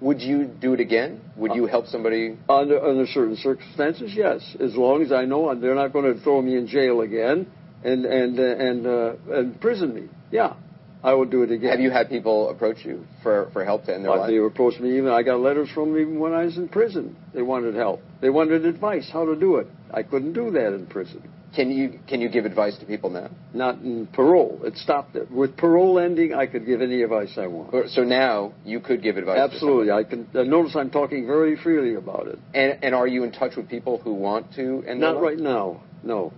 [0.01, 1.20] Would you do it again?
[1.37, 2.39] Would you help somebody?
[2.49, 4.57] Under under certain circumstances, yes.
[4.61, 7.47] As long as I know they're not going to throw me in jail again
[7.83, 10.09] and and uh, and uh, and imprison me.
[10.31, 10.55] Yeah,
[11.03, 11.70] I would do it again.
[11.70, 14.29] Have you had people approach you for, for help to end their Uh, life?
[14.31, 15.11] they approached me even.
[15.11, 17.16] I got letters from them even when I was in prison.
[17.35, 18.01] They wanted help.
[18.20, 19.66] They wanted advice how to do it.
[19.93, 21.23] I couldn't do that in prison.
[21.55, 23.31] Can you can you give advice to people now?
[23.55, 24.61] Not in parole.
[24.65, 25.31] It stopped it.
[25.31, 27.91] With parole ending, I could give any advice I want.
[27.91, 29.39] So now you could give advice.
[29.39, 29.91] Absolutely.
[29.91, 30.29] I can.
[30.35, 32.39] Uh, notice I'm talking very freely about it.
[32.55, 35.83] And and are you in touch with people who want to their Not right now.
[36.03, 36.33] No,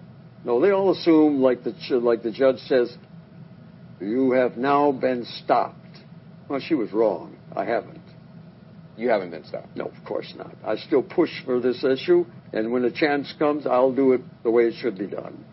[0.44, 0.60] no.
[0.60, 2.96] They all assume, like the like the judge says,
[4.00, 5.76] you have now been stopped.
[6.48, 7.36] Well, she was wrong.
[7.54, 8.00] I haven't.
[8.96, 9.76] You haven't been stopped.
[9.76, 10.54] No, of course not.
[10.64, 14.50] I still push for this issue, and when the chance comes, I'll do it the
[14.50, 15.44] way it should be done.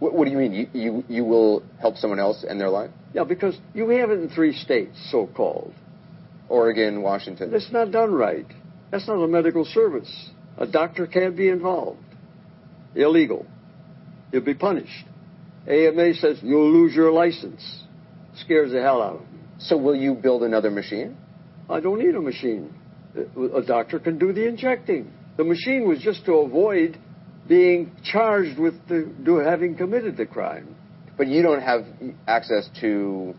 [0.00, 0.52] What, what do you mean?
[0.52, 2.90] You, you you will help someone else end their life?
[3.12, 5.72] Yeah, because you have it in three states, so-called.
[6.48, 7.50] Oregon, Washington.
[7.50, 8.46] That's not done right.
[8.90, 10.30] That's not a medical service.
[10.58, 11.98] A doctor can't be involved.
[12.94, 13.46] Illegal.
[14.30, 15.06] You'll be punished.
[15.66, 17.82] AMA says you'll lose your license.
[18.36, 19.38] Scares the hell out of me.
[19.58, 21.16] So will you build another machine?
[21.70, 22.74] I don't need a machine.
[23.16, 25.10] A doctor can do the injecting.
[25.36, 26.98] The machine was just to avoid
[27.48, 30.74] being charged with the, do, having committed the crime.
[31.16, 31.86] But you don't have
[32.26, 33.34] access to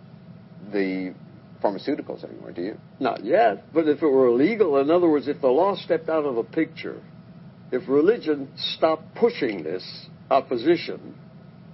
[0.71, 1.13] the
[1.63, 2.77] pharmaceuticals anymore, do you?
[2.99, 3.73] Not yet.
[3.73, 6.43] But if it were illegal, in other words, if the law stepped out of the
[6.43, 7.01] picture,
[7.71, 9.83] if religion stopped pushing this
[10.29, 11.15] opposition,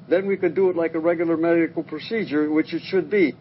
[0.10, 3.34] then we could do it like a regular medical procedure, which it should be.